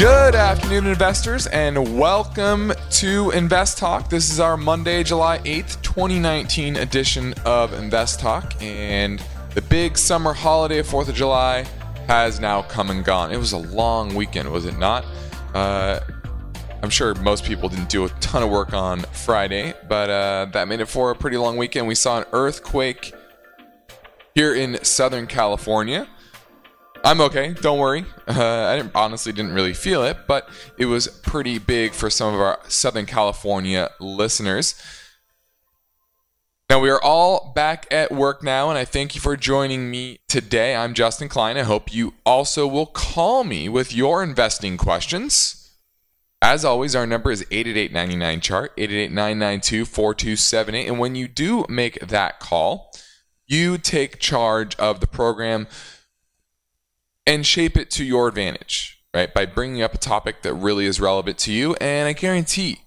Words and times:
Good 0.00 0.34
afternoon, 0.34 0.86
investors, 0.86 1.46
and 1.48 1.98
welcome 1.98 2.72
to 2.92 3.32
Invest 3.32 3.76
Talk. 3.76 4.08
This 4.08 4.32
is 4.32 4.40
our 4.40 4.56
Monday, 4.56 5.02
July 5.02 5.40
8th, 5.40 5.82
2019 5.82 6.76
edition 6.76 7.34
of 7.44 7.74
Invest 7.74 8.18
Talk. 8.18 8.54
And 8.62 9.22
the 9.52 9.60
big 9.60 9.98
summer 9.98 10.32
holiday 10.32 10.78
of 10.78 10.86
4th 10.86 11.10
of 11.10 11.14
July 11.14 11.66
has 12.06 12.40
now 12.40 12.62
come 12.62 12.88
and 12.88 13.04
gone. 13.04 13.30
It 13.30 13.36
was 13.36 13.52
a 13.52 13.58
long 13.58 14.14
weekend, 14.14 14.50
was 14.50 14.64
it 14.64 14.78
not? 14.78 15.04
Uh, 15.52 16.00
I'm 16.82 16.88
sure 16.88 17.14
most 17.16 17.44
people 17.44 17.68
didn't 17.68 17.90
do 17.90 18.06
a 18.06 18.08
ton 18.20 18.42
of 18.42 18.48
work 18.48 18.72
on 18.72 19.00
Friday, 19.12 19.74
but 19.86 20.08
uh, 20.08 20.46
that 20.54 20.66
made 20.66 20.80
it 20.80 20.88
for 20.88 21.10
a 21.10 21.14
pretty 21.14 21.36
long 21.36 21.58
weekend. 21.58 21.86
We 21.86 21.94
saw 21.94 22.20
an 22.20 22.24
earthquake 22.32 23.12
here 24.34 24.54
in 24.54 24.82
Southern 24.82 25.26
California. 25.26 26.08
I'm 27.02 27.20
okay. 27.22 27.54
Don't 27.54 27.78
worry. 27.78 28.04
Uh, 28.28 28.66
I 28.66 28.76
didn't, 28.76 28.94
honestly 28.94 29.32
didn't 29.32 29.54
really 29.54 29.72
feel 29.72 30.04
it, 30.04 30.18
but 30.26 30.48
it 30.76 30.84
was 30.84 31.08
pretty 31.08 31.58
big 31.58 31.92
for 31.92 32.10
some 32.10 32.34
of 32.34 32.40
our 32.40 32.60
Southern 32.68 33.06
California 33.06 33.90
listeners. 33.98 34.80
Now 36.68 36.78
we 36.78 36.90
are 36.90 37.02
all 37.02 37.52
back 37.54 37.86
at 37.90 38.12
work 38.12 38.44
now, 38.44 38.68
and 38.68 38.78
I 38.78 38.84
thank 38.84 39.14
you 39.14 39.20
for 39.20 39.36
joining 39.36 39.90
me 39.90 40.20
today. 40.28 40.76
I'm 40.76 40.94
Justin 40.94 41.28
Klein. 41.28 41.56
I 41.56 41.62
hope 41.62 41.92
you 41.92 42.14
also 42.24 42.66
will 42.66 42.86
call 42.86 43.44
me 43.44 43.68
with 43.68 43.94
your 43.94 44.22
investing 44.22 44.76
questions. 44.76 45.70
As 46.42 46.64
always, 46.64 46.94
our 46.94 47.06
number 47.06 47.30
is 47.30 47.44
888 47.50 48.42
chart 48.42 48.72
888 48.76 49.86
4278 49.86 50.86
And 50.86 50.98
when 50.98 51.14
you 51.14 51.28
do 51.28 51.64
make 51.68 51.98
that 52.00 52.40
call, 52.40 52.92
you 53.46 53.76
take 53.76 54.20
charge 54.20 54.76
of 54.76 55.00
the 55.00 55.06
program 55.06 55.66
and 57.30 57.46
shape 57.46 57.76
it 57.76 57.92
to 57.92 58.02
your 58.04 58.26
advantage, 58.26 59.00
right? 59.14 59.32
By 59.32 59.46
bringing 59.46 59.82
up 59.82 59.94
a 59.94 59.98
topic 59.98 60.42
that 60.42 60.52
really 60.52 60.84
is 60.84 61.00
relevant 61.00 61.38
to 61.38 61.52
you. 61.52 61.76
And 61.76 62.08
I 62.08 62.12
guarantee 62.12 62.80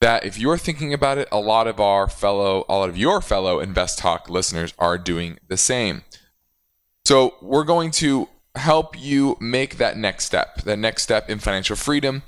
that 0.00 0.24
if 0.24 0.38
you're 0.38 0.56
thinking 0.56 0.94
about 0.94 1.18
it, 1.18 1.28
a 1.30 1.38
lot 1.38 1.66
of 1.66 1.78
our 1.78 2.08
fellow, 2.08 2.64
a 2.70 2.76
lot 2.78 2.88
of 2.88 2.96
your 2.96 3.20
fellow 3.20 3.60
Invest 3.60 3.98
Talk 3.98 4.30
listeners 4.30 4.72
are 4.78 4.96
doing 4.96 5.38
the 5.48 5.58
same. 5.58 6.04
So 7.04 7.34
we're 7.42 7.64
going 7.64 7.90
to 7.90 8.30
help 8.54 8.98
you 8.98 9.36
make 9.40 9.76
that 9.76 9.98
next 9.98 10.24
step, 10.24 10.62
that 10.62 10.78
next 10.78 11.02
step 11.02 11.28
in 11.28 11.38
financial 11.38 11.76
freedom 11.76 12.22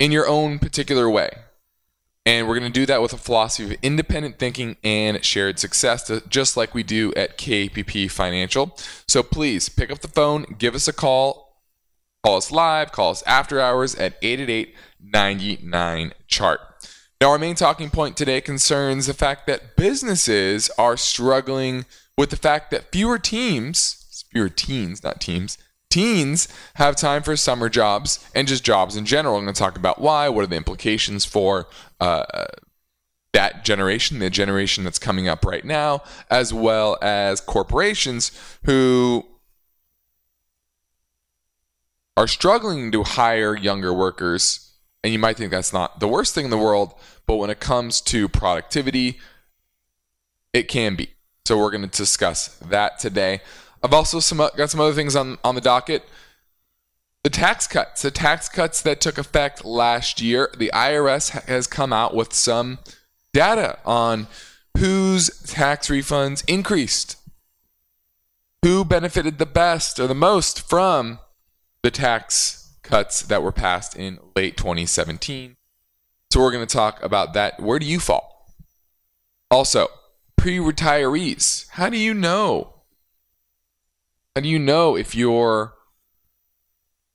in 0.00 0.10
your 0.10 0.26
own 0.26 0.58
particular 0.58 1.08
way. 1.08 1.30
And 2.26 2.48
we're 2.48 2.58
going 2.58 2.72
to 2.72 2.80
do 2.80 2.86
that 2.86 3.02
with 3.02 3.12
a 3.12 3.18
philosophy 3.18 3.74
of 3.74 3.78
independent 3.82 4.38
thinking 4.38 4.76
and 4.82 5.22
shared 5.22 5.58
success, 5.58 6.10
just 6.28 6.56
like 6.56 6.72
we 6.72 6.82
do 6.82 7.12
at 7.14 7.36
KPP 7.36 8.10
Financial. 8.10 8.74
So 9.06 9.22
please 9.22 9.68
pick 9.68 9.90
up 9.90 9.98
the 9.98 10.08
phone, 10.08 10.56
give 10.58 10.74
us 10.74 10.88
a 10.88 10.92
call, 10.92 11.60
call 12.22 12.38
us 12.38 12.50
live, 12.50 12.92
call 12.92 13.10
us 13.10 13.22
after 13.26 13.60
hours 13.60 13.94
at 13.96 14.16
888 14.22 14.74
99 15.00 16.12
chart. 16.26 16.60
Now, 17.20 17.30
our 17.30 17.38
main 17.38 17.54
talking 17.54 17.90
point 17.90 18.16
today 18.16 18.40
concerns 18.40 19.06
the 19.06 19.14
fact 19.14 19.46
that 19.46 19.76
businesses 19.76 20.70
are 20.78 20.96
struggling 20.96 21.84
with 22.16 22.30
the 22.30 22.36
fact 22.36 22.70
that 22.70 22.90
fewer 22.90 23.18
teams, 23.18 24.24
fewer 24.32 24.48
teens, 24.48 25.02
not 25.02 25.20
teams, 25.20 25.58
teens 25.94 26.48
have 26.74 26.96
time 26.96 27.22
for 27.22 27.36
summer 27.36 27.68
jobs 27.68 28.28
and 28.34 28.48
just 28.48 28.64
jobs 28.64 28.96
in 28.96 29.06
general. 29.06 29.36
I'm 29.36 29.44
going 29.44 29.54
to 29.54 29.58
talk 29.58 29.76
about 29.76 30.00
why, 30.00 30.28
what 30.28 30.42
are 30.42 30.48
the 30.48 30.56
implications 30.56 31.24
for 31.24 31.68
uh, 32.00 32.46
that 33.32 33.64
generation, 33.64 34.18
the 34.18 34.28
generation 34.28 34.82
that's 34.82 34.98
coming 34.98 35.28
up 35.28 35.44
right 35.44 35.64
now, 35.64 36.02
as 36.28 36.52
well 36.52 36.98
as 37.00 37.40
corporations 37.40 38.32
who 38.64 39.24
are 42.16 42.26
struggling 42.26 42.90
to 42.90 43.04
hire 43.04 43.56
younger 43.56 43.94
workers. 43.94 44.72
And 45.04 45.12
you 45.12 45.20
might 45.20 45.36
think 45.36 45.52
that's 45.52 45.72
not 45.72 46.00
the 46.00 46.08
worst 46.08 46.34
thing 46.34 46.46
in 46.46 46.50
the 46.50 46.58
world, 46.58 46.94
but 47.24 47.36
when 47.36 47.50
it 47.50 47.60
comes 47.60 48.00
to 48.02 48.28
productivity, 48.28 49.20
it 50.52 50.66
can 50.66 50.96
be. 50.96 51.10
So 51.44 51.56
we're 51.56 51.70
going 51.70 51.88
to 51.88 51.96
discuss 51.96 52.48
that 52.58 52.98
today. 52.98 53.42
I've 53.84 53.92
also 53.92 54.18
some, 54.18 54.38
got 54.38 54.70
some 54.70 54.80
other 54.80 54.94
things 54.94 55.14
on, 55.14 55.36
on 55.44 55.54
the 55.54 55.60
docket. 55.60 56.04
The 57.22 57.28
tax 57.28 57.66
cuts, 57.66 58.00
the 58.00 58.10
tax 58.10 58.48
cuts 58.48 58.80
that 58.80 59.00
took 59.00 59.18
effect 59.18 59.62
last 59.62 60.22
year, 60.22 60.50
the 60.56 60.70
IRS 60.74 61.42
has 61.46 61.66
come 61.66 61.92
out 61.92 62.14
with 62.14 62.32
some 62.32 62.78
data 63.34 63.78
on 63.84 64.26
whose 64.78 65.28
tax 65.42 65.88
refunds 65.88 66.42
increased, 66.48 67.18
who 68.62 68.86
benefited 68.86 69.38
the 69.38 69.46
best 69.46 70.00
or 70.00 70.06
the 70.06 70.14
most 70.14 70.66
from 70.66 71.18
the 71.82 71.90
tax 71.90 72.72
cuts 72.82 73.20
that 73.22 73.42
were 73.42 73.52
passed 73.52 73.94
in 73.96 74.18
late 74.34 74.56
2017. 74.56 75.56
So 76.32 76.40
we're 76.40 76.52
going 76.52 76.66
to 76.66 76.74
talk 76.74 77.02
about 77.02 77.34
that. 77.34 77.60
Where 77.60 77.78
do 77.78 77.86
you 77.86 78.00
fall? 78.00 78.50
Also, 79.50 79.88
pre 80.36 80.56
retirees. 80.56 81.68
How 81.70 81.90
do 81.90 81.98
you 81.98 82.14
know 82.14 82.73
how 84.34 84.40
do 84.40 84.48
you 84.48 84.58
know 84.58 84.96
if 84.96 85.14
your 85.14 85.74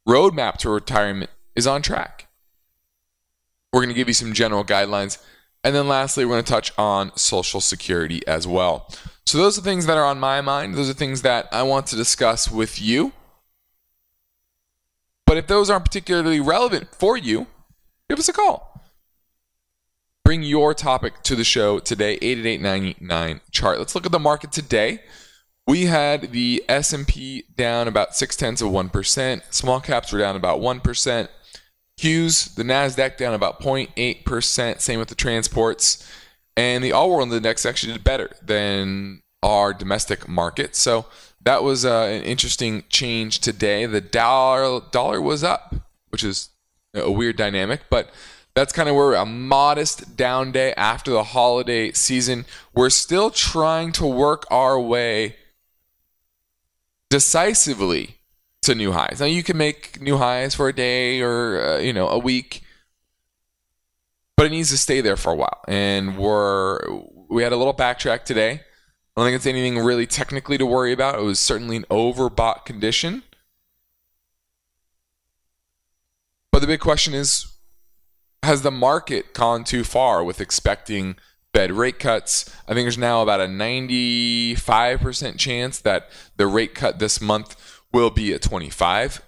roadmap 0.07 0.57
to 0.57 0.69
retirement 0.69 1.30
is 1.56 1.68
on 1.68 1.81
track? 1.81 2.28
We're 3.74 3.81
going 3.81 3.90
to 3.90 3.96
give 3.96 4.07
you 4.07 4.13
some 4.13 4.34
general 4.34 4.63
guidelines. 4.63 5.22
And 5.63 5.75
then 5.75 5.88
lastly, 5.88 6.24
we're 6.24 6.35
going 6.35 6.46
to 6.46 6.52
touch 6.52 6.72
on 6.78 7.16
Social 7.18 7.59
Security 7.59 8.25
as 8.25 8.47
well. 8.47 8.90
So, 9.25 9.38
those 9.38 9.59
are 9.59 9.62
things 9.62 9.85
that 9.85 9.97
are 9.97 10.06
on 10.06 10.19
my 10.19 10.41
mind. 10.41 10.75
Those 10.75 10.90
are 10.90 10.94
things 10.94 11.22
that 11.22 11.47
I 11.52 11.63
want 11.63 11.85
to 11.88 11.96
discuss 11.96 12.50
with 12.50 12.81
you. 12.81 13.12
But 15.25 15.38
if 15.38 15.47
those 15.47 15.69
aren't 15.69 15.86
particularly 15.86 16.40
relevant 16.40 16.96
for 16.96 17.18
you, 17.18 17.46
give 18.09 18.18
us 18.18 18.30
a 18.30 18.34
call. 18.34 18.81
Bring 20.24 20.41
your 20.41 20.74
topic 20.74 21.22
to 21.24 21.36
the 21.36 21.44
show 21.44 21.80
today, 21.80 22.18
888 22.22 23.51
chart. 23.51 23.78
Let's 23.78 23.94
look 23.94 24.06
at 24.06 24.12
the 24.12 24.19
market 24.19 24.51
today. 24.51 25.01
We 25.69 25.85
had 25.85 26.31
the 26.31 26.66
S&P 26.68 27.44
down 27.56 27.88
about 27.88 28.16
six 28.16 28.35
tenths 28.35 28.59
of 28.59 28.72
one 28.72 28.90
percent. 28.90 29.44
Small 29.52 29.80
caps 29.80 30.12
were 30.12 30.18
down 30.18 30.35
about 30.35 30.59
one 30.59 30.80
percent. 30.80 31.30
Qs, 32.02 32.56
the 32.56 32.63
Nasdaq 32.63 33.18
down 33.18 33.35
about 33.35 33.62
0.8 33.62 34.25
percent. 34.25 34.81
Same 34.81 34.97
with 34.97 35.09
the 35.09 35.13
transports, 35.16 36.12
and 36.57 36.84
the 36.84 36.91
All 36.91 37.12
World 37.12 37.31
Index 37.31 37.68
actually 37.68 37.94
did 37.94 38.03
better 38.03 38.31
than 38.41 39.22
our 39.44 39.72
domestic 39.72 40.28
market. 40.28 40.75
So 40.75 41.06
that 41.44 41.62
was 41.62 41.86
uh, 41.86 42.06
an 42.06 42.24
interesting 42.24 42.84
change 42.90 43.38
today. 43.38 43.86
The 43.86 44.01
dollar 44.01 44.81
dollar 44.90 45.22
was 45.22 45.44
up, 45.44 45.75
which 46.07 46.24
is 46.24 46.50
a 46.96 47.12
weird 47.12 47.38
dynamic, 47.38 47.81
but 47.91 48.09
that's 48.56 48.74
kind 48.74 48.90
of 48.90 48.96
where 48.96 49.13
a 49.13 49.24
modest 49.24 50.18
down 50.18 50.51
day 50.51 50.74
after 50.74 51.12
the 51.12 51.25
holiday 51.25 51.91
season. 51.91 52.46
We're 52.74 52.90
still 52.90 53.30
trying 53.30 53.91
to 53.91 54.07
work 54.07 54.47
our 54.50 54.80
way 54.80 55.36
decisively 57.09 58.18
to 58.62 58.75
new 58.75 58.92
highs. 58.92 59.19
Now 59.19 59.25
you 59.25 59.44
can 59.44 59.57
make 59.57 60.01
new 60.01 60.18
highs 60.18 60.56
for 60.56 60.68
a 60.68 60.74
day 60.74 61.22
or 61.22 61.62
uh, 61.62 61.78
you 61.80 61.94
know 61.94 62.07
a 62.07 62.19
week, 62.19 62.62
but 64.38 64.45
it 64.45 64.50
needs 64.50 64.69
to 64.69 64.78
stay 64.78 65.01
there 65.01 65.18
for 65.18 65.31
a 65.31 65.36
while. 65.36 65.62
And 65.68 66.18
we're 66.18 66.80
we 67.30 67.44
had 67.44 67.51
a 67.51 67.57
little 67.57 67.74
backtrack 67.74 68.25
today. 68.25 68.51
I 68.51 69.22
don't 69.22 69.25
think 69.25 69.36
it's 69.36 69.45
anything 69.45 69.80
really 69.80 70.07
technically 70.07 70.57
to 70.57 70.66
worry 70.66 70.94
about. 70.94 71.19
It 71.19 71.24
was 71.24 71.39
certainly 71.39 71.75
an 71.75 71.86
overbought 71.89 72.66
condition. 72.66 73.24
But 76.51 76.60
the 76.60 76.68
big 76.68 76.80
question 76.80 77.13
is 77.13 77.48
has 78.44 78.62
the 78.62 78.72
market 78.72 79.33
gone 79.33 79.63
too 79.63 79.83
far 79.83 80.24
with 80.24 80.39
expecting 80.39 81.18
Fed 81.54 81.72
rate 81.72 82.00
cuts. 82.00 82.54
I 82.68 82.74
think 82.74 82.86
there's 82.86 82.98
now 82.98 83.22
about 83.22 83.42
a 83.42 83.46
95% 83.46 85.38
chance 85.38 85.80
that 85.80 86.10
the 86.38 86.48
rate 86.48 86.75
cut 86.75 87.00
this 87.00 87.19
month 87.19 87.56
will 87.92 88.12
be 88.12 88.31
a 88.34 88.40
25 88.40 89.22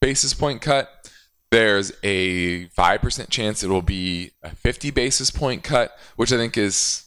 basis 0.00 0.34
point 0.34 0.60
cut. 0.60 1.10
There's 1.50 1.92
a 2.02 2.66
5% 2.66 3.30
chance 3.30 3.62
it 3.62 3.70
will 3.70 3.82
be 3.82 4.32
a 4.42 4.50
50 4.50 4.90
basis 4.90 5.30
point 5.30 5.62
cut, 5.64 5.96
which 6.16 6.32
I 6.32 6.36
think 6.36 6.58
is 6.58 7.06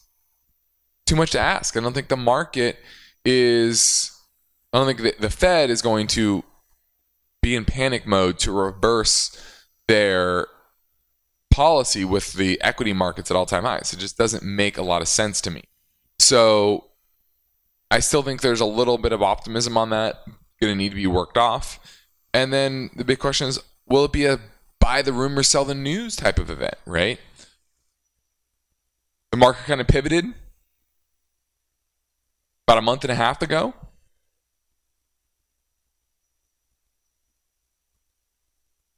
too 1.06 1.16
much 1.16 1.32
to 1.32 1.40
ask. 1.40 1.78
I 1.78 1.80
don't 1.80 1.94
think 1.94 2.08
the 2.08 2.18
market 2.18 2.80
is 3.24 4.18
I 4.74 4.78
don't 4.78 4.88
think 4.88 5.02
the, 5.02 5.16
the 5.20 5.30
Fed 5.30 5.70
is 5.70 5.82
going 5.82 6.08
to 6.08 6.44
be 7.42 7.56
in 7.56 7.66
panic 7.66 8.08
mode 8.08 8.40
to 8.40 8.52
reverse 8.52 9.38
their 9.88 10.48
policy 11.52 12.04
with 12.04 12.34
the 12.34 12.60
equity 12.62 12.94
markets 12.94 13.30
at 13.30 13.38
all 13.38 13.46
time 13.46 13.64
highs. 13.64 13.94
It 13.94 14.00
just 14.00 14.18
doesn't 14.18 14.44
make 14.44 14.78
a 14.78 14.82
lot 14.82 15.02
of 15.02 15.08
sense 15.08 15.42
to 15.42 15.52
me. 15.52 15.64
So 16.18 16.86
I 17.92 18.00
still 18.00 18.24
think 18.24 18.42
there's 18.42 18.62
a 18.62 18.66
little 18.66 18.98
bit 18.98 19.12
of 19.12 19.22
optimism 19.22 19.78
on 19.78 19.90
that, 19.92 20.24
going 20.60 20.72
to 20.72 20.76
need 20.76 20.90
to 20.90 20.96
be 20.96 21.08
worked 21.08 21.38
off. 21.38 21.80
And 22.34 22.52
then 22.52 22.90
the 22.96 23.04
big 23.04 23.20
question 23.20 23.48
is 23.48 23.60
will 23.88 24.06
it 24.06 24.12
be 24.12 24.26
a 24.26 24.40
buy 24.80 25.02
the 25.02 25.14
rumor, 25.14 25.44
sell 25.44 25.66
the 25.66 25.76
news 25.76 26.16
type 26.16 26.40
of 26.40 26.50
event, 26.50 26.76
right? 26.86 27.20
The 29.32 29.38
market 29.38 29.66
kind 29.66 29.80
of 29.80 29.88
pivoted 29.88 30.26
about 32.68 32.78
a 32.78 32.82
month 32.82 33.04
and 33.04 33.12
a 33.12 33.16
half 33.16 33.42
ago. 33.42 33.74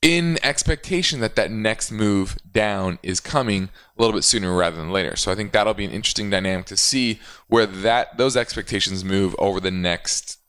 In 0.03 0.37
expectation 0.43 1.21
that 1.21 1.37
that 1.37 1.49
next 1.49 1.89
move 1.89 2.37
down 2.51 2.99
is 3.01 3.21
coming 3.21 3.69
a 3.97 4.01
little 4.01 4.13
bit 4.13 4.23
sooner 4.23 4.53
rather 4.53 4.75
than 4.75 4.91
later. 4.91 5.15
So 5.15 5.31
I 5.31 5.35
think 5.35 5.53
that'll 5.53 5.73
be 5.73 5.85
an 5.85 5.91
interesting 5.91 6.29
dynamic 6.29 6.65
to 6.67 6.77
see 6.77 7.21
where 7.47 7.65
that 7.65 8.17
those 8.17 8.35
expectations 8.35 9.05
move 9.05 9.33
over 9.39 9.61
the 9.61 9.71
next 9.71 10.39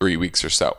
3 0.00 0.16
weeks 0.16 0.42
or 0.42 0.48
so. 0.48 0.78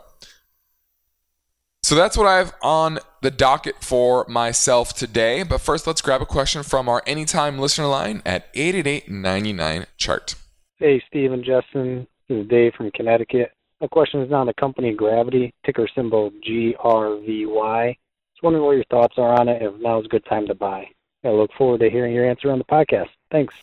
So 1.84 1.94
that's 1.94 2.16
what 2.16 2.26
I 2.26 2.38
have 2.38 2.52
on 2.60 2.98
the 3.22 3.30
docket 3.30 3.76
for 3.84 4.26
myself 4.28 4.94
today. 4.94 5.44
But 5.44 5.60
first, 5.60 5.86
let's 5.86 6.02
grab 6.02 6.20
a 6.20 6.26
question 6.26 6.64
from 6.64 6.88
our 6.88 7.04
anytime 7.06 7.60
listener 7.60 7.86
line 7.86 8.20
at 8.26 8.48
888 8.54 9.86
chart. 9.96 10.34
Hey, 10.78 11.00
Steve 11.06 11.30
and 11.30 11.44
Justin. 11.44 12.08
This 12.28 12.38
is 12.38 12.48
Dave 12.48 12.72
from 12.74 12.90
Connecticut. 12.90 13.52
My 13.80 13.86
question 13.86 14.22
is 14.22 14.32
on 14.32 14.46
the 14.46 14.54
company 14.54 14.92
Gravity, 14.92 15.54
ticker 15.64 15.86
symbol 15.94 16.32
GRVY 16.44 17.96
wondering 18.42 18.64
what 18.64 18.72
your 18.72 18.84
thoughts 18.84 19.14
are 19.18 19.38
on 19.40 19.48
it. 19.48 19.62
If 19.62 19.80
now 19.80 20.00
is 20.00 20.06
a 20.06 20.08
good 20.08 20.24
time 20.26 20.46
to 20.48 20.54
buy. 20.54 20.88
I 21.24 21.30
look 21.30 21.52
forward 21.56 21.80
to 21.80 21.90
hearing 21.90 22.12
your 22.12 22.28
answer 22.28 22.50
on 22.50 22.58
the 22.58 22.64
podcast. 22.64 23.08
Thanks. 23.30 23.54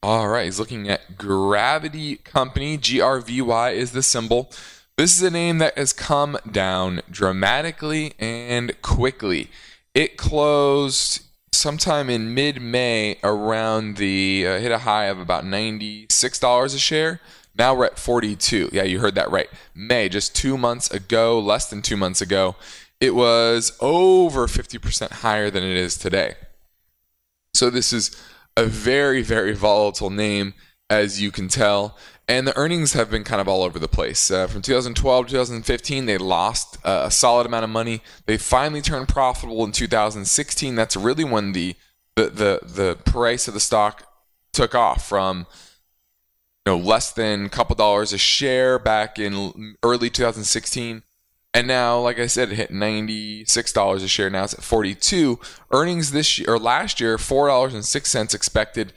All 0.00 0.28
right, 0.28 0.44
he's 0.44 0.60
looking 0.60 0.88
at 0.88 1.18
Gravity 1.18 2.16
Company. 2.16 2.78
GRVY 2.78 3.74
is 3.74 3.90
the 3.90 4.02
symbol. 4.02 4.52
This 4.96 5.16
is 5.16 5.22
a 5.22 5.30
name 5.30 5.58
that 5.58 5.76
has 5.76 5.92
come 5.92 6.38
down 6.50 7.02
dramatically 7.10 8.14
and 8.18 8.80
quickly. 8.80 9.50
It 9.94 10.16
closed 10.16 11.22
sometime 11.52 12.08
in 12.08 12.34
mid-May 12.34 13.18
around 13.24 13.96
the 13.96 14.46
uh, 14.46 14.58
hit 14.60 14.70
a 14.70 14.78
high 14.78 15.06
of 15.06 15.18
about 15.18 15.44
$96 15.44 16.74
a 16.74 16.78
share. 16.78 17.20
Now 17.58 17.74
we're 17.74 17.86
at 17.86 17.98
42. 17.98 18.70
Yeah, 18.72 18.84
you 18.84 19.00
heard 19.00 19.16
that 19.16 19.30
right. 19.30 19.48
May, 19.74 20.08
just 20.08 20.34
two 20.34 20.56
months 20.56 20.90
ago, 20.90 21.40
less 21.40 21.68
than 21.68 21.82
two 21.82 21.96
months 21.96 22.20
ago, 22.20 22.54
it 23.00 23.14
was 23.14 23.76
over 23.80 24.46
50% 24.46 25.10
higher 25.10 25.50
than 25.50 25.64
it 25.64 25.76
is 25.76 25.96
today. 25.96 26.34
So 27.54 27.68
this 27.68 27.92
is 27.92 28.16
a 28.56 28.64
very, 28.64 29.22
very 29.22 29.54
volatile 29.54 30.10
name, 30.10 30.54
as 30.88 31.20
you 31.20 31.32
can 31.32 31.48
tell. 31.48 31.98
And 32.28 32.46
the 32.46 32.56
earnings 32.56 32.92
have 32.92 33.10
been 33.10 33.24
kind 33.24 33.40
of 33.40 33.48
all 33.48 33.62
over 33.62 33.78
the 33.78 33.88
place. 33.88 34.30
Uh, 34.30 34.46
from 34.46 34.62
2012 34.62 35.26
to 35.26 35.32
2015, 35.32 36.06
they 36.06 36.18
lost 36.18 36.76
uh, 36.84 37.04
a 37.06 37.10
solid 37.10 37.46
amount 37.46 37.64
of 37.64 37.70
money. 37.70 38.02
They 38.26 38.36
finally 38.36 38.82
turned 38.82 39.08
profitable 39.08 39.64
in 39.64 39.72
2016. 39.72 40.74
That's 40.74 40.96
really 40.96 41.24
when 41.24 41.52
the 41.52 41.74
the 42.14 42.24
the, 42.24 42.60
the 42.62 42.98
price 43.04 43.48
of 43.48 43.54
the 43.54 43.60
stock 43.60 44.04
took 44.52 44.74
off 44.74 45.08
from 45.08 45.46
know, 46.68 46.76
less 46.78 47.12
than 47.12 47.46
a 47.46 47.48
couple 47.48 47.74
dollars 47.74 48.12
a 48.12 48.18
share 48.18 48.78
back 48.78 49.18
in 49.18 49.76
early 49.82 50.10
2016. 50.10 51.02
And 51.54 51.66
now, 51.66 51.98
like 51.98 52.18
I 52.18 52.26
said, 52.26 52.52
it 52.52 52.56
hit 52.56 52.70
$96 52.70 53.96
a 53.96 54.08
share. 54.08 54.30
Now 54.30 54.44
it's 54.44 54.54
at 54.54 54.62
42. 54.62 55.40
Earnings 55.72 56.12
this 56.12 56.38
year 56.38 56.50
or 56.50 56.58
last 56.58 57.00
year, 57.00 57.16
$4.06 57.16 58.34
expected. 58.34 58.92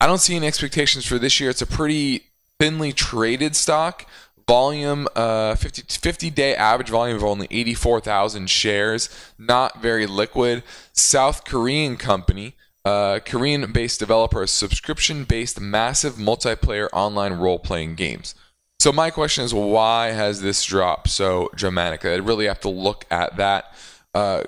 I 0.00 0.06
don't 0.06 0.20
see 0.20 0.36
any 0.36 0.46
expectations 0.46 1.06
for 1.06 1.18
this 1.18 1.40
year. 1.40 1.50
It's 1.50 1.62
a 1.62 1.66
pretty 1.66 2.30
thinly 2.58 2.92
traded 2.92 3.56
stock. 3.56 4.06
Volume, 4.46 5.08
uh, 5.16 5.56
50, 5.56 5.82
50 5.88 6.30
day 6.30 6.54
average 6.54 6.88
volume 6.88 7.16
of 7.16 7.24
only 7.24 7.48
84,000 7.50 8.48
shares. 8.48 9.10
Not 9.36 9.82
very 9.82 10.06
liquid. 10.06 10.62
South 10.92 11.44
Korean 11.44 11.96
company 11.96 12.54
uh, 12.86 13.18
Korean 13.18 13.72
based 13.72 13.98
developer, 13.98 14.46
subscription 14.46 15.24
based 15.24 15.60
massive 15.60 16.14
multiplayer 16.14 16.88
online 16.92 17.32
role 17.32 17.58
playing 17.58 17.96
games. 17.96 18.36
So, 18.78 18.92
my 18.92 19.10
question 19.10 19.44
is 19.44 19.52
why 19.52 20.12
has 20.12 20.40
this 20.40 20.64
dropped 20.64 21.08
so 21.08 21.50
dramatically? 21.56 22.12
I 22.12 22.16
really 22.16 22.46
have 22.46 22.60
to 22.60 22.68
look 22.68 23.04
at 23.10 23.36
that. 23.38 23.74
Uh, 24.14 24.44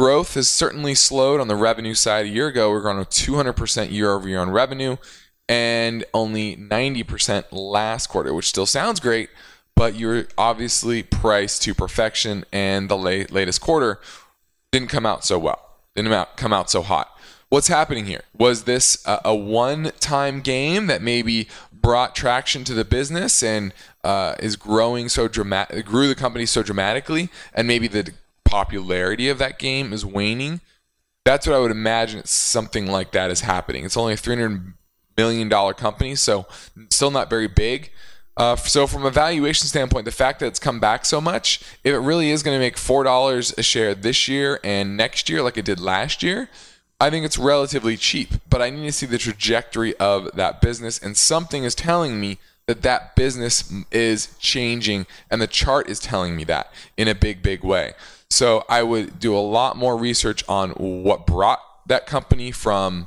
growth 0.00 0.34
has 0.34 0.48
certainly 0.48 0.94
slowed 0.94 1.38
on 1.38 1.48
the 1.48 1.54
revenue 1.54 1.92
side. 1.92 2.24
A 2.24 2.30
year 2.30 2.46
ago, 2.46 2.70
we 2.70 2.76
were 2.76 2.80
growing 2.80 3.04
200% 3.04 3.92
year 3.92 4.12
over 4.12 4.26
year 4.26 4.40
on 4.40 4.48
revenue 4.48 4.96
and 5.46 6.02
only 6.14 6.56
90% 6.56 7.44
last 7.52 8.06
quarter, 8.06 8.32
which 8.32 8.48
still 8.48 8.64
sounds 8.64 9.00
great, 9.00 9.28
but 9.76 9.94
you're 9.94 10.28
obviously 10.38 11.02
priced 11.02 11.60
to 11.62 11.74
perfection, 11.74 12.46
and 12.50 12.88
the 12.88 12.96
late, 12.96 13.30
latest 13.30 13.60
quarter 13.60 14.00
didn't 14.72 14.88
come 14.88 15.04
out 15.04 15.26
so 15.26 15.38
well, 15.38 15.60
didn't 15.94 16.36
come 16.36 16.54
out 16.54 16.70
so 16.70 16.80
hot 16.80 17.13
what's 17.54 17.68
happening 17.68 18.06
here? 18.06 18.22
Was 18.36 18.64
this 18.64 19.00
a, 19.06 19.20
a 19.26 19.34
one-time 19.34 20.40
game 20.40 20.88
that 20.88 21.00
maybe 21.00 21.46
brought 21.72 22.16
traction 22.16 22.64
to 22.64 22.74
the 22.74 22.84
business 22.84 23.44
and 23.44 23.72
uh, 24.02 24.34
is 24.40 24.56
growing 24.56 25.08
so 25.08 25.28
dramatic, 25.28 25.86
grew 25.86 26.08
the 26.08 26.16
company 26.16 26.46
so 26.46 26.64
dramatically, 26.64 27.28
and 27.54 27.68
maybe 27.68 27.86
the 27.86 28.12
popularity 28.44 29.28
of 29.28 29.38
that 29.38 29.60
game 29.60 29.92
is 29.92 30.04
waning? 30.04 30.62
That's 31.24 31.46
what 31.46 31.54
I 31.54 31.60
would 31.60 31.70
imagine. 31.70 32.24
Something 32.24 32.88
like 32.88 33.12
that 33.12 33.30
is 33.30 33.42
happening. 33.42 33.84
It's 33.84 33.96
only 33.96 34.14
a 34.14 34.16
300 34.16 34.74
million 35.16 35.48
dollar 35.48 35.74
company, 35.74 36.16
so 36.16 36.46
still 36.90 37.12
not 37.12 37.30
very 37.30 37.46
big. 37.46 37.92
Uh, 38.36 38.56
so 38.56 38.88
from 38.88 39.04
a 39.04 39.12
valuation 39.12 39.68
standpoint, 39.68 40.06
the 40.06 40.10
fact 40.10 40.40
that 40.40 40.46
it's 40.46 40.58
come 40.58 40.80
back 40.80 41.04
so 41.04 41.20
much, 41.20 41.60
if 41.84 41.94
it 41.94 42.00
really 42.00 42.30
is 42.30 42.42
going 42.42 42.56
to 42.56 42.58
make 42.58 42.76
four 42.76 43.04
dollars 43.04 43.54
a 43.56 43.62
share 43.62 43.94
this 43.94 44.26
year 44.26 44.58
and 44.64 44.96
next 44.96 45.28
year, 45.28 45.40
like 45.40 45.56
it 45.56 45.64
did 45.64 45.78
last 45.78 46.20
year, 46.20 46.50
I 47.00 47.10
think 47.10 47.26
it's 47.26 47.38
relatively 47.38 47.96
cheap, 47.96 48.30
but 48.48 48.62
I 48.62 48.70
need 48.70 48.86
to 48.86 48.92
see 48.92 49.06
the 49.06 49.18
trajectory 49.18 49.96
of 49.96 50.30
that 50.34 50.60
business. 50.60 50.98
And 50.98 51.16
something 51.16 51.64
is 51.64 51.74
telling 51.74 52.20
me 52.20 52.38
that 52.66 52.82
that 52.82 53.14
business 53.14 53.70
is 53.90 54.36
changing, 54.38 55.06
and 55.30 55.42
the 55.42 55.46
chart 55.46 55.88
is 55.88 55.98
telling 55.98 56.34
me 56.34 56.44
that 56.44 56.72
in 56.96 57.08
a 57.08 57.14
big, 57.14 57.42
big 57.42 57.62
way. 57.62 57.92
So 58.30 58.64
I 58.68 58.82
would 58.82 59.18
do 59.18 59.36
a 59.36 59.38
lot 59.38 59.76
more 59.76 59.96
research 59.96 60.42
on 60.48 60.70
what 60.70 61.26
brought 61.26 61.60
that 61.86 62.06
company 62.06 62.50
from 62.50 63.06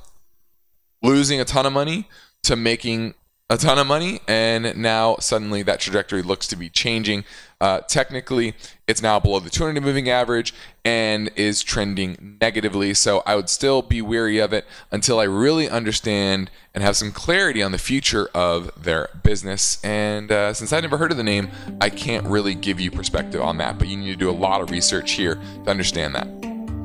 losing 1.01 1.41
a 1.41 1.45
ton 1.45 1.65
of 1.65 1.73
money 1.73 2.07
to 2.43 2.55
making 2.55 3.15
a 3.49 3.57
ton 3.57 3.79
of 3.79 3.87
money, 3.87 4.19
and 4.27 4.75
now 4.75 5.15
suddenly 5.21 5.63
that 5.63 5.79
trajectory 5.79 6.21
looks 6.21 6.47
to 6.47 6.57
be 6.57 6.69
changing. 6.69 7.23
Uh, 7.61 7.79
technically, 7.79 8.53
it's 8.87 9.01
now 9.01 9.21
below 9.21 9.39
the 9.39 9.49
200 9.49 9.81
moving 9.81 10.09
average 10.09 10.53
and 10.83 11.31
is 11.37 11.63
trending 11.63 12.37
negatively. 12.41 12.93
So 12.93 13.23
I 13.25 13.35
would 13.37 13.47
still 13.47 13.81
be 13.81 14.01
weary 14.01 14.39
of 14.39 14.51
it 14.51 14.65
until 14.91 15.19
I 15.19 15.23
really 15.23 15.69
understand 15.69 16.51
and 16.75 16.83
have 16.83 16.97
some 16.97 17.13
clarity 17.13 17.63
on 17.63 17.71
the 17.71 17.77
future 17.77 18.27
of 18.33 18.83
their 18.83 19.09
business. 19.23 19.81
And 19.81 20.29
uh, 20.29 20.53
since 20.53 20.73
I 20.73 20.81
never 20.81 20.97
heard 20.97 21.11
of 21.11 21.17
the 21.17 21.23
name, 21.23 21.49
I 21.79 21.89
can't 21.89 22.27
really 22.27 22.53
give 22.53 22.81
you 22.81 22.91
perspective 22.91 23.41
on 23.41 23.57
that. 23.59 23.79
But 23.79 23.87
you 23.87 23.95
need 23.95 24.11
to 24.11 24.17
do 24.17 24.29
a 24.29 24.31
lot 24.31 24.59
of 24.59 24.71
research 24.71 25.13
here 25.13 25.35
to 25.63 25.69
understand 25.69 26.15
that. 26.15 26.27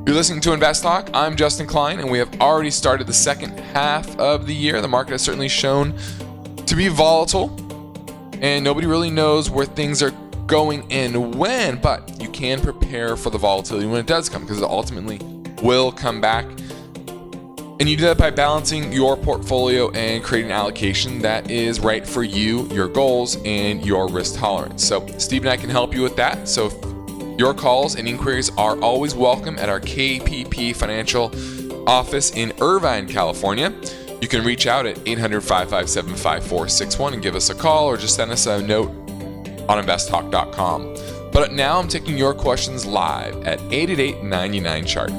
You're 0.06 0.16
listening 0.16 0.40
to 0.42 0.52
Invest 0.52 0.82
Talk. 0.82 1.10
I'm 1.14 1.36
Justin 1.36 1.66
Klein, 1.66 2.00
and 2.00 2.10
we 2.10 2.18
have 2.18 2.40
already 2.40 2.70
started 2.70 3.06
the 3.06 3.12
second 3.12 3.58
half 3.58 4.18
of 4.18 4.46
the 4.46 4.54
year. 4.54 4.80
The 4.80 4.88
market 4.88 5.12
has 5.12 5.22
certainly 5.22 5.48
shown 5.48 5.94
to 6.66 6.76
be 6.76 6.88
volatile, 6.88 7.54
and 8.40 8.64
nobody 8.64 8.86
really 8.86 9.10
knows 9.10 9.50
where 9.50 9.66
things 9.66 10.02
are 10.02 10.12
going 10.46 10.90
and 10.92 11.36
when, 11.36 11.80
but 11.80 12.20
you 12.20 12.28
can 12.28 12.60
prepare 12.60 13.16
for 13.16 13.30
the 13.30 13.38
volatility 13.38 13.86
when 13.86 14.00
it 14.00 14.06
does 14.06 14.28
come 14.28 14.42
because 14.42 14.58
it 14.58 14.64
ultimately 14.64 15.18
will 15.62 15.92
come 15.92 16.20
back. 16.20 16.44
And 17.80 17.88
you 17.88 17.96
do 17.96 18.04
that 18.04 18.18
by 18.18 18.30
balancing 18.30 18.92
your 18.92 19.16
portfolio 19.16 19.90
and 19.90 20.22
creating 20.22 20.50
an 20.52 20.56
allocation 20.56 21.20
that 21.22 21.50
is 21.50 21.80
right 21.80 22.06
for 22.06 22.22
you, 22.22 22.68
your 22.68 22.86
goals, 22.86 23.38
and 23.44 23.84
your 23.84 24.08
risk 24.08 24.38
tolerance. 24.38 24.84
So, 24.84 25.06
Steve 25.18 25.42
and 25.42 25.50
I 25.50 25.56
can 25.56 25.68
help 25.68 25.94
you 25.94 26.02
with 26.02 26.14
that. 26.16 26.48
So, 26.48 26.70
your 27.38 27.54
calls 27.54 27.96
and 27.96 28.06
inquiries 28.06 28.50
are 28.56 28.78
always 28.80 29.14
welcome 29.14 29.58
at 29.58 29.68
our 29.68 29.80
KPP 29.80 30.76
Financial 30.76 31.32
office 31.88 32.30
in 32.32 32.52
Irvine, 32.60 33.08
California. 33.08 33.72
You 34.22 34.28
can 34.28 34.44
reach 34.44 34.68
out 34.68 34.86
at 34.86 35.00
800 35.04 35.40
557 35.40 36.14
5461 36.14 37.14
and 37.14 37.22
give 37.22 37.34
us 37.34 37.50
a 37.50 37.56
call 37.56 37.88
or 37.88 37.96
just 37.96 38.14
send 38.14 38.30
us 38.30 38.46
a 38.46 38.62
note 38.62 38.90
on 39.68 39.84
investtalk.com. 39.84 40.94
But 41.32 41.52
now 41.52 41.80
I'm 41.80 41.88
taking 41.88 42.16
your 42.16 42.32
questions 42.32 42.86
live 42.86 43.34
at 43.44 43.60
888 43.72 44.22
99 44.22 44.86
chart. 44.86 45.10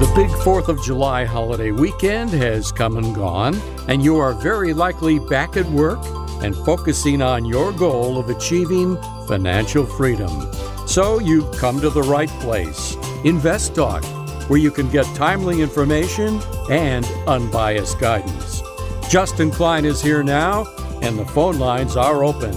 The 0.00 0.12
big 0.16 0.30
4th 0.42 0.66
of 0.66 0.82
July 0.82 1.24
holiday 1.24 1.70
weekend 1.70 2.30
has 2.30 2.72
come 2.72 2.96
and 2.96 3.14
gone, 3.14 3.54
and 3.86 4.02
you 4.02 4.16
are 4.16 4.32
very 4.34 4.74
likely 4.74 5.20
back 5.20 5.56
at 5.56 5.66
work 5.66 6.04
and 6.42 6.54
focusing 6.56 7.22
on 7.22 7.44
your 7.44 7.72
goal 7.72 8.18
of 8.18 8.30
achieving 8.30 8.96
financial 9.26 9.86
freedom. 9.86 10.50
So 10.86 11.18
you've 11.18 11.50
come 11.56 11.80
to 11.80 11.90
the 11.90 12.02
right 12.02 12.28
place. 12.40 12.96
Invest 13.24 13.74
Talk, 13.74 14.04
where 14.48 14.58
you 14.58 14.70
can 14.70 14.90
get 14.90 15.06
timely 15.14 15.62
information 15.62 16.40
and 16.70 17.04
unbiased 17.26 17.98
guidance. 17.98 18.62
Justin 19.08 19.50
Klein 19.50 19.84
is 19.84 20.02
here 20.02 20.22
now, 20.22 20.66
and 21.02 21.18
the 21.18 21.26
phone 21.26 21.58
lines 21.58 21.96
are 21.96 22.24
open. 22.24 22.54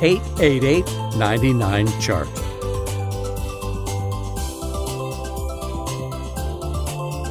888 0.00 0.84
99 1.16 2.00
Chart. 2.00 2.47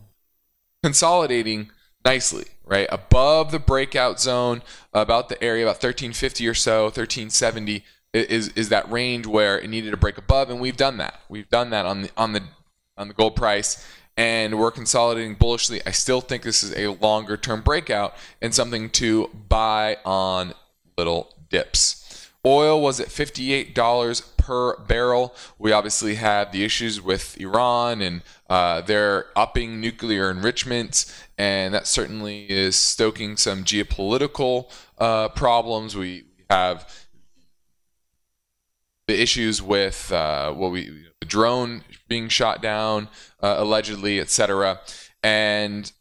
consolidating 0.84 1.72
nicely, 2.04 2.46
right? 2.66 2.88
Above 2.92 3.52
the 3.52 3.60
breakout 3.60 4.20
zone, 4.20 4.62
about 4.94 5.30
the 5.30 5.42
area, 5.42 5.64
about 5.64 5.76
1350 5.76 6.48
or 6.48 6.54
so, 6.54 6.84
1370 6.84 7.84
is 8.14 8.50
is 8.50 8.70
that 8.70 8.90
range 8.90 9.28
where 9.28 9.60
it 9.60 9.70
needed 9.70 9.92
to 9.92 9.98
break 9.98 10.18
above, 10.18 10.50
and 10.50 10.60
we've 10.60 10.78
done 10.78 10.98
that. 10.98 11.20
We've 11.30 11.50
done 11.50 11.70
that 11.72 11.86
on 11.86 12.04
the 12.04 12.10
on 12.18 12.34
the 12.34 12.44
on 12.98 13.10
the 13.10 13.14
gold 13.14 13.36
price 13.36 13.86
and 14.18 14.58
we're 14.60 14.72
consolidating 14.72 15.36
bullishly. 15.36 15.82
I 15.86 15.92
still 15.92 16.22
think 16.22 16.44
this 16.44 16.64
is 16.64 16.76
a 16.76 16.88
longer 16.88 17.38
term 17.38 17.62
breakout 17.62 18.16
and 18.42 18.54
something 18.54 18.90
to 18.92 19.30
buy 19.48 19.98
on 20.04 20.54
little 20.98 21.36
dips. 21.50 22.04
Oil 22.46 22.82
was 22.82 23.00
at 23.00 23.08
$58 23.08 24.38
per 24.38 24.78
barrel. 24.78 25.36
We 25.60 25.72
obviously 25.72 26.16
have 26.16 26.52
the 26.52 26.64
issues 26.64 27.02
with 27.02 27.40
Iran 27.40 28.02
and 28.02 28.24
uh, 28.50 28.82
their 28.82 29.26
upping 29.36 29.82
nuclear 29.82 30.32
enrichment, 30.32 31.14
and 31.38 31.74
that 31.74 31.86
certainly 31.88 32.50
is 32.50 32.76
stoking 32.76 33.38
some 33.38 33.64
geopolitical 33.64 34.72
uh, 34.98 35.30
problems. 35.30 35.96
We 35.96 36.24
have 36.50 37.07
the 39.08 39.20
issues 39.20 39.62
with 39.62 40.12
uh, 40.12 40.52
what 40.52 40.72
we 40.72 41.06
the 41.20 41.26
drone 41.26 41.84
being 42.08 42.30
shot 42.30 42.62
down 42.62 43.08
uh, 43.42 43.56
allegedly, 43.58 44.20
etc. 44.20 44.80
And 45.24 45.92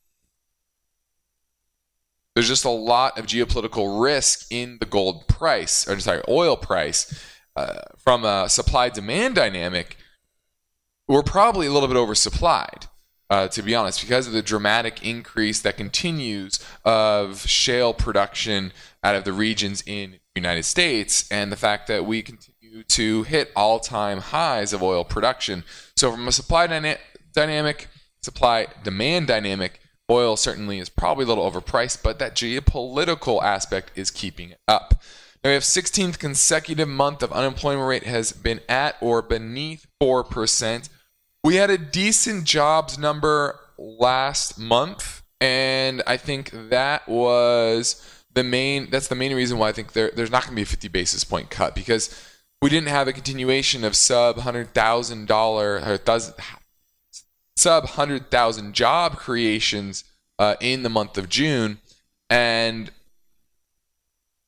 there's 2.35 2.49
just 2.49 2.65
a 2.65 2.71
lot 2.71 3.19
of 3.19 3.27
geopolitical 3.27 4.03
risk 4.03 4.47
in 4.51 4.77
the 4.79 4.87
gold 4.87 5.27
price, 5.27 5.89
or 5.89 5.99
sorry, 6.01 6.23
oil 6.29 6.57
price, 6.57 7.25
uh, 7.57 7.81
from 7.97 8.25
a 8.25 8.49
supply 8.49 8.91
demand 8.91 9.37
dynamic. 9.37 9.97
We're 11.09 11.23
probably 11.23 11.67
a 11.67 11.73
little 11.73 11.89
bit 11.89 11.97
oversupplied. 11.97 12.89
Uh, 13.29 13.49
to 13.49 13.61
be 13.61 13.75
honest, 13.75 14.01
because 14.01 14.29
of 14.29 14.33
the 14.33 14.43
dramatic 14.43 15.05
increase 15.05 15.61
that 15.63 15.77
continues 15.77 16.65
of 16.85 17.41
shale 17.41 17.93
production 17.93 18.73
out 19.03 19.17
of 19.17 19.25
the 19.25 19.33
regions 19.33 19.83
in 19.85 20.13
the 20.13 20.41
United 20.41 20.63
States, 20.63 21.29
and 21.29 21.51
the 21.51 21.57
fact 21.57 21.89
that 21.89 22.07
we 22.07 22.23
continue 22.23 22.56
to 22.85 23.23
hit 23.25 23.53
all-time 23.55 24.19
highs 24.19 24.73
of 24.73 24.83
oil 24.83 25.05
production. 25.05 25.65
So, 25.97 26.13
from 26.13 26.29
a 26.29 26.33
supply 26.33 26.67
dyna- 26.67 26.99
dynamic, 27.33 27.89
supply 28.23 28.69
demand 28.83 29.27
dynamic, 29.27 29.81
oil 30.11 30.37
certainly 30.37 30.79
is 30.79 30.89
probably 30.89 31.25
a 31.25 31.29
little 31.29 31.51
overpriced, 31.51 32.03
but 32.03 32.19
that 32.19 32.35
geopolitical 32.35 33.43
aspect 33.43 33.93
is 33.95 34.11
keeping 34.11 34.51
it 34.51 34.61
up. 34.69 35.03
Now 35.43 35.51
we 35.51 35.55
have 35.55 35.63
16th 35.63 36.19
consecutive 36.19 36.89
month 36.89 37.23
of 37.23 37.33
unemployment 37.33 37.89
rate 37.89 38.05
has 38.05 38.33
been 38.33 38.61
at 38.69 38.97
or 39.01 39.23
beneath 39.23 39.87
4%. 40.03 40.89
We 41.45 41.57
had 41.57 41.71
a 41.71 41.79
decent 41.79 42.45
jobs 42.45 42.99
number 42.99 43.61
last 43.79 44.59
month, 44.59 45.23
and 45.41 46.03
I 46.07 46.17
think 46.17 46.51
that 46.71 47.09
was 47.09 48.03
the 48.35 48.43
main 48.43 48.91
that's 48.91 49.09
the 49.09 49.15
main 49.15 49.35
reason 49.35 49.59
why 49.59 49.69
I 49.69 49.73
think 49.73 49.93
there, 49.93 50.11
there's 50.15 50.31
not 50.31 50.43
going 50.43 50.53
to 50.53 50.57
be 50.57 50.63
a 50.63 50.67
50 50.67 50.89
basis 50.89 51.25
point 51.25 51.49
cut 51.51 51.75
because 51.75 52.11
we 52.63 52.71
didn't 52.71 52.89
have 52.89 53.09
a 53.09 53.13
continuation 53.13 53.85
of 53.85 53.95
sub 53.95 54.37
$100,000 54.37 55.29
or 55.61 56.25
sub 57.57 57.85
100,000 57.85 58.73
job 58.73 59.17
creations 59.17 60.05
uh, 60.39 60.57
in 60.61 60.83
the 60.83 60.91
month 60.91 61.19
of 61.19 61.29
June. 61.29 61.79
And 62.29 62.91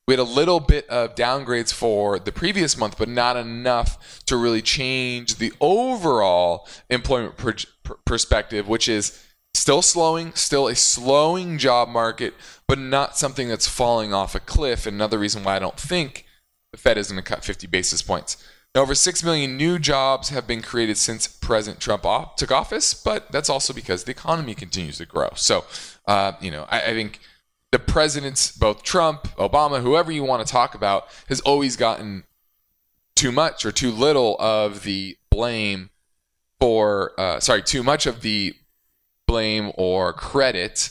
we 0.07 0.13
had 0.13 0.19
a 0.19 0.23
little 0.23 0.59
bit 0.59 0.89
of 0.89 1.13
downgrades 1.13 1.71
for 1.71 2.17
the 2.17 2.31
previous 2.31 2.75
month, 2.75 2.97
but 2.97 3.09
not 3.09 3.37
enough 3.37 4.23
to 4.25 4.37
really 4.37 4.61
change 4.61 5.35
the 5.35 5.53
overall 5.61 6.67
employment 6.89 7.37
per- 7.37 7.53
per- 7.83 7.97
perspective, 8.05 8.67
which 8.67 8.89
is 8.89 9.23
still 9.53 9.83
slowing, 9.83 10.33
still 10.33 10.67
a 10.67 10.75
slowing 10.75 11.59
job 11.59 11.89
market, 11.89 12.33
but 12.67 12.79
not 12.79 13.17
something 13.17 13.47
that's 13.47 13.67
falling 13.67 14.13
off 14.13 14.33
a 14.33 14.39
cliff. 14.39 14.87
Another 14.87 15.19
reason 15.19 15.43
why 15.43 15.55
I 15.55 15.59
don't 15.59 15.79
think 15.79 16.25
the 16.71 16.77
Fed 16.77 16.97
is 16.97 17.09
going 17.11 17.21
to 17.21 17.27
cut 17.27 17.43
50 17.43 17.67
basis 17.67 18.01
points. 18.01 18.37
Now, 18.75 18.81
over 18.81 18.93
6 18.93 19.23
million 19.23 19.57
new 19.57 19.79
jobs 19.79 20.29
have 20.29 20.45
been 20.45 20.61
created 20.61 20.97
since 20.97 21.27
President 21.27 21.81
Trump 21.81 22.03
took 22.37 22.51
office, 22.51 22.93
but 22.93 23.31
that's 23.31 23.49
also 23.49 23.73
because 23.73 24.03
the 24.03 24.11
economy 24.11 24.53
continues 24.53 24.99
to 24.99 25.05
grow. 25.05 25.29
So, 25.35 25.65
uh, 26.05 26.33
you 26.39 26.51
know, 26.51 26.67
I, 26.69 26.81
I 26.81 26.93
think 26.93 27.19
the 27.71 27.79
presidents, 27.79 28.55
both 28.55 28.83
Trump, 28.83 29.23
Obama, 29.37 29.81
whoever 29.81 30.11
you 30.11 30.23
want 30.23 30.45
to 30.45 30.51
talk 30.51 30.75
about, 30.75 31.07
has 31.29 31.39
always 31.41 31.75
gotten 31.75 32.23
too 33.15 33.31
much 33.31 33.65
or 33.65 33.71
too 33.71 33.91
little 33.91 34.35
of 34.39 34.83
the 34.83 35.17
blame 35.31 35.89
for, 36.59 37.19
uh, 37.19 37.39
sorry, 37.39 37.63
too 37.63 37.81
much 37.81 38.05
of 38.05 38.21
the 38.21 38.53
blame 39.27 39.71
or 39.75 40.13
credit 40.13 40.89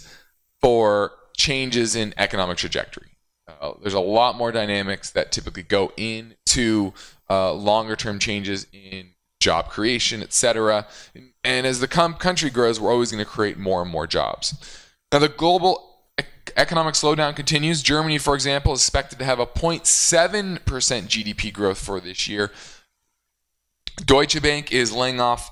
for 0.61 1.13
changes 1.37 1.95
in 1.95 2.13
economic 2.17 2.57
trajectory. 2.57 3.08
Uh, 3.61 3.73
there's 3.81 3.95
a 3.95 4.01
lot 4.01 4.37
more 4.37 4.53
dynamics 4.53 5.11
that 5.11 5.33
typically 5.33 5.63
go 5.63 5.93
into 5.97 6.93
uh, 7.29 7.53
longer 7.53 7.97
term 7.97 8.19
changes 8.19 8.67
in 8.73 9.11
job 9.41 9.69
creation, 9.69 10.23
etc. 10.23 10.87
And, 11.15 11.33
and 11.45 11.67
as 11.67 11.81
the 11.81 11.89
com- 11.89 12.15
country 12.15 12.51
grows, 12.51 12.81
we're 12.81 12.93
always 12.93 13.11
going 13.11 13.25
to 13.25 13.31
create 13.31 13.59
more 13.59 13.83
and 13.83 13.91
more 13.91 14.07
jobs. 14.07 14.55
Now, 15.13 15.21
the 15.21 15.29
global 15.29 15.89
economic 16.57 16.95
slowdown 16.95 17.35
continues. 17.37 17.83
Germany, 17.83 18.19
for 18.19 18.35
example, 18.35 18.73
is 18.73 18.81
expected 18.81 19.19
to 19.19 19.25
have 19.25 19.41
a 19.41 19.47
0.7% 19.47 20.59
GDP 20.61 21.53
growth 21.53 21.79
for 21.79 22.01
this 22.01 22.29
year. 22.29 22.51
Deutsche 24.05 24.41
Bank 24.43 24.73
is 24.73 24.93
laying 24.93 25.21
off 25.21 25.51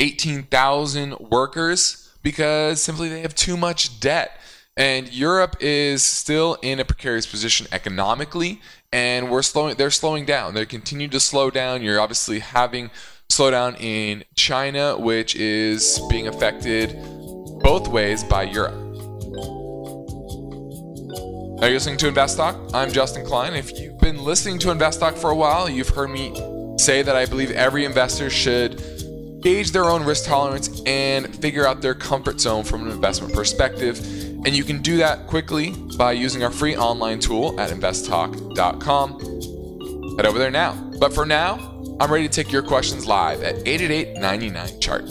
18,000 0.00 1.18
workers 1.18 2.10
because 2.22 2.82
simply 2.82 3.08
they 3.08 3.20
have 3.20 3.34
too 3.34 3.56
much 3.56 4.00
debt. 4.00 4.38
And 4.76 5.12
Europe 5.12 5.56
is 5.60 6.02
still 6.02 6.56
in 6.62 6.80
a 6.80 6.84
precarious 6.84 7.26
position 7.26 7.66
economically, 7.72 8.62
and 8.90 9.30
we're 9.30 9.42
slowing. 9.42 9.76
They're 9.76 9.90
slowing 9.90 10.24
down. 10.24 10.54
They 10.54 10.64
continue 10.64 11.08
to 11.08 11.20
slow 11.20 11.50
down. 11.50 11.82
You're 11.82 12.00
obviously 12.00 12.38
having 12.38 12.90
slowdown 13.30 13.78
in 13.78 14.24
China, 14.34 14.96
which 14.96 15.36
is 15.36 16.00
being 16.08 16.26
affected 16.26 16.96
both 17.62 17.88
ways 17.88 18.24
by 18.24 18.44
Europe. 18.44 18.72
Are 21.60 21.68
you 21.68 21.74
listening 21.74 21.98
to 21.98 22.08
Invest 22.08 22.38
Talk? 22.38 22.56
I'm 22.72 22.90
Justin 22.90 23.26
Klein. 23.26 23.54
If 23.54 23.78
you've 23.78 23.98
been 23.98 24.24
listening 24.24 24.58
to 24.60 24.70
Invest 24.70 25.00
Talk 25.00 25.16
for 25.16 25.30
a 25.30 25.36
while, 25.36 25.68
you've 25.68 25.90
heard 25.90 26.08
me 26.08 26.34
say 26.78 27.02
that 27.02 27.14
I 27.14 27.26
believe 27.26 27.50
every 27.50 27.84
investor 27.84 28.30
should 28.30 28.82
gauge 29.42 29.72
their 29.72 29.84
own 29.84 30.02
risk 30.04 30.24
tolerance 30.24 30.80
and 30.86 31.34
figure 31.36 31.66
out 31.66 31.82
their 31.82 31.94
comfort 31.94 32.40
zone 32.40 32.64
from 32.64 32.86
an 32.86 32.90
investment 32.90 33.34
perspective. 33.34 33.98
And 34.44 34.56
you 34.56 34.64
can 34.64 34.82
do 34.82 34.96
that 34.96 35.26
quickly 35.26 35.70
by 35.96 36.12
using 36.12 36.42
our 36.42 36.50
free 36.50 36.76
online 36.76 37.20
tool 37.20 37.58
at 37.60 37.70
investtalk.com. 37.70 39.20
Head 40.16 40.26
over 40.26 40.38
there 40.38 40.50
now. 40.50 40.74
But 40.98 41.14
for 41.14 41.24
now, 41.24 41.58
I'm 42.00 42.10
ready 42.10 42.28
to 42.28 42.32
take 42.32 42.50
your 42.50 42.62
questions 42.62 43.06
live 43.06 43.42
at 43.42 43.56
888 43.66 44.18
99 44.18 44.80
chart. 44.80 45.04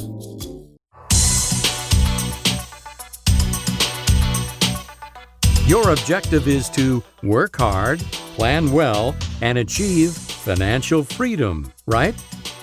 Your 5.65 5.89
objective 5.91 6.49
is 6.49 6.69
to 6.71 7.01
work 7.23 7.55
hard, 7.55 7.99
plan 8.35 8.73
well, 8.73 9.15
and 9.41 9.57
achieve 9.57 10.11
financial 10.11 11.03
freedom, 11.03 11.71
right? 11.85 12.13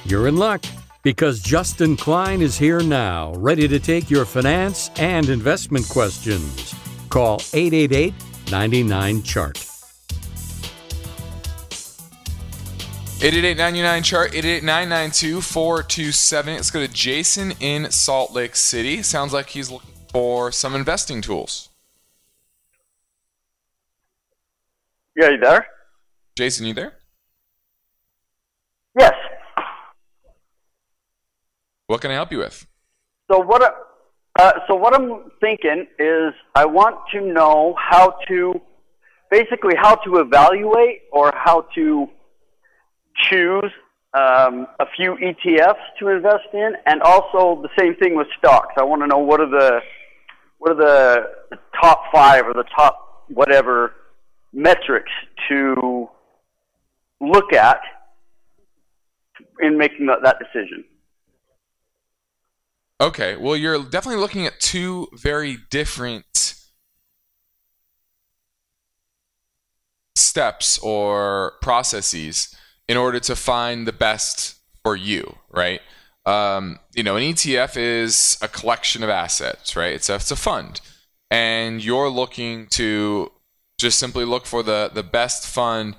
You're 0.05 0.29
in 0.29 0.37
luck 0.37 0.63
because 1.03 1.41
Justin 1.41 1.97
Klein 1.97 2.43
is 2.43 2.59
here 2.59 2.81
now, 2.81 3.33
ready 3.35 3.69
to 3.69 3.79
take 3.79 4.11
your 4.11 4.25
finance 4.25 4.91
and 4.97 5.29
investment 5.29 5.89
questions. 5.89 6.75
Call 7.09 7.41
888 7.53 8.15
99 8.51 9.23
Chart. 9.23 9.65
888 13.21 14.05
chart 14.05 14.33
888 14.33 16.47
Let's 16.47 16.71
go 16.71 16.87
to 16.87 16.93
Jason 16.93 17.53
in 17.59 17.91
Salt 17.91 18.33
Lake 18.33 18.55
City. 18.55 19.03
Sounds 19.03 19.33
like 19.33 19.49
he's 19.49 19.73
looking 19.73 19.91
for 20.13 20.53
some 20.53 20.77
investing 20.77 21.21
tools. 21.21 21.69
Yeah, 25.17 25.31
you 25.31 25.39
there? 25.39 25.67
Jason, 26.37 26.67
you 26.67 26.75
there? 26.75 26.93
Yes. 28.97 29.15
What 31.89 32.03
can 32.03 32.11
I 32.11 32.15
help 32.15 32.31
you 32.31 32.39
with? 32.39 32.67
So 33.33 33.41
what? 33.41 33.63
Uh, 34.39 34.53
so 34.69 34.75
what 34.77 34.95
I'm 34.95 35.31
thinking 35.41 35.87
is, 35.99 36.35
I 36.55 36.67
want 36.67 36.97
to 37.13 37.21
know 37.21 37.75
how 37.79 38.15
to, 38.29 38.61
basically, 39.31 39.75
how 39.75 39.97
to 39.97 40.19
evaluate 40.19 41.01
or 41.11 41.33
how 41.35 41.67
to 41.75 42.09
choose 43.31 43.73
um, 44.13 44.67
a 44.79 44.85
few 44.97 45.17
ETFs 45.17 45.81
to 45.99 46.09
invest 46.09 46.49
in, 46.53 46.73
and 46.87 47.01
also 47.03 47.63
the 47.63 47.71
same 47.79 47.97
thing 47.97 48.15
with 48.15 48.27
stocks. 48.39 48.75
I 48.79 48.85
want 48.85 49.01
to 49.03 49.07
know 49.07 49.19
what 49.19 49.41
are 49.41 49.51
the 49.51 49.81
what 50.59 50.73
are 50.73 50.77
the 50.77 51.59
top 51.81 52.03
five 52.13 52.47
or 52.47 52.53
the 52.53 52.65
top 52.77 53.25
whatever 53.29 53.95
metrics 54.53 55.13
to 55.49 56.09
look 57.21 57.55
at 57.55 57.81
in 59.63 59.79
making 59.79 60.07
that, 60.07 60.19
that 60.23 60.37
decision. 60.39 60.85
Okay, 63.01 63.37
well, 63.37 63.57
you're 63.57 63.83
definitely 63.85 64.21
looking 64.21 64.45
at 64.45 64.59
two 64.59 65.07
very 65.13 65.59
different 65.71 66.55
steps 70.17 70.79
or 70.79 71.53
processes 71.63 72.55
in 72.89 72.97
order 72.97 73.21
to 73.21 73.37
find 73.37 73.87
the 73.87 73.93
best 73.93 74.57
for 74.83 74.97
you, 74.97 75.37
right? 75.51 75.81
Um, 76.27 76.81
you 76.93 77.05
know, 77.05 77.17
an 77.17 77.23
ETF 77.23 77.77
is 77.77 78.37
a 78.43 78.49
collection 78.49 79.05
of 79.05 79.11
assets, 79.11 79.77
right? 79.77 79.93
It's 79.93 80.09
a, 80.09 80.17
it's 80.17 80.33
a 80.33 80.37
fund, 80.37 80.81
and 81.31 81.83
you're 81.83 82.11
looking 82.11 82.67
to 82.71 83.31
just 83.79 83.99
simply 84.01 84.25
look 84.25 84.45
for 84.45 84.65
the 84.65 84.91
the 84.93 85.05
best 85.05 85.47
fund 85.47 85.95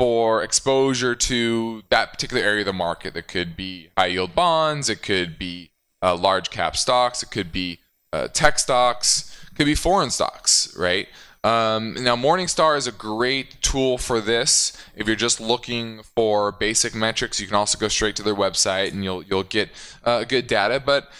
for 0.00 0.42
exposure 0.42 1.14
to 1.14 1.82
that 1.90 2.12
particular 2.12 2.42
area 2.42 2.62
of 2.62 2.66
the 2.66 2.72
market. 2.72 3.14
That 3.14 3.28
could 3.28 3.56
be 3.56 3.90
high 3.96 4.06
yield 4.06 4.34
bonds, 4.34 4.90
it 4.90 5.00
could 5.00 5.38
be 5.38 5.70
uh, 6.04 6.14
large 6.16 6.50
cap 6.50 6.76
stocks, 6.76 7.22
it 7.22 7.30
could 7.30 7.50
be 7.50 7.80
uh, 8.12 8.28
tech 8.28 8.58
stocks, 8.58 9.34
it 9.50 9.56
could 9.56 9.66
be 9.66 9.74
foreign 9.74 10.10
stocks, 10.10 10.76
right? 10.76 11.08
Um, 11.42 11.94
now, 11.94 12.16
Morningstar 12.16 12.76
is 12.76 12.86
a 12.86 12.92
great 12.92 13.60
tool 13.60 13.98
for 13.98 14.20
this. 14.20 14.72
If 14.96 15.06
you're 15.06 15.16
just 15.16 15.40
looking 15.40 16.02
for 16.14 16.52
basic 16.52 16.94
metrics, 16.94 17.38
you 17.40 17.46
can 17.46 17.56
also 17.56 17.78
go 17.78 17.88
straight 17.88 18.16
to 18.16 18.22
their 18.22 18.34
website 18.34 18.92
and 18.92 19.04
you'll 19.04 19.22
you'll 19.22 19.42
get 19.42 19.68
uh, 20.04 20.24
good 20.24 20.46
data. 20.46 20.82
But 20.84 21.10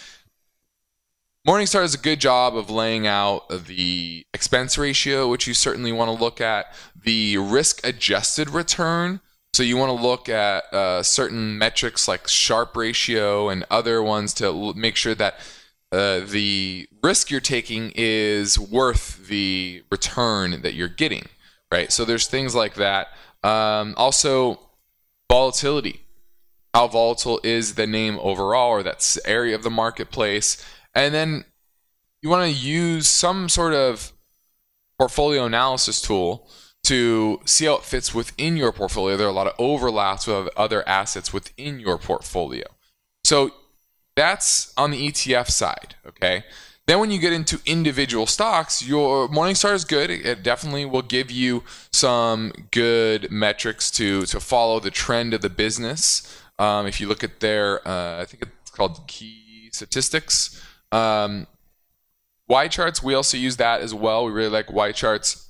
Morningstar 1.47 1.81
does 1.81 1.93
a 1.93 1.99
good 1.99 2.19
job 2.19 2.57
of 2.57 2.71
laying 2.71 3.05
out 3.05 3.47
the 3.67 4.25
expense 4.33 4.79
ratio, 4.79 5.29
which 5.29 5.45
you 5.45 5.53
certainly 5.53 5.91
want 5.91 6.09
to 6.09 6.23
look 6.23 6.41
at, 6.41 6.73
the 6.99 7.37
risk 7.37 7.85
adjusted 7.85 8.49
return. 8.49 9.21
So 9.55 9.63
you 9.63 9.77
want 9.77 9.97
to 9.97 10.05
look 10.05 10.27
at 10.27 10.65
uh, 10.73 11.01
certain 11.01 11.57
metrics 11.57 12.09
like 12.09 12.27
Sharpe 12.27 12.75
ratio 12.75 13.47
and 13.47 13.63
other 13.71 14.03
ones 14.03 14.33
to 14.33 14.73
make 14.73 14.97
sure 14.97 15.15
that 15.15 15.35
uh, 15.93 16.19
the 16.27 16.89
risk 17.01 17.31
you're 17.31 17.39
taking 17.39 17.93
is 17.95 18.59
worth 18.59 19.29
the 19.29 19.81
return 19.89 20.61
that 20.63 20.73
you're 20.73 20.89
getting, 20.89 21.29
right? 21.71 21.89
So 21.89 22.03
there's 22.03 22.27
things 22.27 22.53
like 22.53 22.73
that. 22.73 23.07
Um, 23.45 23.93
also, 23.95 24.59
volatility. 25.31 26.01
How 26.73 26.89
volatile 26.89 27.39
is 27.41 27.75
the 27.75 27.87
name 27.87 28.19
overall, 28.21 28.71
or 28.71 28.83
that 28.83 29.17
area 29.23 29.55
of 29.55 29.63
the 29.63 29.69
marketplace? 29.69 30.61
And 30.93 31.13
then 31.13 31.45
you 32.21 32.27
want 32.27 32.43
to 32.51 32.59
use 32.59 33.07
some 33.07 33.47
sort 33.47 33.73
of 33.73 34.11
portfolio 34.99 35.45
analysis 35.45 36.01
tool 36.01 36.49
to 36.85 37.39
see 37.45 37.65
how 37.65 37.75
it 37.75 37.83
fits 37.83 38.13
within 38.13 38.57
your 38.57 38.71
portfolio. 38.71 39.17
There 39.17 39.27
are 39.27 39.29
a 39.29 39.33
lot 39.33 39.47
of 39.47 39.53
overlaps 39.59 40.27
with 40.27 40.49
other 40.55 40.87
assets 40.87 41.33
within 41.33 41.79
your 41.79 41.97
portfolio. 41.97 42.65
So 43.23 43.51
that's 44.15 44.73
on 44.77 44.91
the 44.91 45.07
ETF 45.07 45.49
side, 45.49 45.95
okay? 46.07 46.45
Then 46.87 46.99
when 46.99 47.09
you 47.09 47.19
get 47.19 47.33
into 47.33 47.59
individual 47.65 48.27
stocks, 48.27 48.87
your 48.87 49.27
Morningstar 49.27 49.73
is 49.73 49.85
good. 49.85 50.11
It 50.11 50.43
definitely 50.43 50.85
will 50.85 51.01
give 51.01 51.31
you 51.31 51.63
some 51.91 52.53
good 52.69 53.31
metrics 53.31 53.89
to 53.91 54.25
to 54.27 54.39
follow 54.39 54.79
the 54.79 54.91
trend 54.91 55.33
of 55.33 55.41
the 55.41 55.49
business. 55.49 56.41
Um, 56.59 56.85
if 56.85 57.01
you 57.01 57.07
look 57.07 57.23
at 57.23 57.39
their, 57.39 57.85
uh, 57.87 58.21
I 58.21 58.25
think 58.25 58.43
it's 58.43 58.71
called 58.71 59.07
key 59.07 59.69
statistics. 59.71 60.63
Um, 60.91 61.47
charts. 62.69 63.01
we 63.01 63.15
also 63.15 63.37
use 63.37 63.57
that 63.57 63.81
as 63.81 63.93
well. 63.93 64.25
We 64.25 64.31
really 64.31 64.49
like 64.49 64.67
YCharts, 64.67 65.44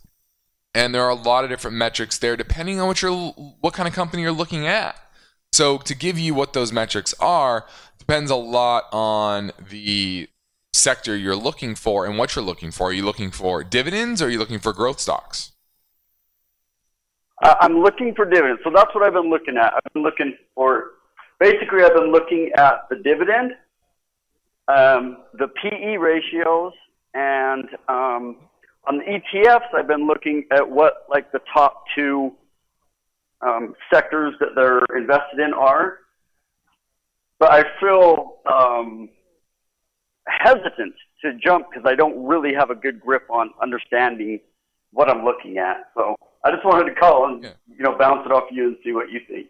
and 0.76 0.94
there 0.94 1.04
are 1.04 1.10
a 1.10 1.16
lot 1.16 1.46
of 1.46 1.50
different 1.50 1.78
metrics 1.78 2.20
there 2.20 2.36
depending 2.36 2.80
on 2.80 2.88
what 2.88 3.02
you're, 3.02 3.32
what 3.62 3.74
kind 3.74 3.88
of 3.88 3.96
company 3.96 4.22
you're 4.22 4.32
looking 4.32 4.68
at. 4.68 5.00
So 5.54 5.78
to 5.80 5.96
give 5.96 6.20
you 6.20 6.36
what 6.36 6.52
those 6.52 6.74
metrics 6.74 7.16
are 7.20 7.66
depends 7.98 8.30
a 8.30 8.36
lot 8.36 8.84
on 8.92 9.54
the 9.70 10.28
sector 10.74 11.16
you're 11.16 11.36
looking 11.36 11.76
for 11.76 12.06
and 12.06 12.18
what 12.18 12.36
you're 12.36 12.44
looking 12.44 12.72
for. 12.72 12.90
Are 12.90 12.94
you 12.94 13.06
looking 13.06 13.32
for 13.32 13.64
dividends 13.64 14.22
or 14.22 14.26
are 14.26 14.30
you 14.30 14.38
looking 14.38 14.60
for 14.60 14.74
growth 14.74 15.00
stocks? 15.00 15.54
I'm 17.42 17.80
looking 17.80 18.14
for 18.14 18.26
dividends. 18.26 18.62
So 18.64 18.72
that's 18.74 18.94
what 18.94 19.04
I've 19.04 19.14
been 19.14 19.30
looking 19.30 19.58
at. 19.58 19.74
I've 19.74 19.94
been 19.94 20.04
looking 20.04 20.36
for 20.56 20.92
basically 21.40 21.84
I've 21.84 21.96
been 21.96 22.12
looking 22.12 22.52
at 22.58 22.88
the 22.90 22.98
dividend, 22.98 23.54
um, 24.68 25.18
the 25.34 25.48
PE 25.48 25.96
ratios, 25.98 26.74
and 27.14 27.70
um, 27.88 28.38
on 28.88 29.00
the 29.00 29.04
ETFs 29.04 29.74
I've 29.74 29.88
been 29.88 30.08
looking 30.08 30.46
at 30.52 30.70
what 30.70 31.06
like 31.10 31.32
the 31.32 31.42
top 31.54 31.84
two 31.96 32.34
um, 33.42 33.74
sectors 33.94 34.34
that 34.40 34.50
they're 34.56 34.84
invested 34.98 35.40
in 35.40 35.54
are. 35.54 36.00
But 37.40 37.52
I 37.52 37.64
feel 37.80 38.38
um, 38.52 39.10
hesitant 40.28 40.96
to 41.22 41.34
jump 41.44 41.68
because 41.70 41.86
I 41.90 41.96
don't 41.96 42.26
really 42.26 42.54
have 42.54 42.70
a 42.70 42.76
good 42.76 43.00
grip 43.00 43.24
on 43.30 43.52
understanding 43.62 44.40
what 44.92 45.10
I'm 45.10 45.26
looking 45.26 45.58
at. 45.58 45.90
So 45.96 46.16
I 46.44 46.52
just 46.52 46.66
wanted 46.66 46.94
to 46.94 46.96
call 46.96 47.26
and 47.28 47.44
yeah. 47.44 47.52
you 47.68 47.84
know 47.84 47.98
bounce 47.98 48.26
it 48.26 48.32
off 48.32 48.46
you 48.52 48.68
and 48.68 48.78
see 48.84 48.94
what 48.94 49.12
you 49.12 49.20
think. 49.28 49.50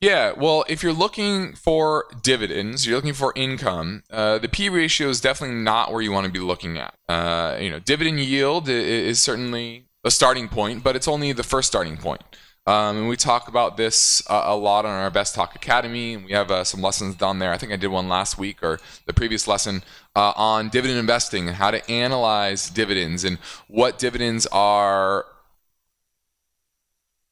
Yeah, 0.00 0.32
well, 0.36 0.64
if 0.68 0.84
you're 0.84 0.92
looking 0.92 1.54
for 1.54 2.04
dividends, 2.22 2.86
you're 2.86 2.94
looking 2.94 3.14
for 3.14 3.32
income. 3.34 4.04
Uh, 4.08 4.38
the 4.38 4.48
P 4.48 4.68
ratio 4.68 5.08
is 5.08 5.20
definitely 5.20 5.56
not 5.56 5.92
where 5.92 6.00
you 6.00 6.12
want 6.12 6.26
to 6.26 6.32
be 6.32 6.38
looking 6.38 6.78
at. 6.78 6.94
Uh, 7.08 7.56
you 7.60 7.68
know, 7.68 7.80
dividend 7.80 8.20
yield 8.20 8.68
is 8.68 9.20
certainly 9.20 9.86
a 10.04 10.10
starting 10.12 10.48
point, 10.48 10.84
but 10.84 10.94
it's 10.94 11.08
only 11.08 11.32
the 11.32 11.42
first 11.42 11.66
starting 11.66 11.96
point. 11.96 12.22
Um, 12.64 12.98
and 12.98 13.08
we 13.08 13.16
talk 13.16 13.48
about 13.48 13.76
this 13.76 14.22
uh, 14.30 14.42
a 14.44 14.54
lot 14.54 14.84
on 14.84 14.92
our 14.92 15.06
Invest 15.06 15.34
Talk 15.34 15.56
Academy, 15.56 16.14
and 16.14 16.24
we 16.26 16.32
have 16.32 16.50
uh, 16.50 16.62
some 16.62 16.80
lessons 16.82 17.16
down 17.16 17.40
there. 17.40 17.50
I 17.50 17.58
think 17.58 17.72
I 17.72 17.76
did 17.76 17.88
one 17.88 18.08
last 18.08 18.38
week 18.38 18.62
or 18.62 18.78
the 19.06 19.14
previous 19.14 19.48
lesson 19.48 19.82
uh, 20.14 20.32
on 20.36 20.68
dividend 20.68 21.00
investing 21.00 21.48
and 21.48 21.56
how 21.56 21.72
to 21.72 21.90
analyze 21.90 22.70
dividends 22.70 23.24
and 23.24 23.38
what 23.66 23.98
dividends 23.98 24.46
are 24.52 25.24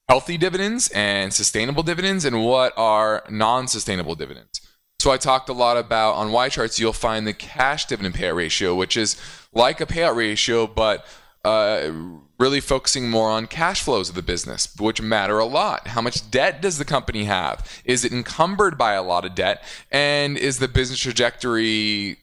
healthy 0.09 0.39
dividends 0.39 0.89
and 0.95 1.33
sustainable 1.33 1.83
dividends 1.83 2.25
and 2.25 2.45
what 2.45 2.73
are 2.77 3.25
non-sustainable 3.29 4.15
dividends. 4.15 4.61
So 5.01 5.11
I 5.11 5.17
talked 5.17 5.49
a 5.49 5.53
lot 5.53 5.77
about 5.77 6.15
on 6.15 6.31
YCharts, 6.31 6.79
You'll 6.79 6.93
find 6.93 7.27
the 7.27 7.33
cash 7.33 7.87
dividend 7.87 8.15
payout 8.15 8.35
ratio, 8.35 8.75
which 8.75 8.97
is 8.97 9.17
like 9.53 9.81
a 9.81 9.87
payout 9.87 10.17
ratio, 10.17 10.67
but 10.67 11.05
uh, 11.45 11.93
really 12.39 12.61
focusing 12.61 13.11
more 13.11 13.31
on 13.31 13.47
cash 13.47 13.83
flows 13.83 14.09
of 14.09 14.15
the 14.15 14.23
business, 14.23 14.75
which 14.79 15.01
matter 15.01 15.39
a 15.39 15.45
lot. 15.45 15.89
How 15.89 16.01
much 16.01 16.31
debt 16.31 16.61
does 16.63 16.79
the 16.79 16.85
company 16.85 17.25
have? 17.25 17.83
Is 17.85 18.05
it 18.05 18.13
encumbered 18.13 18.79
by 18.79 18.95
a 18.95 19.03
lot 19.03 19.25
of 19.25 19.35
debt? 19.35 19.63
And 19.93 20.37
is 20.37 20.59
the 20.59 20.69
business 20.69 20.99
trajectory 20.99 22.19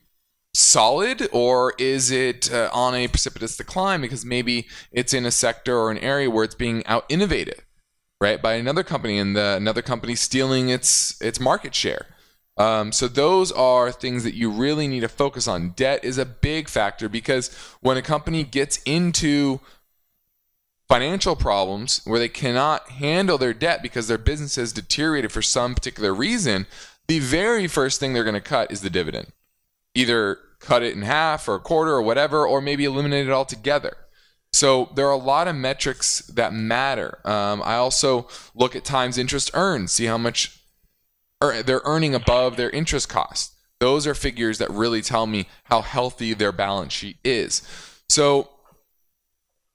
solid 0.55 1.27
or 1.31 1.73
is 1.79 2.11
it 2.11 2.53
uh, 2.53 2.69
on 2.73 2.93
a 2.93 3.07
precipitous 3.07 3.57
decline 3.57 4.01
because 4.01 4.23
maybe 4.23 4.67
it's 4.91 5.13
in 5.13 5.25
a 5.25 5.31
sector 5.31 5.77
or 5.77 5.89
an 5.89 5.97
area 5.97 6.29
where 6.29 6.43
it's 6.43 6.53
being 6.53 6.85
out 6.85 7.05
innovated 7.09 7.63
right 8.23 8.41
by 8.41 8.53
another 8.53 8.83
company 8.83 9.15
and 9.23 9.35
the, 9.35 9.47
another 9.63 9.83
company 9.91 10.15
stealing 10.15 10.69
its 10.69 11.21
its 11.21 11.39
market 11.49 11.73
share 11.75 12.05
Um, 12.55 12.91
so 12.91 13.07
those 13.07 13.51
are 13.51 13.91
things 13.91 14.23
that 14.23 14.35
you 14.35 14.49
really 14.51 14.87
need 14.87 14.99
to 15.01 15.07
focus 15.07 15.47
on. 15.47 15.69
Debt 15.75 16.03
is 16.03 16.17
a 16.17 16.25
big 16.25 16.69
factor 16.69 17.09
because 17.09 17.51
when 17.81 17.97
a 17.97 18.01
company 18.01 18.43
gets 18.43 18.79
into 18.85 19.59
financial 20.87 21.35
problems 21.35 22.01
where 22.05 22.19
they 22.19 22.29
cannot 22.29 22.89
handle 22.89 23.37
their 23.39 23.53
debt 23.53 23.81
because 23.81 24.07
their 24.07 24.19
business 24.19 24.55
has 24.55 24.71
deteriorated 24.73 25.31
for 25.31 25.41
some 25.41 25.73
particular 25.73 26.13
reason, 26.13 26.67
the 27.07 27.19
very 27.19 27.67
first 27.67 27.99
thing 27.99 28.13
they're 28.13 28.23
going 28.23 28.43
to 28.43 28.49
cut 28.55 28.71
is 28.71 28.81
the 28.81 28.89
dividend. 28.89 29.27
Either 29.95 30.37
cut 30.59 30.83
it 30.83 30.95
in 30.95 31.01
half 31.01 31.47
or 31.47 31.55
a 31.55 31.59
quarter 31.59 31.91
or 31.91 32.01
whatever, 32.01 32.47
or 32.47 32.61
maybe 32.61 32.85
eliminate 32.85 33.27
it 33.27 33.31
altogether. 33.31 33.97
So 34.53 34.91
there 34.95 35.07
are 35.07 35.11
a 35.11 35.17
lot 35.17 35.47
of 35.47 35.55
metrics 35.55 36.19
that 36.27 36.53
matter. 36.53 37.19
Um, 37.25 37.61
I 37.65 37.75
also 37.75 38.27
look 38.53 38.75
at 38.75 38.85
times 38.85 39.17
interest 39.17 39.49
earned, 39.55 39.89
see 39.89 40.05
how 40.05 40.17
much 40.17 40.59
they're 41.41 41.81
earning 41.83 42.15
above 42.15 42.55
their 42.55 42.69
interest 42.69 43.09
cost. 43.09 43.53
Those 43.79 44.07
are 44.07 44.13
figures 44.13 44.59
that 44.59 44.69
really 44.69 45.01
tell 45.01 45.27
me 45.27 45.47
how 45.65 45.81
healthy 45.81 46.33
their 46.33 46.51
balance 46.51 46.93
sheet 46.93 47.17
is. 47.23 47.63
So 48.07 48.49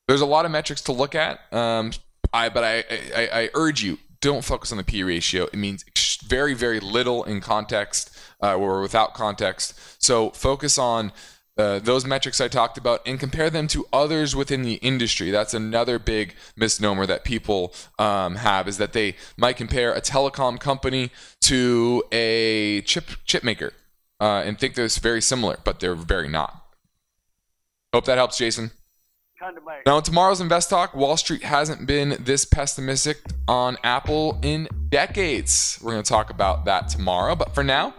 there's 0.06 0.22
a 0.22 0.26
lot 0.26 0.46
of 0.46 0.50
metrics 0.50 0.80
to 0.82 0.92
look 0.92 1.14
at. 1.14 1.40
Um, 1.52 1.90
I, 2.32 2.48
but 2.48 2.64
I, 2.64 2.84
I, 3.14 3.28
I, 3.32 3.50
urge 3.54 3.82
you, 3.82 3.98
don't 4.20 4.44
focus 4.44 4.70
on 4.72 4.78
the 4.78 4.84
P 4.84 5.02
ratio. 5.02 5.44
It 5.44 5.56
means 5.56 5.84
very, 6.26 6.54
very 6.54 6.80
little 6.80 7.24
in 7.24 7.40
context 7.40 8.16
uh, 8.42 8.54
or 8.54 8.80
without 8.80 9.14
context. 9.14 9.78
So 10.02 10.30
focus 10.30 10.78
on 10.78 11.12
uh, 11.58 11.80
those 11.80 12.06
metrics 12.06 12.40
I 12.40 12.48
talked 12.48 12.78
about 12.78 13.00
and 13.04 13.18
compare 13.18 13.50
them 13.50 13.66
to 13.68 13.86
others 13.92 14.36
within 14.36 14.62
the 14.62 14.74
industry. 14.74 15.30
That's 15.30 15.54
another 15.54 15.98
big 15.98 16.34
misnomer 16.56 17.04
that 17.06 17.24
people 17.24 17.74
um, 17.98 18.36
have 18.36 18.68
is 18.68 18.78
that 18.78 18.92
they 18.92 19.16
might 19.36 19.56
compare 19.56 19.92
a 19.92 20.00
telecom 20.00 20.60
company 20.60 21.10
to 21.42 22.04
a 22.12 22.82
chip 22.82 23.10
chip 23.24 23.42
maker 23.42 23.72
uh, 24.20 24.42
and 24.46 24.58
think 24.58 24.74
they're 24.74 24.88
very 24.88 25.20
similar, 25.20 25.58
but 25.64 25.80
they're 25.80 25.94
very 25.94 26.28
not. 26.28 26.64
Hope 27.92 28.04
that 28.04 28.18
helps, 28.18 28.38
Jason 28.38 28.70
Now, 29.86 30.00
tomorrow's 30.00 30.40
Invest 30.40 30.68
Talk, 30.68 30.94
Wall 30.94 31.16
Street 31.16 31.44
hasn't 31.44 31.86
been 31.86 32.16
this 32.18 32.44
pessimistic 32.44 33.18
on 33.46 33.76
Apple 33.84 34.38
in 34.42 34.68
decades. 34.88 35.78
We're 35.80 35.92
going 35.92 36.02
to 36.02 36.08
talk 36.08 36.30
about 36.30 36.64
that 36.64 36.88
tomorrow. 36.88 37.36
But 37.36 37.54
for 37.54 37.62
now, 37.62 37.94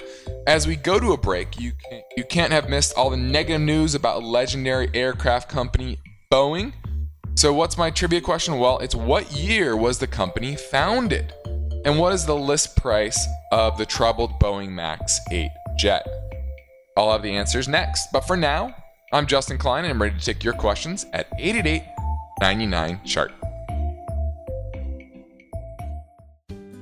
as 0.47 0.67
we 0.67 0.75
go 0.75 0.99
to 0.99 1.13
a 1.13 1.17
break, 1.17 1.57
you 1.59 1.71
can, 1.71 2.01
you 2.17 2.25
can't 2.25 2.51
have 2.51 2.69
missed 2.69 2.93
all 2.97 3.09
the 3.09 3.17
negative 3.17 3.61
news 3.61 3.95
about 3.95 4.23
legendary 4.23 4.89
aircraft 4.93 5.49
company 5.49 5.99
Boeing. 6.31 6.73
So, 7.35 7.53
what's 7.53 7.77
my 7.77 7.89
trivia 7.89 8.19
question? 8.19 8.59
Well, 8.59 8.79
it's 8.79 8.95
what 8.95 9.31
year 9.31 9.77
was 9.77 9.99
the 9.99 10.07
company 10.07 10.57
founded? 10.57 11.33
And 11.85 11.97
what 11.97 12.11
is 12.11 12.25
the 12.25 12.35
list 12.35 12.75
price 12.75 13.25
of 13.53 13.77
the 13.77 13.85
troubled 13.85 14.39
Boeing 14.41 14.71
MAX 14.71 15.19
8 15.31 15.49
jet? 15.77 16.05
I'll 16.97 17.13
have 17.13 17.23
the 17.23 17.31
answers 17.31 17.69
next. 17.69 18.09
But 18.11 18.27
for 18.27 18.35
now, 18.35 18.75
I'm 19.11 19.25
Justin 19.25 19.57
Klein, 19.57 19.85
and 19.85 19.93
I'm 19.93 19.99
ready 19.99 20.19
to 20.19 20.23
take 20.23 20.43
your 20.43 20.53
questions 20.53 21.07
at 21.13 21.29
888 21.39 21.81
99 22.41 23.01
Chart. 23.05 23.31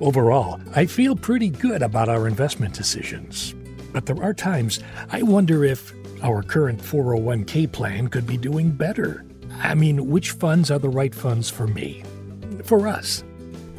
Overall, 0.02 0.60
I 0.76 0.88
feel 0.88 1.16
pretty 1.16 1.50
good 1.50 1.82
about 1.82 2.10
our 2.10 2.28
investment 2.28 2.74
decisions. 2.76 3.56
But 3.94 4.06
there 4.06 4.22
are 4.22 4.34
times 4.34 4.82
I 5.10 5.22
wonder 5.22 5.64
if 5.64 5.94
our 6.22 6.44
current 6.44 6.82
401k 6.82 7.72
plan 7.72 8.10
could 8.10 8.28
be 8.28 8.36
doing 8.36 8.72
better. 8.72 9.26
I 9.64 9.74
mean, 9.74 10.10
which 10.10 10.32
funds 10.32 10.70
are 10.70 10.80
the 10.80 10.90
right 10.90 11.16
funds 11.16 11.50
for 11.50 11.66
me? 11.66 12.04
For 12.66 12.90
us? 12.90 13.24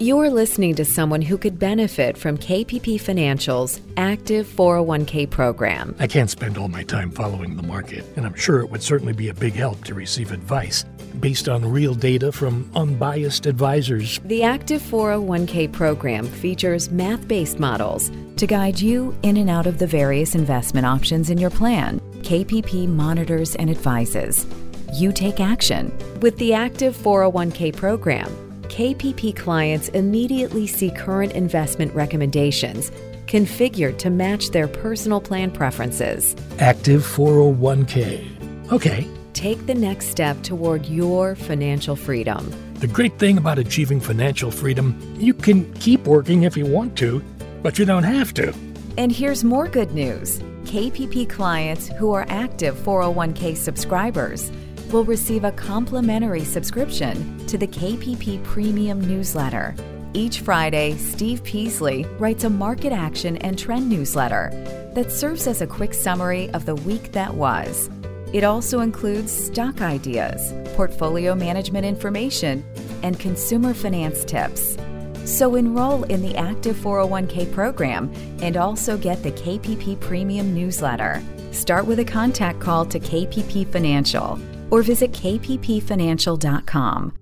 You're 0.00 0.30
listening 0.30 0.76
to 0.76 0.84
someone 0.84 1.22
who 1.22 1.36
could 1.36 1.58
benefit 1.58 2.16
from 2.16 2.38
KPP 2.38 3.00
Financial's 3.00 3.80
active 3.96 4.46
401k 4.46 5.28
program. 5.28 5.96
I 5.98 6.06
can't 6.06 6.30
spend 6.30 6.56
all 6.56 6.68
my 6.68 6.84
time 6.84 7.10
following 7.10 7.56
the 7.56 7.64
market, 7.64 8.04
and 8.14 8.24
I'm 8.24 8.36
sure 8.36 8.60
it 8.60 8.70
would 8.70 8.80
certainly 8.80 9.12
be 9.12 9.28
a 9.28 9.34
big 9.34 9.54
help 9.54 9.82
to 9.86 9.94
receive 9.94 10.30
advice 10.30 10.84
based 11.18 11.48
on 11.48 11.64
real 11.64 11.94
data 11.94 12.30
from 12.30 12.70
unbiased 12.76 13.46
advisors. 13.46 14.20
The 14.26 14.44
active 14.44 14.82
401k 14.82 15.72
program 15.72 16.28
features 16.28 16.92
math 16.92 17.26
based 17.26 17.58
models 17.58 18.12
to 18.36 18.46
guide 18.46 18.80
you 18.80 19.18
in 19.24 19.36
and 19.36 19.50
out 19.50 19.66
of 19.66 19.80
the 19.80 19.86
various 19.88 20.36
investment 20.36 20.86
options 20.86 21.28
in 21.28 21.38
your 21.38 21.50
plan. 21.50 21.98
KPP 22.22 22.86
monitors 22.86 23.56
and 23.56 23.68
advises. 23.68 24.46
You 24.94 25.10
take 25.10 25.40
action. 25.40 25.92
With 26.20 26.38
the 26.38 26.54
active 26.54 26.96
401k 26.96 27.74
program, 27.74 28.47
KPP 28.68 29.34
clients 29.34 29.88
immediately 29.88 30.66
see 30.66 30.90
current 30.90 31.32
investment 31.32 31.92
recommendations 31.94 32.90
configured 33.26 33.98
to 33.98 34.10
match 34.10 34.50
their 34.50 34.68
personal 34.68 35.20
plan 35.20 35.50
preferences. 35.50 36.36
Active 36.58 37.02
401k. 37.02 38.72
Okay. 38.72 39.06
Take 39.32 39.66
the 39.66 39.74
next 39.74 40.06
step 40.08 40.42
toward 40.42 40.86
your 40.86 41.34
financial 41.34 41.96
freedom. 41.96 42.52
The 42.74 42.86
great 42.86 43.18
thing 43.18 43.38
about 43.38 43.58
achieving 43.58 44.00
financial 44.00 44.50
freedom, 44.50 45.00
you 45.18 45.32
can 45.32 45.72
keep 45.74 46.04
working 46.04 46.42
if 46.42 46.56
you 46.56 46.66
want 46.66 46.96
to, 46.98 47.22
but 47.62 47.78
you 47.78 47.84
don't 47.84 48.04
have 48.04 48.34
to. 48.34 48.54
And 48.96 49.12
here's 49.12 49.44
more 49.44 49.68
good 49.68 49.92
news 49.92 50.40
KPP 50.64 51.28
clients 51.30 51.88
who 51.88 52.12
are 52.12 52.26
active 52.28 52.76
401k 52.76 53.56
subscribers 53.56 54.50
will 54.92 55.04
receive 55.04 55.44
a 55.44 55.52
complimentary 55.52 56.44
subscription 56.44 57.46
to 57.46 57.58
the 57.58 57.66
KPP 57.66 58.42
Premium 58.44 59.00
newsletter. 59.00 59.74
Each 60.14 60.40
Friday, 60.40 60.96
Steve 60.96 61.44
Peasley 61.44 62.04
writes 62.18 62.44
a 62.44 62.50
market 62.50 62.92
action 62.92 63.36
and 63.38 63.58
trend 63.58 63.88
newsletter 63.88 64.50
that 64.94 65.12
serves 65.12 65.46
as 65.46 65.60
a 65.60 65.66
quick 65.66 65.92
summary 65.94 66.50
of 66.50 66.64
the 66.64 66.74
week 66.74 67.12
that 67.12 67.32
was. 67.34 67.90
It 68.32 68.44
also 68.44 68.80
includes 68.80 69.30
stock 69.30 69.80
ideas, 69.80 70.52
portfolio 70.74 71.34
management 71.34 71.86
information, 71.86 72.64
and 73.02 73.18
consumer 73.20 73.74
finance 73.74 74.24
tips. 74.24 74.76
So 75.24 75.54
enroll 75.56 76.04
in 76.04 76.22
the 76.22 76.36
Active 76.36 76.76
401k 76.76 77.52
program 77.52 78.12
and 78.40 78.56
also 78.56 78.96
get 78.96 79.22
the 79.22 79.32
KPP 79.32 80.00
Premium 80.00 80.54
newsletter. 80.54 81.22
Start 81.52 81.86
with 81.86 81.98
a 81.98 82.04
contact 82.04 82.60
call 82.60 82.86
to 82.86 82.98
KPP 82.98 83.70
Financial 83.70 84.38
or 84.70 84.82
visit 84.82 85.12
kppfinancial.com. 85.12 87.18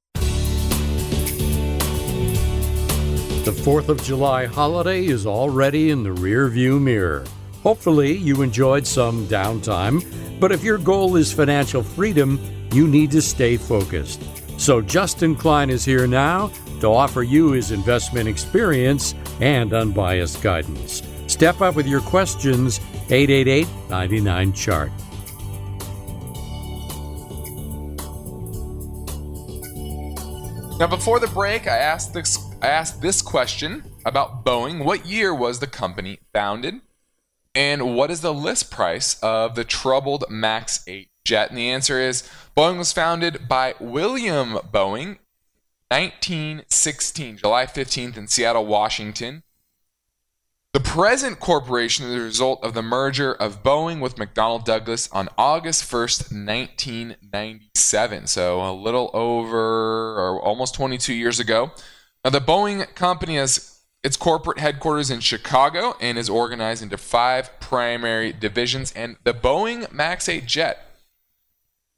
The 3.44 3.52
4th 3.52 3.88
of 3.88 4.02
July 4.02 4.46
holiday 4.46 5.06
is 5.06 5.24
already 5.24 5.90
in 5.90 6.02
the 6.02 6.10
rearview 6.10 6.82
mirror. 6.82 7.24
Hopefully, 7.62 8.12
you 8.12 8.42
enjoyed 8.42 8.84
some 8.84 9.26
downtime, 9.28 10.04
but 10.40 10.50
if 10.50 10.64
your 10.64 10.78
goal 10.78 11.14
is 11.14 11.32
financial 11.32 11.82
freedom, 11.82 12.40
you 12.72 12.88
need 12.88 13.12
to 13.12 13.22
stay 13.22 13.56
focused. 13.56 14.20
So, 14.58 14.80
Justin 14.80 15.36
Klein 15.36 15.70
is 15.70 15.84
here 15.84 16.08
now 16.08 16.50
to 16.80 16.88
offer 16.88 17.22
you 17.22 17.52
his 17.52 17.70
investment 17.70 18.28
experience 18.28 19.14
and 19.40 19.72
unbiased 19.72 20.42
guidance. 20.42 21.02
Step 21.28 21.60
up 21.60 21.76
with 21.76 21.86
your 21.86 22.00
questions 22.00 22.80
888 23.10 23.68
99 23.88 24.52
Chart. 24.54 24.90
Now, 30.78 30.86
before 30.86 31.18
the 31.20 31.26
break, 31.28 31.66
I 31.66 31.78
asked 31.78 32.12
this 32.12 32.38
I 32.60 32.66
asked 32.66 33.00
this 33.00 33.22
question 33.22 33.82
about 34.04 34.44
Boeing. 34.44 34.84
What 34.84 35.06
year 35.06 35.34
was 35.34 35.58
the 35.58 35.66
company 35.66 36.18
founded? 36.34 36.82
And 37.54 37.96
what 37.96 38.10
is 38.10 38.20
the 38.20 38.34
list 38.34 38.70
price 38.70 39.18
of 39.20 39.54
the 39.54 39.64
troubled 39.64 40.26
MAX 40.28 40.84
8 40.86 41.08
jet? 41.24 41.48
And 41.48 41.56
the 41.56 41.70
answer 41.70 41.98
is 41.98 42.28
Boeing 42.54 42.76
was 42.76 42.92
founded 42.92 43.48
by 43.48 43.74
William 43.80 44.58
Boeing 44.70 45.16
1916, 45.88 47.38
July 47.38 47.64
15th 47.64 48.18
in 48.18 48.28
Seattle, 48.28 48.66
Washington. 48.66 49.44
The 50.76 50.80
present 50.80 51.40
corporation 51.40 52.04
is 52.04 52.12
the 52.12 52.20
result 52.20 52.62
of 52.62 52.74
the 52.74 52.82
merger 52.82 53.32
of 53.32 53.62
Boeing 53.62 53.98
with 53.98 54.16
McDonnell 54.16 54.62
Douglas 54.62 55.08
on 55.10 55.30
August 55.38 55.90
1st, 55.90 56.30
1997. 56.46 58.26
So 58.26 58.60
a 58.60 58.74
little 58.74 59.08
over 59.14 59.56
or 59.56 60.38
almost 60.42 60.74
22 60.74 61.14
years 61.14 61.40
ago. 61.40 61.70
Now, 62.22 62.28
the 62.28 62.42
Boeing 62.42 62.94
company 62.94 63.36
has 63.36 63.80
its 64.02 64.18
corporate 64.18 64.58
headquarters 64.58 65.10
in 65.10 65.20
Chicago 65.20 65.96
and 65.98 66.18
is 66.18 66.28
organized 66.28 66.82
into 66.82 66.98
five 66.98 67.58
primary 67.58 68.34
divisions. 68.34 68.92
And 68.92 69.16
the 69.24 69.32
Boeing 69.32 69.90
MAX 69.90 70.28
8 70.28 70.44
jet 70.44 70.90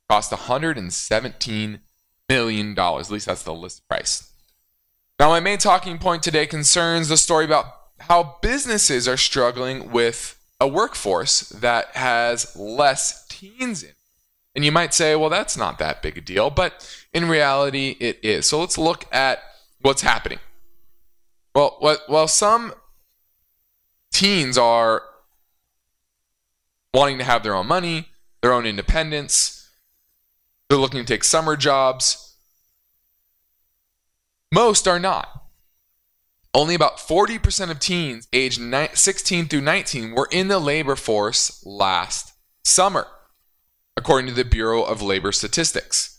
cost 0.08 0.30
$117 0.30 1.80
million. 2.28 2.78
At 2.78 3.10
least 3.10 3.26
that's 3.26 3.42
the 3.42 3.52
list 3.52 3.88
price. 3.88 4.30
Now, 5.18 5.30
my 5.30 5.40
main 5.40 5.58
talking 5.58 5.98
point 5.98 6.22
today 6.22 6.46
concerns 6.46 7.08
the 7.08 7.16
story 7.16 7.44
about 7.44 7.77
how 8.00 8.38
businesses 8.42 9.06
are 9.08 9.16
struggling 9.16 9.90
with 9.90 10.38
a 10.60 10.66
workforce 10.66 11.40
that 11.50 11.94
has 11.96 12.56
less 12.56 13.26
teens 13.28 13.82
in. 13.82 13.92
And 14.54 14.64
you 14.64 14.72
might 14.72 14.94
say, 14.94 15.14
well, 15.14 15.30
that's 15.30 15.56
not 15.56 15.78
that 15.78 16.02
big 16.02 16.18
a 16.18 16.20
deal, 16.20 16.50
but 16.50 17.06
in 17.12 17.28
reality, 17.28 17.96
it 18.00 18.18
is. 18.22 18.46
So 18.46 18.60
let's 18.60 18.78
look 18.78 19.04
at 19.12 19.40
what's 19.80 20.02
happening. 20.02 20.38
Well, 21.54 21.76
what, 21.78 22.00
while 22.06 22.28
some 22.28 22.72
teens 24.12 24.58
are 24.58 25.02
wanting 26.92 27.18
to 27.18 27.24
have 27.24 27.42
their 27.42 27.54
own 27.54 27.66
money, 27.66 28.08
their 28.40 28.52
own 28.52 28.66
independence. 28.66 29.68
They're 30.68 30.78
looking 30.78 31.00
to 31.00 31.06
take 31.06 31.24
summer 31.24 31.56
jobs. 31.56 32.36
Most 34.52 34.88
are 34.88 34.98
not. 34.98 35.37
Only 36.54 36.74
about 36.74 36.98
40% 36.98 37.70
of 37.70 37.78
teens 37.78 38.26
aged 38.32 38.60
16 38.94 39.48
through 39.48 39.60
19 39.60 40.12
were 40.12 40.28
in 40.30 40.48
the 40.48 40.58
labor 40.58 40.96
force 40.96 41.64
last 41.64 42.32
summer, 42.64 43.06
according 43.96 44.28
to 44.28 44.34
the 44.34 44.44
Bureau 44.44 44.82
of 44.82 45.02
Labor 45.02 45.32
Statistics. 45.32 46.18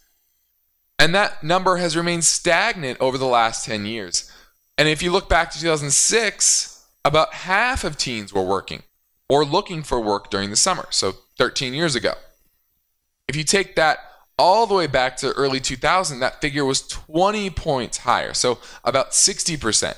And 0.99 1.15
that 1.15 1.43
number 1.43 1.77
has 1.77 1.97
remained 1.97 2.25
stagnant 2.25 2.99
over 2.99 3.17
the 3.17 3.25
last 3.25 3.65
10 3.65 3.85
years. 3.85 4.31
And 4.77 4.87
if 4.87 5.01
you 5.01 5.11
look 5.11 5.29
back 5.29 5.51
to 5.51 5.59
2006, 5.59 6.85
about 7.03 7.33
half 7.33 7.83
of 7.83 7.97
teens 7.97 8.33
were 8.33 8.43
working 8.43 8.83
or 9.29 9.45
looking 9.45 9.83
for 9.83 9.99
work 9.99 10.29
during 10.29 10.49
the 10.49 10.55
summer, 10.55 10.87
so 10.89 11.13
13 11.37 11.73
years 11.73 11.95
ago. 11.95 12.13
If 13.27 13.35
you 13.35 13.43
take 13.43 13.75
that 13.75 13.99
all 14.37 14.65
the 14.65 14.73
way 14.73 14.87
back 14.87 15.17
to 15.17 15.31
early 15.33 15.59
2000, 15.59 16.19
that 16.19 16.41
figure 16.41 16.65
was 16.65 16.87
20 16.87 17.49
points 17.51 17.99
higher, 17.99 18.33
so 18.33 18.59
about 18.83 19.11
60%. 19.11 19.95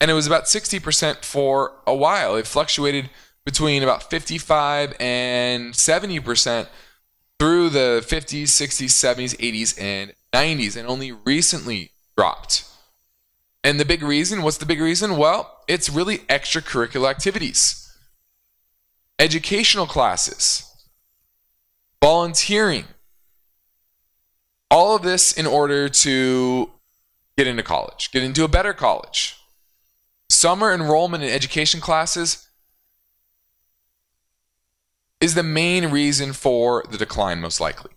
And 0.00 0.10
it 0.10 0.14
was 0.14 0.26
about 0.26 0.44
60% 0.44 1.24
for 1.24 1.74
a 1.86 1.94
while. 1.94 2.36
It 2.36 2.46
fluctuated 2.46 3.10
between 3.44 3.82
about 3.82 4.08
55 4.08 4.94
and 4.98 5.74
70% 5.74 6.68
through 7.38 7.70
the 7.70 8.04
50s, 8.06 8.44
60s, 8.44 8.88
70s, 8.88 9.36
80s, 9.36 9.80
and 9.80 10.12
90s, 10.32 10.76
and 10.76 10.88
only 10.88 11.12
recently 11.12 11.90
dropped. 12.16 12.64
And 13.64 13.78
the 13.78 13.84
big 13.84 14.02
reason, 14.02 14.42
what's 14.42 14.58
the 14.58 14.66
big 14.66 14.80
reason? 14.80 15.16
Well, 15.16 15.58
it's 15.68 15.90
really 15.90 16.18
extracurricular 16.18 17.10
activities, 17.10 17.94
educational 19.18 19.86
classes, 19.86 20.70
volunteering. 22.02 22.84
All 24.70 24.94
of 24.94 25.02
this 25.02 25.32
in 25.32 25.46
order 25.46 25.88
to 25.88 26.70
get 27.36 27.46
into 27.46 27.62
college, 27.62 28.12
get 28.12 28.22
into 28.22 28.44
a 28.44 28.48
better 28.48 28.72
college. 28.72 29.39
Summer 30.40 30.72
enrollment 30.72 31.22
in 31.22 31.28
education 31.28 31.82
classes 31.82 32.48
is 35.20 35.34
the 35.34 35.42
main 35.42 35.90
reason 35.90 36.32
for 36.32 36.82
the 36.90 36.96
decline, 36.96 37.42
most 37.42 37.60
likely. 37.60 37.90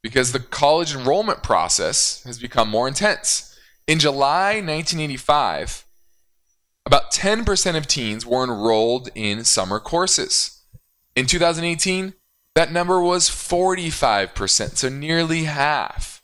Because 0.00 0.32
the 0.32 0.40
college 0.40 0.94
enrollment 0.94 1.42
process 1.42 2.22
has 2.24 2.38
become 2.38 2.70
more 2.70 2.88
intense. 2.88 3.54
In 3.86 3.98
July 3.98 4.62
1985, 4.62 5.84
about 6.86 7.12
10% 7.12 7.76
of 7.76 7.86
teens 7.86 8.24
were 8.24 8.42
enrolled 8.42 9.10
in 9.14 9.44
summer 9.44 9.78
courses. 9.78 10.62
In 11.14 11.26
2018, 11.26 12.14
that 12.54 12.72
number 12.72 12.98
was 12.98 13.28
45%, 13.28 14.78
so 14.78 14.88
nearly 14.88 15.44
half. 15.44 16.22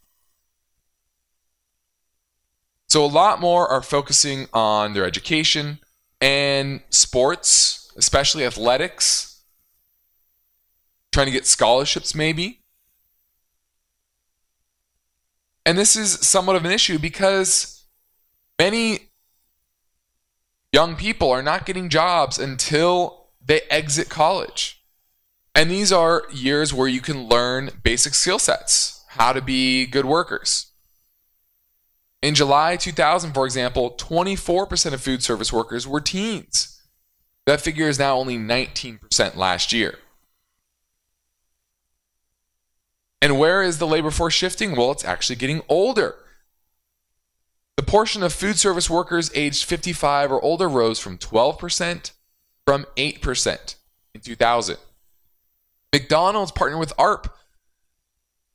So 2.93 3.03
a 3.03 3.07
lot 3.07 3.41
more 3.41 3.67
are 3.69 3.81
focusing 3.81 4.49
on 4.53 4.93
their 4.93 5.07
education 5.07 5.79
and 6.21 6.83
sports, 6.91 7.91
especially 7.97 8.45
athletics 8.45 9.41
trying 11.11 11.25
to 11.25 11.33
get 11.33 11.47
scholarships, 11.47 12.15
maybe. 12.15 12.61
And 15.65 15.79
this 15.79 15.97
is 15.97 16.21
somewhat 16.21 16.55
of 16.55 16.67
an 16.67 16.71
issue 16.71 16.99
because 16.99 17.83
many 18.59 19.09
young 20.71 20.95
people 20.95 21.31
are 21.31 21.43
not 21.43 21.65
getting 21.65 21.89
jobs 21.89 22.39
until 22.39 23.29
they 23.43 23.63
exit 23.71 24.11
college. 24.11 24.85
And 25.55 25.71
these 25.71 25.93
are 25.93 26.25
years 26.31 26.75
where 26.75 26.89
you 26.89 27.01
can 27.01 27.27
learn 27.27 27.71
basic 27.83 28.13
skill 28.13 28.39
sets, 28.39 29.03
how 29.09 29.33
to 29.33 29.41
be 29.41 29.87
good 29.87 30.05
workers. 30.05 30.72
In 32.23 32.37
July 32.37 32.77
2000, 32.77 33.33
for 33.33 33.45
example, 33.45 33.95
24% 33.99 34.93
of 34.93 35.01
food 35.01 35.23
service 35.25 35.53
workers 35.53 35.89
were 35.89 36.01
teens. 36.01 36.81
That 37.47 37.61
figure 37.61 37.89
is 37.89 37.99
now 37.99 38.17
only 38.17 38.39
19% 38.39 39.37
last 39.37 39.73
year. 39.73 39.99
And 43.21 43.39
where 43.39 43.63
is 43.63 43.79
the 43.79 43.87
labor 43.87 44.13
force 44.13 44.35
shifting? 44.35 44.77
Well, 44.77 44.93
it's 44.93 45.05
actually 45.05 45.37
getting 45.37 45.63
older. 45.69 46.15
The 47.77 47.83
portion 47.83 48.23
of 48.23 48.33
food 48.33 48.59
service 48.59 48.89
workers 48.89 49.31
aged 49.35 49.65
55 49.65 50.31
or 50.31 50.41
older 50.41 50.69
rose 50.69 51.01
from 51.01 51.19
12% 51.19 52.13
from 52.65 52.87
8% 52.97 53.75
in 54.15 54.21
2000. 54.21 54.77
McDonald's 55.93 56.53
partnered 56.53 56.81
with 56.81 56.97
AARP 56.97 57.29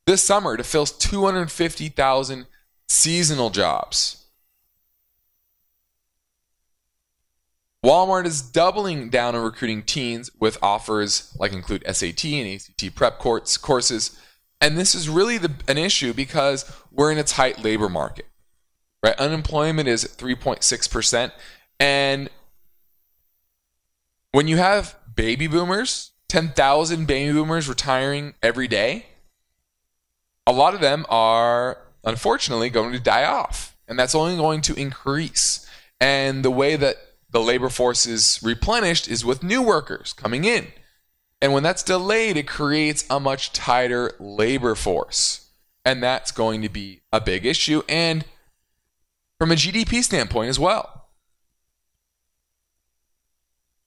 this 0.05 0.23
summer 0.23 0.55
to 0.55 0.63
fill 0.63 0.85
250,000 0.85 2.47
seasonal 2.87 3.49
jobs. 3.49 4.25
Walmart 7.85 8.25
is 8.25 8.41
doubling 8.41 9.09
down 9.09 9.35
on 9.35 9.43
recruiting 9.43 9.83
teens 9.83 10.29
with 10.39 10.57
offers 10.61 11.35
like 11.39 11.53
include 11.53 11.83
SAT 11.89 12.25
and 12.25 12.55
ACT 12.55 12.95
prep 12.95 13.19
course, 13.19 13.55
courses 13.55 14.19
and 14.59 14.77
this 14.77 14.95
is 14.95 15.07
really 15.07 15.37
the, 15.37 15.51
an 15.67 15.77
issue 15.77 16.13
because 16.13 16.71
we're 16.91 17.11
in 17.11 17.17
a 17.17 17.23
tight 17.23 17.63
labor 17.63 17.89
market. 17.89 18.25
Right? 19.03 19.17
Unemployment 19.19 19.87
is 19.87 20.05
3.6%. 20.05 21.31
And 21.79 22.29
when 24.31 24.47
you 24.47 24.57
have 24.57 24.95
baby 25.15 25.47
boomers, 25.47 26.11
10,000 26.29 27.05
baby 27.05 27.31
boomers 27.31 27.69
retiring 27.69 28.33
every 28.41 28.67
day, 28.67 29.05
a 30.47 30.51
lot 30.51 30.73
of 30.73 30.81
them 30.81 31.05
are 31.09 31.77
unfortunately 32.03 32.69
going 32.69 32.93
to 32.93 32.99
die 32.99 33.25
off. 33.25 33.75
And 33.87 33.97
that's 33.97 34.15
only 34.15 34.35
going 34.35 34.61
to 34.61 34.73
increase. 34.75 35.65
And 35.99 36.43
the 36.43 36.51
way 36.51 36.75
that 36.75 36.97
the 37.29 37.41
labor 37.41 37.69
force 37.69 38.05
is 38.05 38.39
replenished 38.43 39.07
is 39.07 39.25
with 39.25 39.43
new 39.43 39.61
workers 39.61 40.13
coming 40.13 40.43
in. 40.43 40.67
And 41.41 41.53
when 41.53 41.63
that's 41.63 41.83
delayed, 41.83 42.37
it 42.37 42.47
creates 42.47 43.05
a 43.09 43.19
much 43.19 43.53
tighter 43.53 44.13
labor 44.19 44.75
force. 44.75 45.49
And 45.85 46.01
that's 46.03 46.31
going 46.31 46.61
to 46.63 46.69
be 46.69 47.01
a 47.13 47.21
big 47.21 47.45
issue. 47.45 47.81
And 47.87 48.25
from 49.37 49.51
a 49.51 49.55
GDP 49.55 50.03
standpoint 50.03 50.49
as 50.49 50.59
well. 50.59 51.09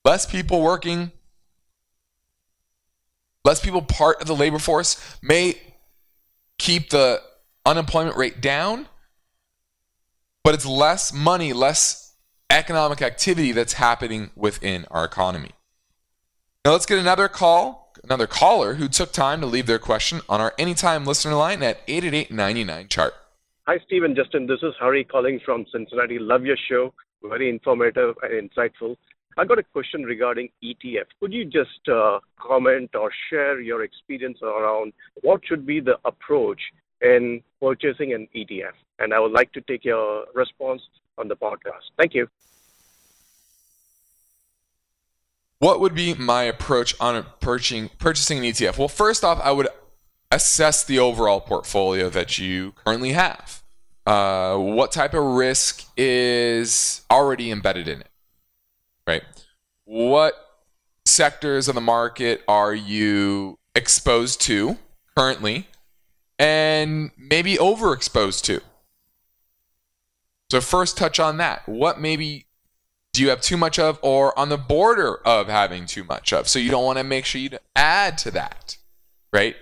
Less 0.03 0.25
people 0.25 0.61
working, 0.61 1.11
less 3.43 3.59
people 3.59 3.81
part 3.83 4.19
of 4.21 4.27
the 4.27 4.35
labor 4.35 4.57
force 4.57 5.17
may 5.21 5.61
keep 6.57 6.89
the 6.89 7.21
unemployment 7.65 8.17
rate 8.17 8.41
down, 8.41 8.87
but 10.43 10.53
it's 10.53 10.65
less 10.65 11.13
money, 11.13 11.53
less 11.53 12.15
economic 12.49 13.01
activity 13.01 13.51
that's 13.51 13.73
happening 13.73 14.31
within 14.35 14.85
our 14.91 15.05
economy. 15.05 15.51
Now 16.65 16.73
let's 16.73 16.85
get 16.85 16.99
another 16.99 17.27
call, 17.27 17.93
another 18.03 18.27
caller 18.27 18.75
who 18.75 18.87
took 18.87 19.11
time 19.11 19.41
to 19.41 19.47
leave 19.47 19.65
their 19.65 19.79
question 19.79 20.21
on 20.29 20.41
our 20.41 20.53
anytime 20.57 21.05
listener 21.05 21.35
line 21.35 21.63
at 21.63 21.79
888 21.87 22.89
chart. 22.89 23.13
Hi, 23.67 23.79
Steve 23.85 24.03
and 24.03 24.15
Justin. 24.15 24.47
This 24.47 24.59
is 24.63 24.73
Hari 24.79 25.03
calling 25.03 25.39
from 25.45 25.65
Cincinnati. 25.71 26.19
Love 26.19 26.45
your 26.45 26.57
show. 26.69 26.93
Very 27.23 27.49
informative 27.49 28.15
and 28.23 28.49
insightful. 28.49 28.97
I 29.37 29.45
got 29.45 29.59
a 29.59 29.63
question 29.63 30.03
regarding 30.03 30.49
ETF. 30.63 31.05
Could 31.19 31.31
you 31.31 31.45
just 31.45 31.87
uh, 31.87 32.19
comment 32.39 32.93
or 32.95 33.11
share 33.29 33.61
your 33.61 33.83
experience 33.83 34.39
around 34.41 34.93
what 35.21 35.41
should 35.45 35.65
be 35.65 35.79
the 35.79 35.97
approach 36.03 36.59
in 37.01 37.41
purchasing 37.61 38.13
an 38.13 38.27
ETF? 38.35 38.73
And 38.99 39.13
I 39.13 39.19
would 39.19 39.31
like 39.31 39.51
to 39.53 39.61
take 39.61 39.83
your 39.83 40.25
response 40.33 40.81
on 41.17 41.27
the 41.27 41.35
podcast. 41.35 41.89
Thank 41.97 42.13
you. 42.13 42.27
What 45.59 45.79
would 45.79 45.93
be 45.93 46.15
my 46.15 46.43
approach 46.43 46.95
on 46.99 47.23
purchasing 47.39 47.89
purchasing 47.99 48.39
an 48.39 48.45
ETF? 48.45 48.79
Well, 48.79 48.87
first 48.87 49.23
off, 49.23 49.39
I 49.43 49.51
would 49.51 49.67
assess 50.31 50.83
the 50.83 50.97
overall 50.97 51.39
portfolio 51.39 52.09
that 52.09 52.39
you 52.39 52.73
currently 52.83 53.11
have. 53.11 53.61
Uh, 54.07 54.57
what 54.57 54.91
type 54.91 55.13
of 55.13 55.23
risk 55.23 55.85
is 55.95 57.01
already 57.11 57.51
embedded 57.51 57.87
in 57.87 58.01
it? 58.01 58.09
Right. 59.05 59.23
What 59.85 60.33
sectors 61.05 61.67
of 61.67 61.75
the 61.75 61.81
market 61.81 62.41
are 62.47 62.73
you 62.73 63.59
exposed 63.75 64.41
to 64.41 64.77
currently, 65.15 65.67
and 66.41 67.11
maybe 67.15 67.55
overexposed 67.55 68.43
to? 68.45 68.61
So 70.49 70.59
first, 70.59 70.97
touch 70.97 71.19
on 71.19 71.37
that. 71.37 71.69
What 71.69 72.01
maybe 72.01 72.47
do 73.13 73.21
you 73.21 73.29
have 73.29 73.41
too 73.41 73.57
much 73.57 73.77
of 73.77 73.99
or 74.01 74.37
on 74.37 74.49
the 74.49 74.57
border 74.57 75.17
of 75.25 75.47
having 75.47 75.85
too 75.85 76.03
much 76.03 76.33
of? 76.33 76.47
So 76.47 76.57
you 76.57 76.71
don't 76.71 76.83
want 76.83 76.97
to 76.97 77.03
make 77.03 77.25
sure 77.25 77.39
you 77.39 77.51
add 77.75 78.17
to 78.19 78.31
that, 78.31 78.77
right? 79.31 79.55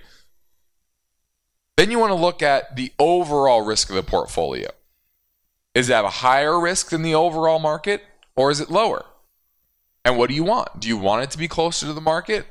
Then 1.76 1.92
you 1.92 2.00
want 2.00 2.12
to 2.12 2.16
look 2.16 2.42
at 2.42 2.78
the 2.78 2.94
overall 2.98 3.66
risk 3.66 3.90
of 3.90 3.96
the 3.96 4.04
portfolio. 4.04 4.70
Is 5.76 5.88
that 5.88 6.06
a 6.06 6.10
higher 6.10 6.60
risk 6.60 6.92
than 6.92 7.02
the 7.02 7.14
overall 7.14 7.60
market 7.60 8.04
or 8.38 8.52
is 8.52 8.62
it 8.62 8.70
lower? 8.70 9.06
And 10.06 10.18
what 10.18 10.30
do 10.30 10.36
you 10.36 10.46
want? 10.46 10.80
Do 10.80 10.88
you 10.88 10.98
want 10.98 11.24
it 11.24 11.32
to 11.32 11.38
be 11.38 11.50
closer 11.50 11.86
to 11.88 11.94
the 11.94 12.02
market? 12.02 12.46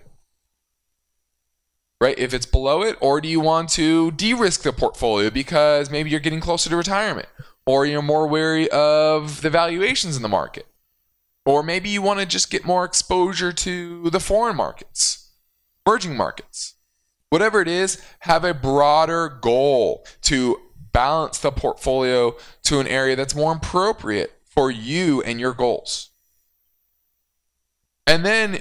Right? 2.01 2.19
If 2.19 2.33
it's 2.33 2.47
below 2.47 2.83
it, 2.83 2.97
or 3.01 3.21
do 3.21 3.29
you 3.29 3.41
want 3.41 3.71
to 3.71 4.13
de 4.13 4.33
risk 4.33 4.63
the 4.63 4.73
portfolio 4.73 5.31
because 5.31 5.91
maybe 5.91 6.11
you're 6.11 6.21
getting 6.21 6.41
closer 6.41 6.71
to 6.71 6.77
retirement, 6.77 7.29
or 7.67 7.85
you're 7.87 8.03
more 8.03 8.27
wary 8.27 8.69
of 8.71 9.43
the 9.43 9.51
valuations 9.51 10.17
in 10.17 10.23
the 10.23 10.29
market, 10.29 10.67
or 11.45 11.63
maybe 11.63 11.89
you 11.89 12.01
want 12.01 12.21
to 12.21 12.27
just 12.27 12.51
get 12.51 12.65
more 12.65 12.85
exposure 12.85 13.53
to 13.53 14.11
the 14.11 14.21
foreign 14.21 14.57
markets, 14.57 15.33
emerging 15.87 16.17
markets. 16.17 16.75
Whatever 17.31 17.61
it 17.61 17.69
is, 17.69 18.01
have 18.21 18.45
a 18.45 18.55
broader 18.55 19.29
goal 19.29 20.07
to 20.23 20.57
balance 20.93 21.39
the 21.39 21.51
portfolio 21.51 22.37
to 22.63 22.81
an 22.81 22.87
area 22.87 23.17
that's 23.17 23.35
more 23.35 23.53
appropriate 23.53 24.33
for 24.45 24.71
you 24.71 25.21
and 25.23 25.39
your 25.39 25.53
goals. 25.53 26.11
And 28.07 28.25
then 28.25 28.61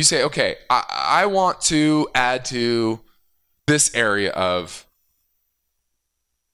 you 0.00 0.04
say, 0.04 0.24
okay, 0.24 0.56
I, 0.70 0.84
I 1.22 1.26
want 1.26 1.60
to 1.62 2.08
add 2.14 2.46
to 2.46 3.00
this 3.66 3.94
area 3.94 4.30
of 4.30 4.86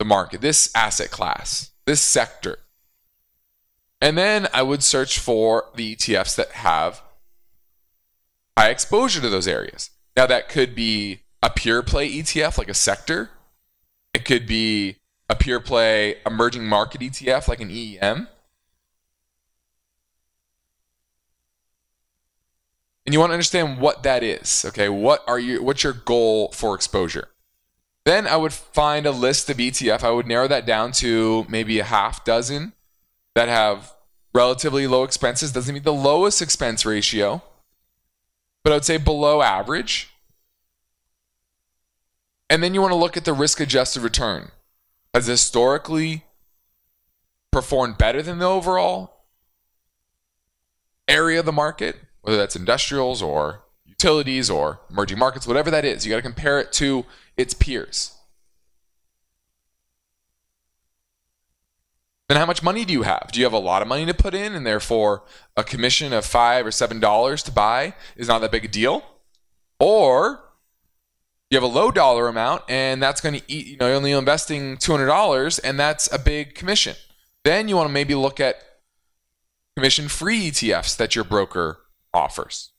the 0.00 0.04
market, 0.04 0.40
this 0.40 0.68
asset 0.74 1.12
class, 1.12 1.70
this 1.84 2.00
sector. 2.00 2.58
And 4.02 4.18
then 4.18 4.48
I 4.52 4.62
would 4.62 4.82
search 4.82 5.20
for 5.20 5.66
the 5.76 5.94
ETFs 5.94 6.34
that 6.34 6.50
have 6.50 7.02
high 8.58 8.70
exposure 8.70 9.20
to 9.20 9.28
those 9.28 9.46
areas. 9.46 9.90
Now, 10.16 10.26
that 10.26 10.48
could 10.48 10.74
be 10.74 11.20
a 11.40 11.48
pure 11.48 11.84
play 11.84 12.10
ETF 12.10 12.58
like 12.58 12.68
a 12.68 12.74
sector, 12.74 13.30
it 14.12 14.24
could 14.24 14.48
be 14.48 14.96
a 15.30 15.36
pure 15.36 15.60
play 15.60 16.16
emerging 16.26 16.66
market 16.66 17.00
ETF 17.00 17.46
like 17.46 17.60
an 17.60 17.70
EEM. 17.70 18.26
And 23.06 23.12
you 23.12 23.20
want 23.20 23.30
to 23.30 23.34
understand 23.34 23.78
what 23.78 24.02
that 24.02 24.24
is. 24.24 24.64
Okay, 24.66 24.88
what 24.88 25.22
are 25.28 25.38
you 25.38 25.62
what's 25.62 25.84
your 25.84 25.92
goal 25.92 26.50
for 26.52 26.74
exposure? 26.74 27.28
Then 28.04 28.26
I 28.26 28.36
would 28.36 28.52
find 28.52 29.06
a 29.06 29.12
list 29.12 29.48
of 29.48 29.56
ETF. 29.56 30.02
I 30.02 30.10
would 30.10 30.26
narrow 30.26 30.48
that 30.48 30.66
down 30.66 30.92
to 30.92 31.46
maybe 31.48 31.78
a 31.78 31.84
half 31.84 32.24
dozen 32.24 32.72
that 33.34 33.48
have 33.48 33.94
relatively 34.34 34.86
low 34.86 35.04
expenses. 35.04 35.52
Doesn't 35.52 35.72
mean 35.72 35.82
the 35.84 35.92
lowest 35.92 36.42
expense 36.42 36.84
ratio, 36.84 37.42
but 38.64 38.72
I 38.72 38.76
would 38.76 38.84
say 38.84 38.96
below 38.96 39.40
average. 39.40 40.10
And 42.48 42.62
then 42.62 42.74
you 42.74 42.80
want 42.80 42.92
to 42.92 42.96
look 42.96 43.16
at 43.16 43.24
the 43.24 43.32
risk 43.32 43.60
adjusted 43.60 44.02
return. 44.02 44.50
Has 45.14 45.26
historically 45.26 46.24
performed 47.50 47.98
better 47.98 48.20
than 48.20 48.38
the 48.38 48.46
overall 48.46 49.24
area 51.08 51.40
of 51.40 51.46
the 51.46 51.52
market, 51.52 51.96
whether 52.26 52.38
that's 52.38 52.56
industrials 52.56 53.22
or 53.22 53.62
utilities 53.84 54.50
or 54.50 54.80
emerging 54.90 55.16
markets, 55.16 55.46
whatever 55.46 55.70
that 55.70 55.84
is. 55.84 56.04
You 56.04 56.10
got 56.10 56.16
to 56.16 56.22
compare 56.22 56.58
it 56.58 56.72
to 56.72 57.06
its 57.36 57.54
peers. 57.54 58.16
Then 62.28 62.36
how 62.36 62.46
much 62.46 62.64
money 62.64 62.84
do 62.84 62.92
you 62.92 63.02
have? 63.02 63.30
Do 63.30 63.38
you 63.38 63.46
have 63.46 63.52
a 63.52 63.58
lot 63.58 63.80
of 63.80 63.86
money 63.86 64.04
to 64.06 64.12
put 64.12 64.34
in 64.34 64.56
and 64.56 64.66
therefore 64.66 65.22
a 65.56 65.62
commission 65.62 66.12
of 66.12 66.24
5 66.24 66.66
or 66.66 66.72
7 66.72 66.98
dollars 66.98 67.44
to 67.44 67.52
buy 67.52 67.94
is 68.16 68.26
not 68.26 68.40
that 68.40 68.50
big 68.50 68.64
a 68.64 68.68
deal? 68.68 69.04
Or 69.78 70.40
you 71.48 71.56
have 71.56 71.62
a 71.62 71.72
low 71.72 71.92
dollar 71.92 72.26
amount 72.26 72.64
and 72.68 73.00
that's 73.00 73.20
going 73.20 73.38
to 73.38 73.42
eat 73.46 73.68
you 73.68 73.76
know 73.76 73.86
you're 73.86 73.94
only 73.94 74.10
investing 74.10 74.78
$200 74.78 75.60
and 75.62 75.78
that's 75.78 76.12
a 76.12 76.18
big 76.18 76.56
commission 76.56 76.96
then 77.44 77.68
you 77.68 77.76
want 77.76 77.88
to 77.88 77.92
maybe 77.92 78.16
look 78.16 78.40
at 78.40 78.56
commission 79.76 80.08
free 80.08 80.50
etfs 80.50 80.96
that 80.96 81.14
your 81.14 81.22
broker 81.22 81.78
offers 82.16 82.72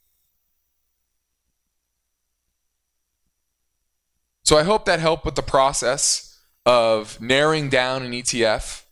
so 4.44 4.58
i 4.58 4.64
hope 4.64 4.86
that 4.86 5.00
helped 5.00 5.26
with 5.26 5.36
the 5.36 5.42
process 5.42 6.40
of 6.66 7.22
narrowing 7.22 7.70
down 7.70 8.04
an 8.04 8.12
etf 8.12 8.84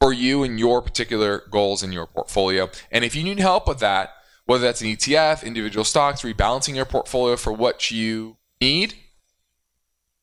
for 0.00 0.12
you 0.12 0.42
and 0.42 0.58
your 0.58 0.80
particular 0.80 1.42
goals 1.50 1.82
in 1.82 1.92
your 1.92 2.06
portfolio 2.06 2.70
and 2.90 3.04
if 3.04 3.14
you 3.14 3.24
need 3.24 3.40
help 3.40 3.66
with 3.66 3.80
that 3.80 4.14
whether 4.50 4.64
that's 4.64 4.80
an 4.80 4.88
ETF, 4.88 5.44
individual 5.44 5.84
stocks, 5.84 6.22
rebalancing 6.22 6.74
your 6.74 6.84
portfolio 6.84 7.36
for 7.36 7.52
what 7.52 7.92
you 7.92 8.36
need, 8.60 8.94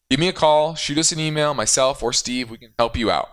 give 0.10 0.20
me 0.20 0.28
a 0.28 0.34
call, 0.34 0.76
shoot 0.76 0.98
us 0.98 1.14
an 1.14 1.20
email, 1.22 1.54
myself 1.54 2.04
or 2.04 2.12
Steve. 2.12 2.50
We 2.52 2.58
can 2.58 2.74
help 2.78 2.98
you 2.98 3.10
out. 3.10 3.30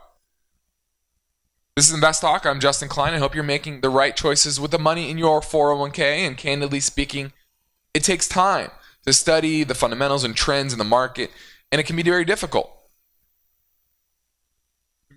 This 1.76 1.88
is 1.88 1.94
Invest 1.94 2.20
Talk. 2.20 2.46
I'm 2.46 2.60
Justin 2.60 2.88
Klein. 2.88 3.14
I 3.14 3.18
hope 3.18 3.34
you're 3.34 3.42
making 3.42 3.80
the 3.80 3.90
right 3.90 4.14
choices 4.14 4.60
with 4.60 4.70
the 4.70 4.78
money 4.78 5.10
in 5.10 5.18
your 5.18 5.40
401k. 5.40 6.24
And 6.24 6.37
candidly 6.37 6.78
speaking, 6.78 7.32
it 7.92 8.04
takes 8.04 8.28
time 8.28 8.70
to 9.04 9.12
study 9.12 9.64
the 9.64 9.74
fundamentals 9.74 10.22
and 10.22 10.37
trends 10.37 10.72
in 10.72 10.78
the 10.78 10.84
market, 10.84 11.32
and 11.72 11.80
it 11.80 11.84
can 11.84 11.96
be 11.96 12.04
very 12.04 12.24
difficult. 12.24 12.70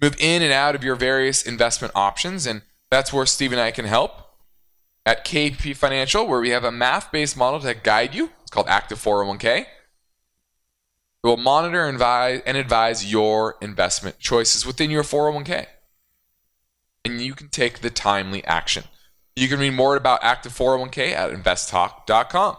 Move 0.01 0.15
in 0.19 0.41
and 0.41 0.51
out 0.51 0.73
of 0.73 0.83
your 0.83 0.95
various 0.95 1.43
investment 1.43 1.93
options, 1.95 2.47
and 2.47 2.63
that's 2.89 3.13
where 3.13 3.27
Steve 3.27 3.51
and 3.51 3.61
I 3.61 3.69
can 3.69 3.85
help 3.85 4.13
at 5.05 5.25
KP 5.25 5.75
Financial, 5.75 6.25
where 6.25 6.39
we 6.41 6.49
have 6.49 6.63
a 6.63 6.71
math 6.71 7.11
based 7.11 7.37
model 7.37 7.59
to 7.59 7.75
guide 7.75 8.15
you. 8.15 8.31
It's 8.41 8.49
called 8.49 8.67
Active 8.67 8.97
401k. 8.97 9.59
It 9.59 9.67
will 11.21 11.37
monitor 11.37 11.85
and 11.85 11.97
advise, 11.97 12.41
and 12.47 12.57
advise 12.57 13.11
your 13.11 13.57
investment 13.61 14.17
choices 14.17 14.65
within 14.65 14.89
your 14.89 15.03
401k. 15.03 15.67
And 17.07 17.21
you 17.21 17.35
can 17.35 17.47
take 17.47 17.79
the 17.79 17.89
timely 17.89 18.43
action. 18.43 18.83
You 19.37 19.47
can 19.47 19.59
read 19.59 19.73
more 19.73 19.95
about 19.95 20.23
Active 20.23 20.51
401k 20.51 21.13
at 21.13 21.31
investtalk.com. 21.31 22.57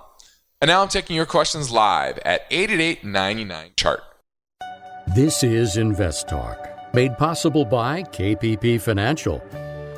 And 0.63 0.69
now 0.69 0.81
I'm 0.81 0.89
taking 0.89 1.17
your 1.17 1.27
questions 1.27 1.71
live 1.71 2.19
at 2.25 2.47
888 2.51 3.77
chart. 3.77 4.01
This 5.15 5.45
is 5.45 5.77
Invest 5.77 6.29
Talk, 6.29 6.67
made 6.95 7.19
possible 7.19 7.67
by 7.67 8.05
KPP 8.05 8.81
Financial, 8.81 9.39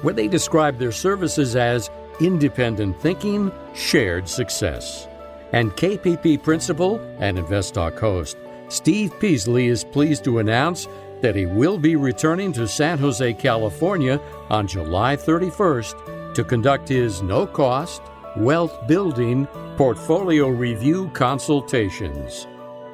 where 0.02 0.14
they 0.14 0.26
describe 0.26 0.78
their 0.78 0.92
services 0.92 1.54
as 1.54 1.88
independent 2.20 3.00
thinking, 3.00 3.52
shared 3.74 4.28
success. 4.28 5.06
And 5.52 5.70
KPP 5.72 6.42
principal 6.42 6.98
and 7.20 7.38
InvestTalk 7.38 7.98
host 8.00 8.36
Steve 8.68 9.12
Peasley 9.20 9.68
is 9.68 9.84
pleased 9.84 10.24
to 10.24 10.40
announce 10.40 10.88
that 11.22 11.37
he 11.37 11.46
will 11.46 11.78
be 11.78 11.96
returning 11.96 12.52
to 12.52 12.68
San 12.68 12.98
Jose, 12.98 13.35
California 13.35 14.20
on 14.48 14.66
July 14.66 15.16
31st 15.16 16.35
to 16.35 16.44
conduct 16.44 16.88
his 16.88 17.22
no 17.22 17.46
cost, 17.46 18.02
wealth 18.37 18.87
building 18.87 19.46
portfolio 19.76 20.48
review 20.48 21.09
consultations. 21.14 22.46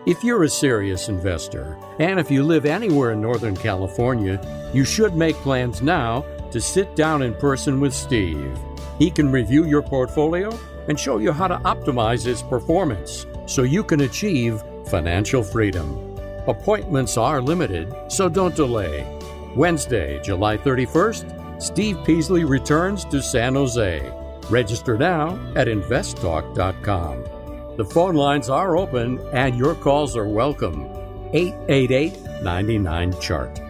If 0.07 0.23
you're 0.23 0.45
a 0.45 0.49
serious 0.49 1.09
investor, 1.09 1.77
and 1.99 2.21
if 2.21 2.31
you 2.31 2.45
live 2.45 2.65
anywhere 2.65 3.13
in 3.13 3.21
Northern 3.21 3.57
California, 3.57 4.41
you 4.73 4.85
should 4.85 5.17
make 5.17 5.35
plans 5.37 5.83
now 5.83 6.25
to 6.53 6.61
sit 6.61 6.95
down 6.95 7.23
in 7.23 7.35
person 7.35 7.81
with 7.81 7.93
Steve. 7.93 8.57
He 8.99 9.11
can 9.11 9.33
review 9.33 9.67
your 9.67 9.83
portfolio 9.83 10.57
and 10.89 10.99
show 10.99 11.19
you 11.19 11.33
how 11.33 11.49
to 11.49 11.59
optimize 11.59 12.27
its 12.27 12.43
performance 12.43 13.27
so 13.47 13.63
you 13.63 13.83
can 13.83 14.03
achieve 14.03 14.63
financial 14.87 15.43
freedom. 15.43 16.16
Appointments 16.47 17.17
are 17.17 17.43
limited, 17.43 17.93
so 18.09 18.29
don't 18.29 18.55
delay. 18.55 19.05
Wednesday, 19.57 20.21
July 20.23 20.57
31st, 20.57 21.61
Steve 21.61 21.99
Peasley 22.05 22.45
returns 22.45 23.05
to 23.07 23.21
San 23.23 23.55
Jose. 23.55 24.13
Register 24.49 24.97
now 24.97 25.31
at 25.57 25.67
investtalk.com. 25.67 27.25
The 27.77 27.85
phone 27.85 28.15
lines 28.15 28.49
are 28.49 28.77
open 28.77 29.19
and 29.33 29.57
your 29.57 29.75
calls 29.75 30.17
are 30.17 30.29
welcome. 30.29 30.85
888 31.33 32.43
99 32.43 33.21
Chart. 33.21 33.66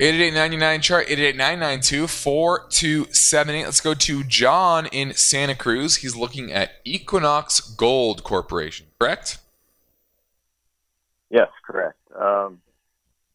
8899 0.00 0.80
chart 0.80 1.06
888-992-4278. 1.06 3.64
Let's 3.64 3.80
go 3.80 3.94
to 3.94 4.24
John 4.24 4.86
in 4.86 5.14
Santa 5.14 5.54
Cruz. 5.54 5.98
He's 5.98 6.16
looking 6.16 6.52
at 6.52 6.72
Equinox 6.84 7.60
Gold 7.60 8.24
Corporation, 8.24 8.86
correct? 8.98 9.38
Yes, 11.30 11.46
correct. 11.64 12.00
Um, 12.12 12.60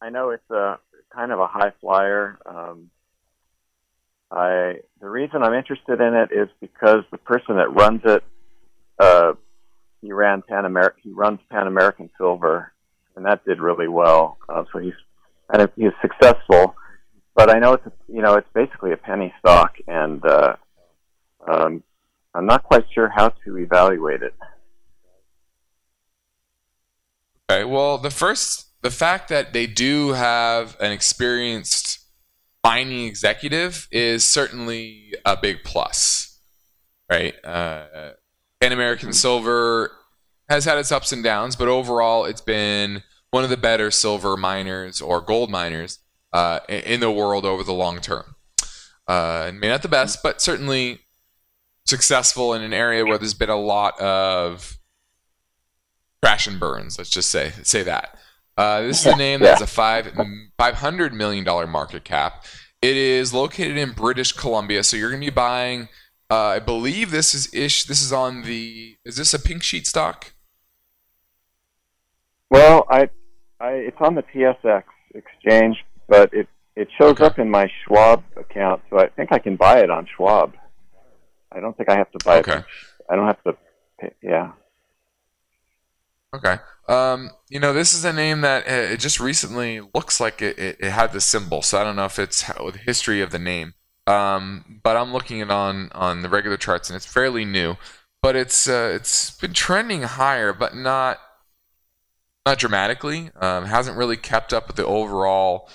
I 0.02 0.10
know 0.10 0.28
it's 0.30 0.50
a 0.50 0.78
kind 1.08 1.32
of 1.32 1.40
a 1.40 1.46
high 1.46 1.72
flyer. 1.80 2.38
Um, 2.44 2.90
I 4.30 4.80
the 5.00 5.08
reason 5.08 5.42
I'm 5.42 5.54
interested 5.54 5.98
in 6.00 6.14
it 6.14 6.30
is 6.30 6.48
because 6.60 7.04
the 7.10 7.18
person 7.18 7.56
that 7.56 7.74
runs 7.74 8.02
it, 8.04 8.22
uh, 8.98 9.32
he 10.02 10.12
ran 10.12 10.42
Pan 10.42 10.66
Amer- 10.66 10.96
he 11.02 11.10
runs 11.10 11.40
Pan 11.50 11.66
American 11.66 12.10
Silver, 12.18 12.70
and 13.16 13.24
that 13.24 13.46
did 13.46 13.60
really 13.60 13.88
well. 13.88 14.36
Uh, 14.48 14.64
so 14.72 14.78
he's 14.78 14.94
and 15.52 15.62
it, 15.62 15.72
he's 15.76 15.92
successful. 16.00 16.74
But 17.34 17.54
I 17.54 17.58
know 17.58 17.74
it's 17.74 17.86
you 18.08 18.22
know 18.22 18.34
it's 18.34 18.48
basically 18.54 18.92
a 18.92 18.96
penny 18.96 19.32
stock, 19.38 19.74
and 19.86 20.24
uh, 20.24 20.56
um, 21.48 21.82
I'm 22.34 22.46
not 22.46 22.64
quite 22.64 22.84
sure 22.92 23.08
how 23.08 23.30
to 23.44 23.58
evaluate 23.58 24.22
it. 24.22 24.34
Okay. 27.50 27.64
Well, 27.64 27.98
the 27.98 28.10
first, 28.10 28.68
the 28.82 28.90
fact 28.90 29.28
that 29.28 29.52
they 29.52 29.66
do 29.66 30.10
have 30.10 30.76
an 30.80 30.92
experienced 30.92 31.98
mining 32.62 33.06
executive 33.06 33.88
is 33.90 34.24
certainly 34.24 35.14
a 35.24 35.36
big 35.36 35.64
plus, 35.64 36.38
right? 37.10 37.34
Uh, 37.44 38.12
Pan 38.60 38.72
American 38.72 39.12
Silver 39.12 39.90
has 40.48 40.64
had 40.64 40.78
its 40.78 40.92
ups 40.92 41.12
and 41.12 41.24
downs, 41.24 41.56
but 41.56 41.66
overall, 41.66 42.24
it's 42.24 42.40
been 42.40 43.02
one 43.30 43.44
of 43.44 43.50
the 43.50 43.56
better 43.56 43.90
silver 43.90 44.36
miners 44.36 45.00
or 45.00 45.20
gold 45.20 45.50
miners 45.50 45.98
uh, 46.32 46.60
in 46.68 47.00
the 47.00 47.10
world 47.10 47.44
over 47.44 47.62
the 47.62 47.72
long 47.72 48.00
term. 48.00 48.34
Uh, 49.08 49.46
and 49.48 49.60
maybe 49.60 49.70
not 49.70 49.82
the 49.82 49.88
best, 49.88 50.22
but 50.22 50.40
certainly 50.40 51.00
successful 51.86 52.54
in 52.54 52.62
an 52.62 52.72
area 52.72 53.04
where 53.04 53.18
there's 53.18 53.34
been 53.34 53.50
a 53.50 53.56
lot 53.56 53.98
of 54.00 54.78
crash 56.22 56.46
and 56.46 56.60
burns. 56.60 56.98
Let's 56.98 57.10
just 57.10 57.30
say 57.30 57.52
say 57.62 57.82
that. 57.82 58.16
Uh, 58.56 58.82
this 58.82 59.06
is 59.06 59.12
a 59.12 59.16
name 59.16 59.40
that 59.40 59.58
has 59.58 59.62
a 59.62 59.66
five 59.66 60.12
five 60.58 60.74
hundred 60.74 61.12
million 61.12 61.44
dollar 61.44 61.66
market 61.66 62.04
cap. 62.04 62.44
It 62.82 62.96
is 62.96 63.34
located 63.34 63.76
in 63.76 63.92
British 63.92 64.32
Columbia, 64.32 64.84
so 64.84 64.96
you're 64.96 65.10
going 65.10 65.22
to 65.22 65.26
be 65.26 65.34
buying. 65.34 65.88
Uh, 66.30 66.46
I 66.46 66.58
believe 66.60 67.10
this 67.10 67.34
is 67.34 67.52
ish. 67.52 67.84
This 67.84 68.02
is 68.02 68.12
on 68.12 68.42
the. 68.42 68.96
Is 69.04 69.16
this 69.16 69.34
a 69.34 69.38
pink 69.38 69.62
sheet 69.62 69.86
stock? 69.86 70.32
Well, 72.50 72.86
I, 72.90 73.10
I 73.60 73.72
it's 73.72 73.96
on 74.00 74.14
the 74.14 74.22
TSX 74.22 74.84
exchange, 75.14 75.84
but 76.08 76.32
it 76.32 76.48
it 76.76 76.88
shows 76.98 77.12
okay. 77.12 77.24
up 77.24 77.38
in 77.38 77.50
my 77.50 77.70
Schwab 77.84 78.24
account, 78.36 78.82
so 78.90 78.98
I 78.98 79.08
think 79.08 79.32
I 79.32 79.38
can 79.38 79.56
buy 79.56 79.80
it 79.80 79.90
on 79.90 80.06
Schwab. 80.16 80.54
I 81.52 81.60
don't 81.60 81.76
think 81.76 81.90
I 81.90 81.96
have 81.96 82.10
to 82.12 82.24
buy 82.24 82.38
okay. 82.38 82.58
it. 82.58 82.64
I 83.08 83.16
don't 83.16 83.26
have 83.26 83.42
to. 83.44 83.56
Pay, 84.00 84.12
yeah. 84.22 84.52
Okay. 86.34 86.56
Um, 86.88 87.30
you 87.48 87.60
know, 87.60 87.72
this 87.72 87.92
is 87.92 88.04
a 88.04 88.12
name 88.12 88.40
that 88.40 88.66
uh, 88.66 88.92
it 88.92 89.00
just 89.00 89.20
recently 89.20 89.80
looks 89.94 90.20
like 90.20 90.40
it, 90.42 90.58
it, 90.58 90.76
it, 90.80 90.90
had 90.90 91.12
the 91.12 91.20
symbol, 91.20 91.62
so 91.62 91.80
I 91.80 91.84
don't 91.84 91.96
know 91.96 92.04
if 92.04 92.18
it's 92.18 92.42
how, 92.42 92.70
the 92.70 92.78
history 92.78 93.20
of 93.20 93.30
the 93.30 93.38
name. 93.38 93.74
Um, 94.06 94.80
but 94.82 94.96
I'm 94.96 95.12
looking 95.12 95.40
at 95.40 95.50
on 95.50 95.90
on 95.92 96.22
the 96.22 96.28
regular 96.28 96.56
charts, 96.56 96.88
and 96.88 96.96
it's 96.96 97.06
fairly 97.06 97.44
new. 97.44 97.76
But 98.22 98.36
it's 98.36 98.68
uh, 98.68 98.92
it's 98.94 99.32
been 99.32 99.52
trending 99.52 100.02
higher, 100.02 100.52
but 100.52 100.74
not 100.74 101.18
not 102.46 102.58
dramatically. 102.58 103.30
Um, 103.40 103.66
hasn't 103.66 103.96
really 103.96 104.16
kept 104.16 104.52
up 104.52 104.66
with 104.66 104.76
the 104.76 104.86
overall 104.86 105.68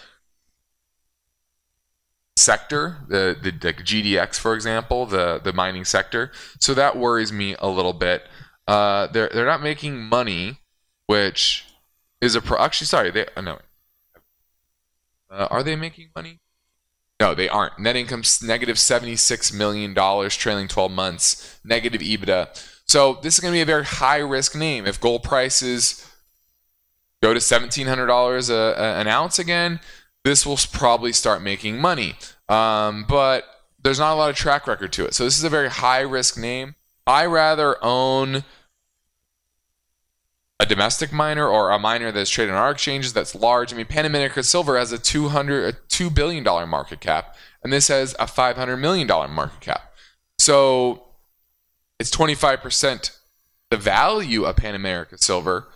sector, 2.37 2.97
the, 3.07 3.37
the 3.41 3.51
GDX, 3.51 4.39
for 4.39 4.53
example, 4.53 5.05
the 5.05 5.39
the 5.43 5.53
mining 5.53 5.85
sector. 5.85 6.31
So 6.59 6.73
that 6.73 6.97
worries 6.97 7.31
me 7.31 7.55
a 7.59 7.67
little 7.67 7.93
bit. 7.93 8.23
Uh, 8.67 9.07
they're 9.07 9.29
they're 9.29 9.45
not 9.45 9.61
making 9.61 10.01
money, 10.01 10.59
which 11.07 11.65
is 12.21 12.35
a 12.35 12.41
pro. 12.41 12.59
Actually, 12.59 12.87
sorry, 12.87 13.11
they 13.11 13.27
uh, 13.35 13.41
no. 13.41 13.59
Uh, 15.29 15.47
are 15.49 15.63
they 15.63 15.75
making 15.75 16.09
money? 16.15 16.39
No, 17.19 17.33
they 17.33 17.47
aren't. 17.47 17.79
Net 17.79 17.95
income's 17.95 18.43
negative 18.43 18.75
$76 18.75 19.53
million 19.53 19.95
trailing 20.29 20.67
12 20.67 20.91
months, 20.91 21.59
negative 21.63 22.01
EBITDA. 22.01 22.61
So 22.87 23.19
this 23.21 23.35
is 23.35 23.39
going 23.39 23.53
to 23.53 23.57
be 23.57 23.61
a 23.61 23.65
very 23.65 23.85
high 23.85 24.17
risk 24.17 24.53
name. 24.53 24.85
If 24.85 24.99
gold 24.99 25.23
prices 25.23 26.05
go 27.21 27.33
to 27.33 27.39
$1,700 27.39 28.49
a, 28.49 28.53
a, 28.53 28.99
an 28.99 29.07
ounce 29.07 29.39
again, 29.39 29.79
this 30.23 30.45
will 30.45 30.57
probably 30.71 31.13
start 31.13 31.41
making 31.41 31.79
money. 31.79 32.15
Um, 32.49 33.05
but 33.07 33.45
there's 33.81 33.99
not 33.99 34.13
a 34.13 34.15
lot 34.15 34.29
of 34.29 34.35
track 34.35 34.67
record 34.67 34.91
to 34.93 35.05
it. 35.05 35.13
So 35.13 35.23
this 35.23 35.37
is 35.37 35.43
a 35.43 35.49
very 35.49 35.69
high 35.69 36.01
risk 36.01 36.37
name. 36.37 36.75
I 37.07 37.25
rather 37.25 37.83
own 37.83 38.43
a 40.59 40.65
domestic 40.65 41.11
miner 41.11 41.47
or 41.47 41.69
a 41.69 41.77
miner 41.77 42.11
that's 42.11 42.29
traded 42.29 42.55
on 42.55 42.61
our 42.61 42.71
exchanges 42.71 43.13
that's 43.13 43.35
large. 43.35 43.73
I 43.73 43.77
mean, 43.77 43.85
Pan 43.85 44.31
Silver 44.43 44.77
has 44.77 44.91
a 44.91 44.97
200 44.97 45.65
a 45.65 45.77
2 45.89 46.09
billion 46.09 46.43
dollar 46.43 46.65
market 46.65 47.01
cap 47.01 47.35
and 47.63 47.73
this 47.73 47.89
has 47.89 48.15
a 48.19 48.27
500 48.27 48.77
million 48.77 49.07
dollar 49.07 49.27
market 49.27 49.59
cap. 49.59 49.93
So 50.39 51.03
it's 51.99 52.11
25% 52.11 53.17
the 53.71 53.77
value 53.77 54.43
of 54.43 54.55
Pan 54.55 54.75
American 54.75 55.17
Silver, 55.17 55.67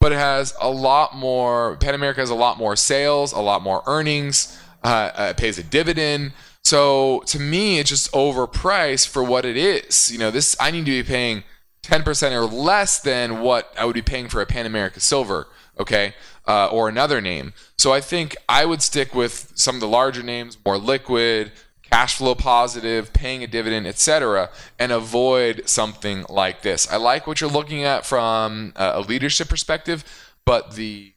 but 0.00 0.12
it 0.12 0.18
has 0.18 0.54
a 0.60 0.70
lot 0.70 1.14
more 1.14 1.76
Pan 1.76 1.94
America 1.94 2.20
has 2.20 2.30
a 2.30 2.34
lot 2.34 2.58
more 2.58 2.76
sales, 2.76 3.32
a 3.32 3.40
lot 3.40 3.62
more 3.62 3.82
earnings, 3.86 4.58
uh, 4.84 5.10
uh, 5.14 5.26
it 5.30 5.36
pays 5.36 5.58
a 5.58 5.62
dividend. 5.62 6.32
So 6.62 7.22
to 7.26 7.38
me, 7.38 7.78
it's 7.78 7.90
just 7.90 8.10
overpriced 8.12 9.08
for 9.08 9.22
what 9.22 9.44
it 9.44 9.56
is. 9.56 10.10
You 10.10 10.18
know, 10.18 10.30
this 10.30 10.56
I 10.60 10.70
need 10.70 10.86
to 10.86 10.90
be 10.90 11.02
paying 11.02 11.44
10% 11.82 12.32
or 12.32 12.44
less 12.44 13.00
than 13.00 13.40
what 13.40 13.72
I 13.78 13.84
would 13.84 13.94
be 13.94 14.02
paying 14.02 14.28
for 14.28 14.42
a 14.42 14.46
Pan 14.46 14.66
America 14.66 14.98
Silver, 15.00 15.46
okay, 15.78 16.14
uh, 16.46 16.68
or 16.68 16.88
another 16.88 17.20
name. 17.20 17.52
So 17.78 17.92
I 17.92 18.00
think 18.00 18.36
I 18.48 18.64
would 18.64 18.82
stick 18.82 19.14
with 19.14 19.52
some 19.54 19.76
of 19.76 19.80
the 19.80 19.88
larger 19.88 20.22
names, 20.22 20.58
more 20.64 20.78
liquid, 20.78 21.52
cash 21.96 22.16
flow 22.16 22.34
positive, 22.34 23.10
paying 23.14 23.42
a 23.42 23.46
dividend, 23.46 23.86
etc., 23.86 24.50
and 24.78 24.92
avoid 24.92 25.66
something 25.66 26.26
like 26.28 26.60
this. 26.60 26.86
I 26.92 26.96
like 26.96 27.26
what 27.26 27.40
you're 27.40 27.48
looking 27.48 27.84
at 27.84 28.04
from 28.04 28.74
a 28.76 29.00
leadership 29.00 29.48
perspective, 29.48 30.04
but 30.44 30.74
the 30.74 31.14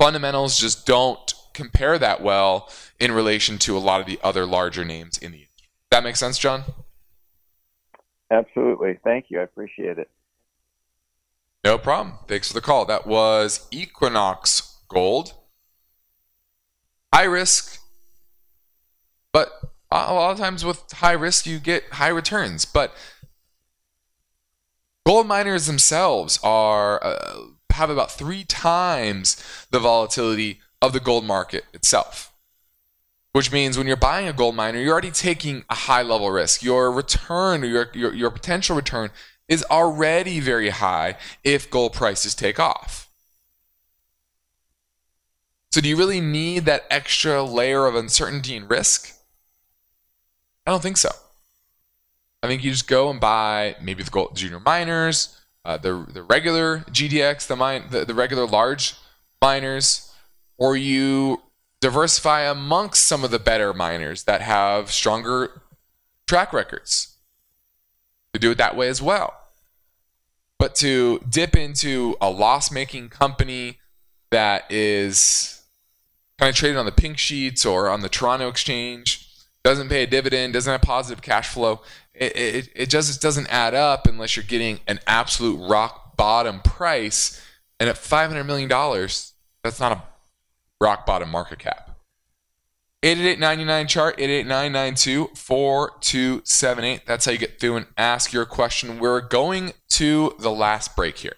fundamentals 0.00 0.58
just 0.58 0.84
don't 0.84 1.32
compare 1.54 1.96
that 2.00 2.22
well 2.22 2.68
in 2.98 3.12
relation 3.12 3.56
to 3.58 3.76
a 3.76 3.78
lot 3.78 4.00
of 4.00 4.06
the 4.08 4.18
other 4.20 4.44
larger 4.44 4.84
names 4.84 5.16
in 5.16 5.30
the 5.30 5.38
industry. 5.38 5.68
That 5.92 6.02
makes 6.02 6.18
sense, 6.18 6.38
John? 6.38 6.64
Absolutely. 8.28 8.98
Thank 9.04 9.26
you. 9.28 9.38
I 9.38 9.44
appreciate 9.44 9.96
it. 9.96 10.10
No 11.62 11.78
problem. 11.78 12.16
Thanks 12.26 12.48
for 12.48 12.54
the 12.54 12.60
call. 12.60 12.84
That 12.84 13.06
was 13.06 13.68
Equinox 13.70 14.76
Gold. 14.88 15.34
High 17.14 17.26
risk, 17.26 17.80
but 19.32 19.52
a 19.90 20.12
lot 20.12 20.32
of 20.32 20.38
times 20.38 20.64
with 20.64 20.90
high 20.92 21.12
risk, 21.12 21.46
you 21.46 21.58
get 21.58 21.84
high 21.92 22.08
returns. 22.08 22.64
But 22.64 22.94
gold 25.06 25.26
miners 25.26 25.66
themselves 25.66 26.38
are 26.42 27.02
uh, 27.04 27.36
have 27.70 27.90
about 27.90 28.10
three 28.10 28.44
times 28.44 29.42
the 29.70 29.78
volatility 29.78 30.60
of 30.80 30.92
the 30.92 31.00
gold 31.00 31.24
market 31.24 31.64
itself 31.74 32.32
which 33.36 33.52
means 33.52 33.76
when 33.76 33.86
you're 33.86 33.98
buying 33.98 34.26
a 34.26 34.32
gold 34.32 34.56
miner, 34.56 34.80
you're 34.80 34.94
already 34.94 35.10
taking 35.10 35.62
a 35.68 35.74
high 35.74 36.00
level 36.00 36.30
risk. 36.30 36.62
Your 36.62 36.90
return, 36.90 37.62
your, 37.64 37.90
your, 37.92 38.14
your 38.14 38.30
potential 38.30 38.74
return 38.74 39.10
is 39.46 39.62
already 39.70 40.40
very 40.40 40.70
high 40.70 41.18
if 41.44 41.70
gold 41.70 41.92
prices 41.92 42.34
take 42.34 42.58
off. 42.58 43.10
So, 45.70 45.82
do 45.82 45.88
you 45.90 45.98
really 45.98 46.22
need 46.22 46.64
that 46.64 46.86
extra 46.90 47.42
layer 47.42 47.84
of 47.84 47.94
uncertainty 47.94 48.56
and 48.56 48.70
risk? 48.70 49.12
I 50.66 50.70
don't 50.70 50.82
think 50.82 50.96
so. 50.96 51.10
I 52.42 52.48
think 52.48 52.64
you 52.64 52.70
just 52.70 52.88
go 52.88 53.08
and 53.10 53.20
buy 53.20 53.76
maybe 53.80 54.02
the 54.02 54.10
gold 54.10 54.36
junior 54.36 54.60
miners, 54.60 55.40
uh, 55.64 55.76
the 55.76 56.06
the 56.12 56.22
regular 56.22 56.80
GDX, 56.90 57.46
the 57.46 57.56
mine, 57.56 57.84
the, 57.90 58.04
the 58.04 58.14
regular 58.14 58.46
large 58.46 58.94
miners, 59.40 60.12
or 60.58 60.76
you 60.76 61.42
diversify 61.80 62.42
amongst 62.42 63.06
some 63.06 63.24
of 63.24 63.30
the 63.30 63.38
better 63.38 63.72
miners 63.72 64.24
that 64.24 64.42
have 64.42 64.90
stronger 64.90 65.62
track 66.26 66.52
records. 66.52 67.16
To 68.32 68.40
do 68.40 68.50
it 68.50 68.58
that 68.58 68.76
way 68.76 68.88
as 68.88 69.00
well. 69.00 69.34
But 70.58 70.74
to 70.76 71.20
dip 71.28 71.56
into 71.56 72.16
a 72.20 72.30
loss 72.30 72.70
making 72.70 73.08
company 73.08 73.78
that 74.30 74.70
is 74.70 75.62
kind 76.38 76.50
of 76.50 76.56
traded 76.56 76.76
on 76.76 76.86
the 76.86 76.92
pink 76.92 77.18
sheets 77.18 77.64
or 77.64 77.88
on 77.88 78.00
the 78.02 78.08
Toronto 78.08 78.48
exchange, 78.48 79.25
doesn't 79.66 79.88
pay 79.88 80.04
a 80.04 80.06
dividend, 80.06 80.52
doesn't 80.52 80.70
have 80.70 80.80
positive 80.80 81.20
cash 81.20 81.48
flow, 81.48 81.80
it, 82.14 82.36
it, 82.36 82.68
it 82.76 82.88
just 82.88 83.20
doesn't 83.20 83.52
add 83.52 83.74
up 83.74 84.06
unless 84.06 84.36
you're 84.36 84.44
getting 84.44 84.78
an 84.86 85.00
absolute 85.08 85.56
rock 85.68 86.16
bottom 86.16 86.60
price. 86.60 87.44
And 87.80 87.90
at 87.90 87.96
$500 87.96 88.46
million, 88.46 88.68
that's 88.68 89.80
not 89.80 89.90
a 89.90 90.04
rock 90.80 91.04
bottom 91.04 91.30
market 91.30 91.58
cap. 91.58 91.98
888-99 93.02 93.88
chart 93.88 94.16
888-992-4278 94.18 97.04
that's 97.04 97.24
how 97.26 97.32
you 97.32 97.38
get 97.38 97.60
through 97.60 97.76
and 97.76 97.84
ask 97.98 98.32
your 98.32 98.46
question 98.46 98.98
we're 98.98 99.20
going 99.20 99.74
to 99.90 100.34
the 100.40 100.50
last 100.50 100.96
break 100.96 101.18
here 101.18 101.36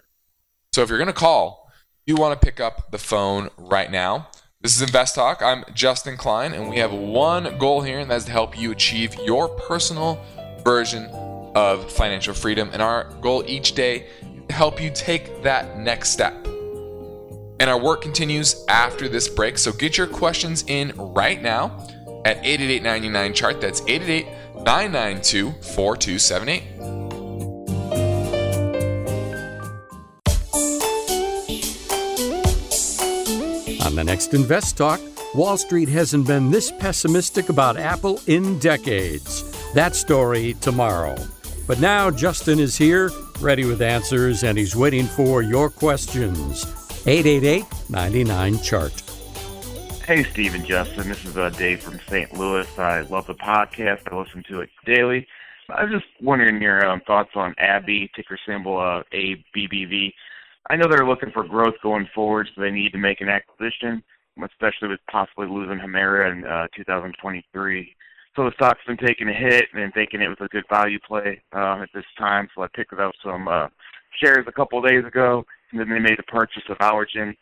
so 0.73 0.83
if 0.83 0.89
you're 0.89 0.99
going 0.99 1.09
to 1.09 1.13
call 1.13 1.69
you 2.07 2.15
want 2.15 2.41
to 2.41 2.47
pick 2.47 2.61
up 2.61 2.93
the 2.93 2.97
phone 2.97 3.51
right 3.59 3.91
now 3.91 4.29
this 4.61 4.75
is 4.75 4.83
invest 4.83 5.15
talk 5.15 5.41
i'm 5.43 5.65
justin 5.73 6.17
klein 6.17 6.53
and 6.53 6.69
we 6.69 6.77
have 6.77 6.93
one 6.93 7.57
goal 7.59 7.81
here 7.81 8.01
and 8.01 8.11
that's 8.11 8.25
to 8.25 8.33
help 8.33 8.59
you 8.59 8.73
achieve 8.73 9.15
your 9.25 9.49
personal 9.49 10.19
version 10.65 11.05
of 11.55 11.91
financial 11.93 12.35
freedom 12.35 12.69
and 12.73 12.83
our 12.83 13.05
goal 13.21 13.45
each 13.47 13.75
day 13.75 14.07
to 14.49 14.55
help 14.55 14.83
you 14.83 14.91
take 14.91 15.43
that 15.43 15.79
next 15.79 16.11
step 16.11 16.49
and 17.61 17.69
our 17.69 17.79
work 17.79 18.03
continues 18.03 18.65
after 18.69 19.09
this 19.09 19.29
break. 19.29 19.59
So 19.59 19.73
get 19.73 19.99
your 19.99 20.07
questions 20.07 20.65
in 20.69 20.93
right 20.97 21.41
now 21.41 21.87
at 22.25 22.39
888 22.45 23.35
chart. 23.35 23.61
That's 23.61 23.81
888 23.83 24.27
992 24.65 25.53
4278. 25.63 26.98
The 33.99 34.05
next 34.05 34.33
Invest 34.33 34.77
Talk, 34.77 35.01
Wall 35.35 35.57
Street 35.57 35.89
hasn't 35.89 36.25
been 36.25 36.53
this 36.53 36.71
pessimistic 36.71 37.49
about 37.49 37.77
Apple 37.77 38.21
in 38.29 38.57
decades. 38.61 39.43
That 39.73 39.97
story 39.97 40.55
tomorrow. 40.61 41.17
But 41.67 41.81
now 41.81 42.09
Justin 42.09 42.61
is 42.61 42.77
here, 42.77 43.11
ready 43.41 43.65
with 43.65 43.83
answers, 43.83 44.45
and 44.45 44.57
he's 44.57 44.77
waiting 44.77 45.05
for 45.05 45.43
your 45.43 45.69
questions. 45.69 46.65
888 47.09 47.65
99 47.91 48.59
Chart. 48.61 48.93
Hey, 50.07 50.23
Steve 50.23 50.55
and 50.55 50.65
Justin. 50.65 51.09
This 51.09 51.25
is 51.25 51.37
uh, 51.37 51.51
Dave 51.51 51.83
from 51.83 51.99
St. 52.09 52.33
Louis. 52.39 52.69
I 52.79 53.01
love 53.01 53.27
the 53.27 53.35
podcast. 53.35 54.03
I 54.13 54.17
listen 54.17 54.45
to 54.45 54.61
it 54.61 54.71
daily. 54.87 55.27
I 55.71 55.83
was 55.83 55.93
just 55.93 56.07
wondering 56.23 56.63
your 56.63 56.87
um, 56.89 57.01
thoughts 57.05 57.31
on 57.35 57.53
AbbVie, 57.61 58.11
ticker 58.15 58.39
symbol 58.47 58.79
uh, 58.79 59.03
ABBV. 59.13 60.13
I 60.71 60.77
know 60.77 60.87
they're 60.89 61.07
looking 61.07 61.31
for 61.33 61.45
growth 61.45 61.75
going 61.83 62.09
forward, 62.15 62.49
so 62.55 62.61
they 62.61 62.71
need 62.71 62.93
to 62.93 62.99
make 62.99 63.21
an 63.21 63.29
acquisition, 63.29 64.03
especially 64.45 64.89
with 64.89 65.01
possibly 65.11 65.47
losing 65.49 65.79
Humira 65.79 66.31
in 66.31 66.45
uh, 66.45 66.67
2023. 66.77 67.95
So 68.37 68.45
the 68.45 68.53
stock's 68.55 68.85
been 68.87 68.99
taking 68.99 69.29
a 69.29 69.33
hit 69.33 69.65
and 69.73 69.93
thinking 69.95 70.21
it 70.21 70.29
was 70.29 70.39
a 70.41 70.49
good 70.49 70.65
value 70.71 70.99
play 71.07 71.43
uh, 71.55 71.83
at 71.83 71.89
this 71.95 72.05
time. 72.19 72.49
So 72.55 72.63
I 72.63 72.69
picked 72.75 72.93
up 72.93 73.13
some 73.25 73.49
uh, 73.49 73.69
shares 74.23 74.45
a 74.47 74.53
couple 74.53 74.79
of 74.79 74.89
days 74.89 75.05
ago, 75.05 75.45
and 75.73 75.81
then 75.81 75.89
they 75.89 75.99
made 75.99 76.19
a 76.19 76.31
purchase 76.31 76.63
of 76.69 76.79
Allergan 76.79 77.35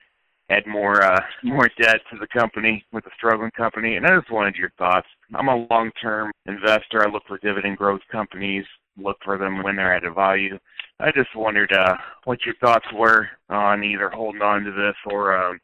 add 0.49 0.67
more 0.67 1.03
uh, 1.03 1.21
more 1.43 1.69
debt 1.81 2.01
to 2.11 2.19
the 2.19 2.27
company 2.29 2.85
with 2.93 3.05
a 3.07 3.11
struggling 3.17 3.51
company. 3.51 3.97
And 3.97 4.07
I 4.07 4.17
just 4.17 4.31
wanted 4.31 4.55
your 4.57 4.71
thoughts. 4.79 5.09
I'm 5.35 5.49
a 5.49 5.67
long 5.71 5.91
term 6.01 6.33
investor. 6.47 7.07
I 7.07 7.11
look 7.11 7.25
for 7.27 7.39
dividend 7.39 7.79
growth 7.79 8.03
companies, 8.11 8.65
look 8.97 9.19
for 9.25 9.39
them 9.39 9.63
when 9.63 9.77
they're 9.77 9.95
at 9.95 10.05
a 10.05 10.13
value. 10.13 10.59
I 10.99 11.11
just 11.13 11.35
wondered 11.35 11.73
uh, 11.73 11.97
what 12.25 12.45
your 12.47 12.55
thoughts 12.57 12.87
were 12.95 13.29
on 13.49 13.85
either 13.85 14.11
holding 14.11 14.43
on 14.43 14.65
to 14.65 14.73
this 14.73 14.97
or 15.07 15.37
um, 15.37 15.61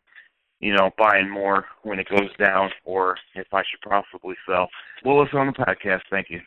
you 0.60 0.74
know 0.74 0.90
buying 0.98 1.30
more 1.30 1.66
when 1.82 1.98
it 1.98 2.08
goes 2.08 2.34
down, 2.38 2.70
or 2.84 3.16
if 3.34 3.46
I 3.52 3.62
should 3.62 3.80
possibly 3.88 4.36
sell. 4.46 4.68
Willis 5.04 5.30
on 5.32 5.46
the 5.46 5.52
podcast. 5.52 6.02
Thank 6.10 6.30
you. 6.30 6.40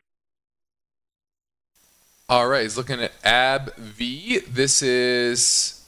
All 2.28 2.48
right, 2.48 2.64
he's 2.64 2.78
looking 2.78 3.02
at 3.02 3.22
AbbVie. 3.22 4.46
This 4.48 4.82
is 4.82 5.88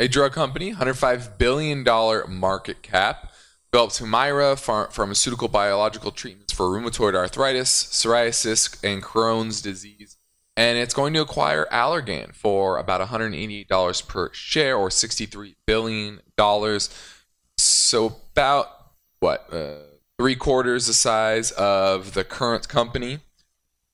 a 0.00 0.08
drug 0.08 0.32
company, 0.32 0.72
$105 0.72 1.38
billion 1.38 1.84
market 2.28 2.82
cap, 2.82 3.29
develops 3.72 4.00
Humira, 4.00 4.56
ph- 4.56 4.94
pharmaceutical 4.94 5.48
biological 5.48 6.10
treatments 6.10 6.52
for 6.52 6.66
rheumatoid 6.66 7.14
arthritis, 7.14 7.70
psoriasis, 7.70 8.82
and 8.82 9.02
Crohn's 9.02 9.62
disease. 9.62 10.16
And 10.56 10.76
it's 10.76 10.94
going 10.94 11.14
to 11.14 11.20
acquire 11.20 11.66
Allergan 11.72 12.34
for 12.34 12.76
about 12.76 13.00
$188 13.08 14.06
per 14.06 14.32
share 14.32 14.76
or 14.76 14.88
$63 14.88 15.54
billion. 15.66 16.20
So, 17.56 18.16
about 18.32 18.66
what? 19.20 19.52
Uh, 19.52 19.74
three 20.20 20.36
quarters 20.36 20.86
the 20.86 20.92
size 20.92 21.50
of 21.52 22.12
the 22.12 22.22
current 22.22 22.68
company. 22.68 23.20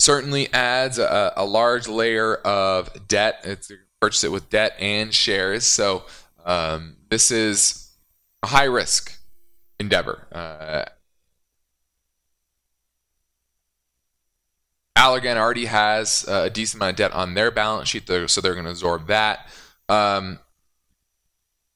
Certainly 0.01 0.53
adds 0.53 0.99
a, 0.99 1.33
a 1.37 1.45
large 1.45 1.87
layer 1.87 2.35
of 2.37 3.07
debt. 3.07 3.43
It's 3.45 3.71
purchase 4.01 4.25
it 4.25 4.33
with 4.33 4.51
debt 4.51 4.75
and 4.81 5.15
shares. 5.15 5.65
So 5.65 6.05
um, 6.45 6.97
this 7.11 7.31
is 7.31 7.93
a 8.43 8.49
high 8.49 8.65
risk 8.65 9.16
endeavor. 9.79 10.27
Uh, 10.33 10.85
Allergan 14.97 15.37
already 15.37 15.67
has 15.67 16.25
a 16.27 16.49
decent 16.49 16.81
amount 16.81 16.93
of 16.93 16.97
debt 16.97 17.13
on 17.13 17.35
their 17.35 17.51
balance 17.51 17.89
sheet, 17.89 18.09
so 18.09 18.41
they're 18.41 18.55
going 18.55 18.65
to 18.65 18.71
absorb 18.71 19.07
that. 19.09 19.49
Um, 19.89 20.39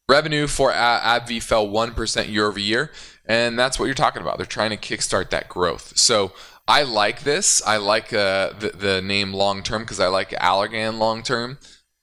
revenue 0.08 0.46
for 0.46 0.72
AbbVie 0.72 1.42
fell 1.42 1.66
1% 1.68 2.28
year 2.28 2.46
over 2.46 2.58
year, 2.58 2.90
and 3.26 3.58
that's 3.58 3.78
what 3.78 3.86
you're 3.86 3.94
talking 3.94 4.22
about. 4.22 4.38
They're 4.38 4.46
trying 4.46 4.70
to 4.70 4.76
kickstart 4.76 5.30
that 5.30 5.48
growth. 5.48 5.96
So 5.96 6.32
I 6.66 6.82
like 6.82 7.22
this. 7.22 7.62
I 7.66 7.76
like 7.76 8.12
uh, 8.12 8.52
the, 8.58 8.70
the 8.70 9.02
name 9.02 9.32
long 9.34 9.62
term 9.62 9.82
because 9.82 10.00
I 10.00 10.08
like 10.08 10.30
Allergan 10.30 10.98
long 10.98 11.22
term. 11.22 11.58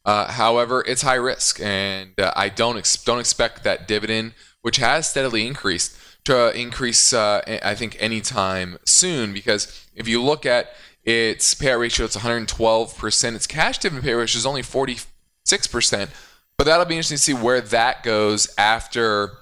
Uh, 0.05 0.31
however, 0.31 0.83
it's 0.87 1.01
high 1.01 1.15
risk, 1.15 1.59
and 1.61 2.17
uh, 2.19 2.31
I 2.35 2.49
don't 2.49 2.77
ex- 2.77 3.03
don't 3.03 3.19
expect 3.19 3.63
that 3.63 3.87
dividend, 3.87 4.33
which 4.67 4.75
has 4.75 5.09
steadily 5.09 5.47
increased, 5.47 5.97
to 6.25 6.51
increase. 6.51 7.13
Uh, 7.13 7.41
I 7.63 7.73
think 7.73 7.95
anytime 8.01 8.77
soon, 8.83 9.31
because 9.31 9.87
if 9.95 10.09
you 10.09 10.21
look 10.21 10.45
at 10.45 10.73
its 11.05 11.55
payout 11.55 11.79
ratio, 11.79 12.05
it's 12.05 12.17
112 12.17 12.97
percent. 12.97 13.37
Its 13.37 13.47
cash 13.47 13.77
dividend 13.77 14.05
payout 14.05 14.17
ratio 14.17 14.39
is 14.39 14.45
only 14.45 14.61
46 14.61 15.67
percent. 15.67 16.11
But 16.57 16.65
that'll 16.65 16.83
be 16.83 16.95
interesting 16.95 17.15
to 17.15 17.23
see 17.23 17.33
where 17.33 17.61
that 17.61 18.03
goes 18.03 18.53
after, 18.57 19.37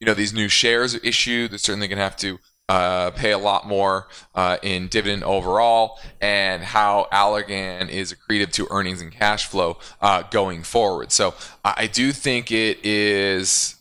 you 0.00 0.04
know, 0.04 0.14
these 0.14 0.32
new 0.32 0.48
shares 0.48 0.96
are 0.96 1.04
issued. 1.04 1.52
They're 1.52 1.58
certainly 1.58 1.86
going 1.86 1.98
to 1.98 2.02
have 2.02 2.16
to 2.16 2.40
uh, 2.68 3.12
pay 3.12 3.30
a 3.30 3.38
lot 3.38 3.68
more 3.68 4.08
uh, 4.34 4.56
in 4.64 4.88
dividend 4.88 5.22
overall, 5.22 6.00
and 6.20 6.64
how 6.64 7.06
Allergan 7.12 7.88
is 7.88 8.12
accretive 8.12 8.50
to 8.54 8.66
earnings 8.72 9.00
and 9.00 9.12
cash 9.12 9.46
flow 9.46 9.78
uh, 10.00 10.24
going 10.32 10.64
forward. 10.64 11.12
So 11.12 11.34
I 11.64 11.86
do 11.86 12.10
think 12.10 12.50
it 12.50 12.84
is 12.84 13.76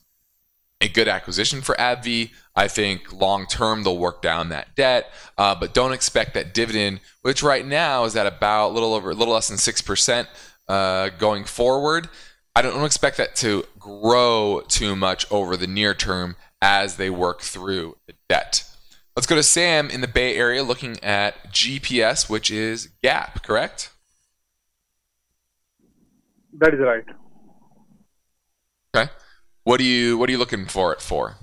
a 0.84 0.90
good 0.90 1.08
acquisition 1.08 1.62
for 1.62 1.76
AbbVie. 1.76 2.32
I 2.56 2.68
think 2.68 3.12
long 3.14 3.48
term 3.48 3.84
they'll 3.84 3.98
work 3.98 4.22
down 4.22 4.50
that 4.50 4.76
debt, 4.76 5.12
uh, 5.38 5.56
but 5.56 5.74
don't 5.74 5.94
expect 5.94 6.34
that 6.36 6.54
dividend, 6.54 7.00
which 7.22 7.42
right 7.42 7.66
now 7.66 8.04
is 8.04 8.16
at 8.16 8.28
about 8.28 8.70
a 8.70 8.74
little 8.74 8.94
over, 8.94 9.12
a 9.12 9.16
little 9.16 9.34
less 9.34 9.48
than 9.48 9.58
six 9.58 9.82
percent 9.82 10.28
uh, 10.68 11.10
going 11.10 11.46
forward. 11.46 12.10
I 12.56 12.62
don't 12.62 12.86
expect 12.86 13.18
that 13.18 13.36
to 13.38 13.66
grow 13.80 14.62
too 14.68 14.96
much 14.96 15.26
over 15.32 15.58
the 15.58 15.66
near 15.66 15.96
term 15.96 16.36
as 16.62 16.98
they 16.98 17.10
work 17.10 17.42
through 17.42 17.98
the 18.06 18.14
debt. 18.30 18.70
Let's 19.16 19.26
go 19.26 19.36
to 19.36 19.44
Sam 19.44 19.90
in 19.90 20.02
the 20.02 20.08
Bay 20.08 20.36
Area 20.36 20.64
looking 20.64 21.02
at 21.04 21.52
GPS, 21.52 22.30
which 22.30 22.52
is 22.52 22.90
Gap, 23.02 23.44
correct? 23.44 23.92
That 26.60 26.74
is 26.74 26.80
right. 26.80 27.04
Okay. 28.96 29.12
What 29.64 29.80
are 29.80 29.84
you 29.84 30.18
what 30.18 30.30
are 30.30 30.32
you 30.32 30.38
looking 30.38 30.66
for 30.66 30.94
it 30.94 31.02
for? 31.02 31.36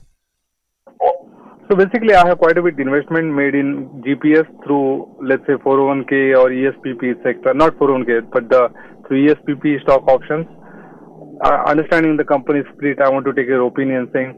So 1.70 1.76
basically, 1.76 2.14
I 2.14 2.26
have 2.26 2.38
quite 2.38 2.58
a 2.58 2.62
bit 2.62 2.80
investment 2.80 3.32
made 3.32 3.54
in 3.54 4.02
GPS 4.04 4.44
through, 4.64 5.16
let's 5.22 5.46
say, 5.46 5.52
401k 5.52 6.36
or 6.36 6.50
ESPP 6.50 7.22
sector. 7.22 7.54
Not 7.54 7.76
401k, 7.78 8.28
but 8.32 8.48
the 8.50 8.70
through 9.06 9.28
ESPP 9.28 9.80
stock 9.82 10.02
options. 10.08 10.46
Uh, 11.44 11.62
understanding 11.66 12.16
the 12.16 12.24
company 12.24 12.62
split, 12.74 13.00
I 13.00 13.08
want 13.08 13.24
to 13.26 13.32
take 13.32 13.46
your 13.46 13.66
opinion 13.66 14.10
saying 14.12 14.34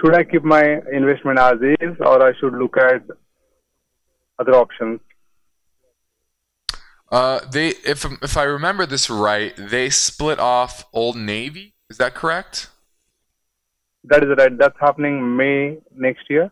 should 0.00 0.14
I 0.14 0.22
keep 0.22 0.44
my 0.44 0.80
investment 0.92 1.38
as 1.38 1.56
is 1.80 1.96
or 2.00 2.22
I 2.22 2.32
should 2.38 2.54
look 2.54 2.76
at 2.76 3.02
other 4.38 4.52
options? 4.52 5.00
Uh, 7.10 7.40
they, 7.50 7.68
if 7.84 8.04
if 8.22 8.36
I 8.36 8.44
remember 8.44 8.86
this 8.86 9.10
right, 9.10 9.52
they 9.56 9.90
split 9.90 10.38
off 10.38 10.84
Old 10.92 11.16
Navy. 11.16 11.74
Is 11.90 11.96
that 11.96 12.14
correct? 12.14 12.68
That 14.08 14.24
is 14.24 14.30
right. 14.38 14.56
That's 14.56 14.78
happening 14.80 15.36
May 15.36 15.78
next 15.94 16.30
year. 16.30 16.50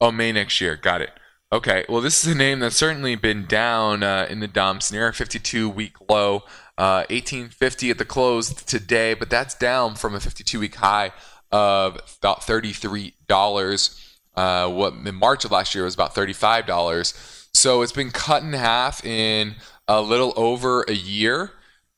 Oh, 0.00 0.10
May 0.10 0.32
next 0.32 0.60
year. 0.60 0.76
Got 0.76 1.02
it. 1.02 1.10
Okay. 1.52 1.84
Well, 1.88 2.00
this 2.00 2.24
is 2.24 2.34
a 2.34 2.36
name 2.36 2.60
that's 2.60 2.76
certainly 2.76 3.14
been 3.14 3.46
down 3.46 4.02
uh, 4.02 4.26
in 4.28 4.40
the 4.40 4.48
dumps 4.48 4.90
near 4.90 5.08
a 5.08 5.14
52 5.14 5.68
week 5.68 5.94
low, 6.08 6.38
uh, 6.78 7.06
1850 7.10 7.90
at 7.90 7.98
the 7.98 8.04
close 8.04 8.52
today, 8.52 9.14
but 9.14 9.30
that's 9.30 9.54
down 9.54 9.94
from 9.94 10.14
a 10.14 10.20
52 10.20 10.58
week 10.58 10.76
high 10.76 11.12
of 11.52 12.00
about 12.18 12.40
$33. 12.40 13.98
Uh, 14.34 14.68
what 14.68 14.94
in 14.94 15.14
March 15.14 15.44
of 15.44 15.52
last 15.52 15.74
year 15.74 15.84
was 15.84 15.94
about 15.94 16.14
$35. 16.14 17.48
So 17.54 17.82
it's 17.82 17.92
been 17.92 18.10
cut 18.10 18.42
in 18.42 18.54
half 18.54 19.04
in 19.04 19.56
a 19.86 20.00
little 20.00 20.32
over 20.36 20.82
a 20.88 20.94
year. 20.94 21.52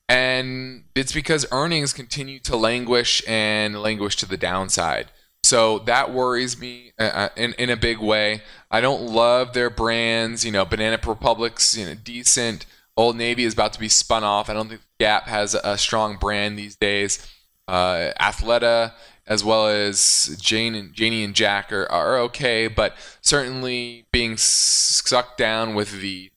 And 0.08 0.84
it's 0.94 1.12
because 1.12 1.46
earnings 1.50 1.92
continue 1.92 2.38
to 2.40 2.56
languish 2.56 3.22
and 3.26 3.80
languish 3.80 4.16
to 4.16 4.26
the 4.26 4.36
downside. 4.36 5.10
So 5.42 5.80
that 5.80 6.12
worries 6.12 6.58
me 6.58 6.92
uh, 6.98 7.02
uh 7.02 7.28
in, 7.36 7.54
in 7.54 7.70
a 7.70 7.76
big 7.76 7.98
way. 7.98 8.42
I 8.70 8.80
don't 8.80 9.02
love 9.02 9.52
their 9.52 9.70
brands. 9.70 10.44
You 10.44 10.52
know, 10.52 10.64
Banana 10.64 10.98
Republic's 11.06 11.76
you 11.76 11.86
know, 11.86 11.94
decent. 11.94 12.66
Old 12.96 13.16
Navy 13.16 13.44
is 13.44 13.54
about 13.54 13.72
to 13.72 13.80
be 13.80 13.88
spun 13.88 14.24
off. 14.24 14.48
I 14.48 14.54
don't 14.54 14.68
think 14.68 14.82
Gap 15.00 15.24
has 15.24 15.54
a, 15.54 15.76
strong 15.76 16.16
brand 16.16 16.56
these 16.58 16.76
days. 16.76 17.26
Uh, 17.66 18.12
Athleta 18.20 18.92
as 19.26 19.42
well 19.42 19.68
as 19.68 20.36
Jane 20.40 20.74
and 20.74 20.92
Janie 20.92 21.24
and 21.24 21.34
Jack 21.34 21.72
are, 21.72 21.90
are 21.90 22.18
okay, 22.18 22.68
but 22.68 22.94
certainly 23.20 24.06
being 24.12 24.36
sucked 24.36 25.38
down 25.38 25.74
with 25.74 26.00
the 26.00 26.30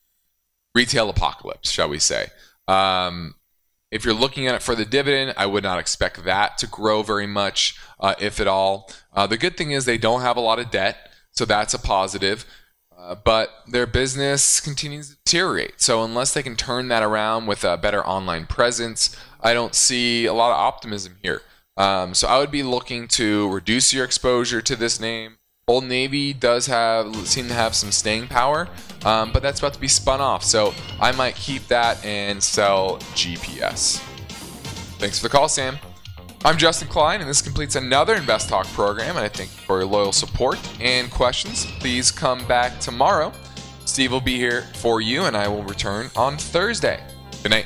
retail 0.74 1.10
apocalypse, 1.10 1.70
shall 1.70 1.90
we 1.90 2.00
say. 2.00 2.28
Um, 2.68 3.36
if 3.92 4.04
you're 4.04 4.14
looking 4.14 4.48
at 4.48 4.56
it 4.56 4.62
for 4.62 4.76
the 4.76 4.86
dividend, 4.86 5.34
I 5.38 5.46
would 5.46 5.64
not 5.64 5.80
expect 5.80 6.24
that 6.26 6.58
to 6.60 6.68
grow 6.68 7.04
very 7.04 7.28
much, 7.28 7.80
uh, 8.00 8.16
if 8.20 8.40
at 8.40 8.48
all. 8.48 8.92
Uh, 9.14 9.28
the 9.28 9.38
good 9.38 9.56
thing 9.58 9.72
is 9.72 9.86
they 9.86 9.98
don't 9.98 10.22
have 10.22 10.38
a 10.38 10.42
lot 10.42 10.60
of 10.60 10.72
debt, 10.72 11.12
so 11.32 11.46
that's 11.46 11.74
a 11.74 11.80
positive. 11.80 12.46
Uh, 12.98 13.16
but 13.16 13.52
their 13.68 13.86
business 13.86 14.60
continues 14.60 15.10
to 15.10 15.18
deteriorate. 15.24 15.80
So 15.80 16.04
unless 16.04 16.34
they 16.34 16.44
can 16.44 16.56
turn 16.56 16.88
that 16.88 17.04
around 17.04 17.46
with 17.46 17.64
a 17.64 17.78
better 17.78 18.06
online 18.06 18.48
presence, 18.48 19.16
I 19.40 19.54
don't 19.54 19.76
see 19.76 20.26
a 20.26 20.34
lot 20.34 20.52
of 20.52 20.58
optimism 20.58 21.18
here. 21.22 21.42
Um, 21.78 22.16
so 22.16 22.28
I 22.28 22.40
would 22.40 22.52
be 22.52 22.64
looking 22.64 23.08
to 23.10 23.50
reduce 23.50 23.94
your 23.94 24.04
exposure 24.04 24.62
to 24.62 24.76
this 24.76 25.00
name. 25.00 25.37
Old 25.70 25.84
Navy 25.84 26.32
does 26.32 26.66
have 26.68 27.14
seem 27.28 27.50
to 27.50 27.54
have 27.54 27.76
some 27.76 27.92
staying 27.92 28.30
power, 28.30 28.70
um, 29.04 29.34
but 29.34 29.44
that's 29.44 29.60
about 29.60 29.74
to 29.74 29.80
be 29.82 29.90
spun 29.90 30.22
off. 30.22 30.42
So 30.42 30.74
I 30.98 31.12
might 31.12 31.36
keep 31.36 31.68
that 31.68 32.02
and 32.06 32.42
sell 32.42 33.00
GPS. 33.16 33.98
Thanks 34.98 35.20
for 35.20 35.24
the 35.24 35.30
call, 35.30 35.50
Sam. 35.50 35.78
I'm 36.46 36.58
Justin 36.58 36.88
Klein, 36.88 37.20
and 37.20 37.30
this 37.30 37.42
completes 37.42 37.76
another 37.76 38.16
Invest 38.16 38.48
Talk 38.48 38.66
program. 38.68 39.18
And 39.18 39.26
I 39.26 39.28
thank 39.28 39.50
you 39.58 39.62
for 39.64 39.80
your 39.80 39.90
loyal 39.90 40.14
support 40.14 40.58
and 40.80 41.12
questions. 41.12 41.66
Please 41.82 42.12
come 42.12 42.48
back 42.48 42.80
tomorrow. 42.80 43.34
Steve 43.84 44.14
will 44.14 44.22
be 44.22 44.38
here 44.38 44.62
for 44.76 45.02
you, 45.02 45.26
and 45.26 45.36
I 45.36 45.50
will 45.50 45.64
return 45.64 46.10
on 46.16 46.38
Thursday. 46.38 47.04
Good 47.44 47.52
night. 47.52 47.66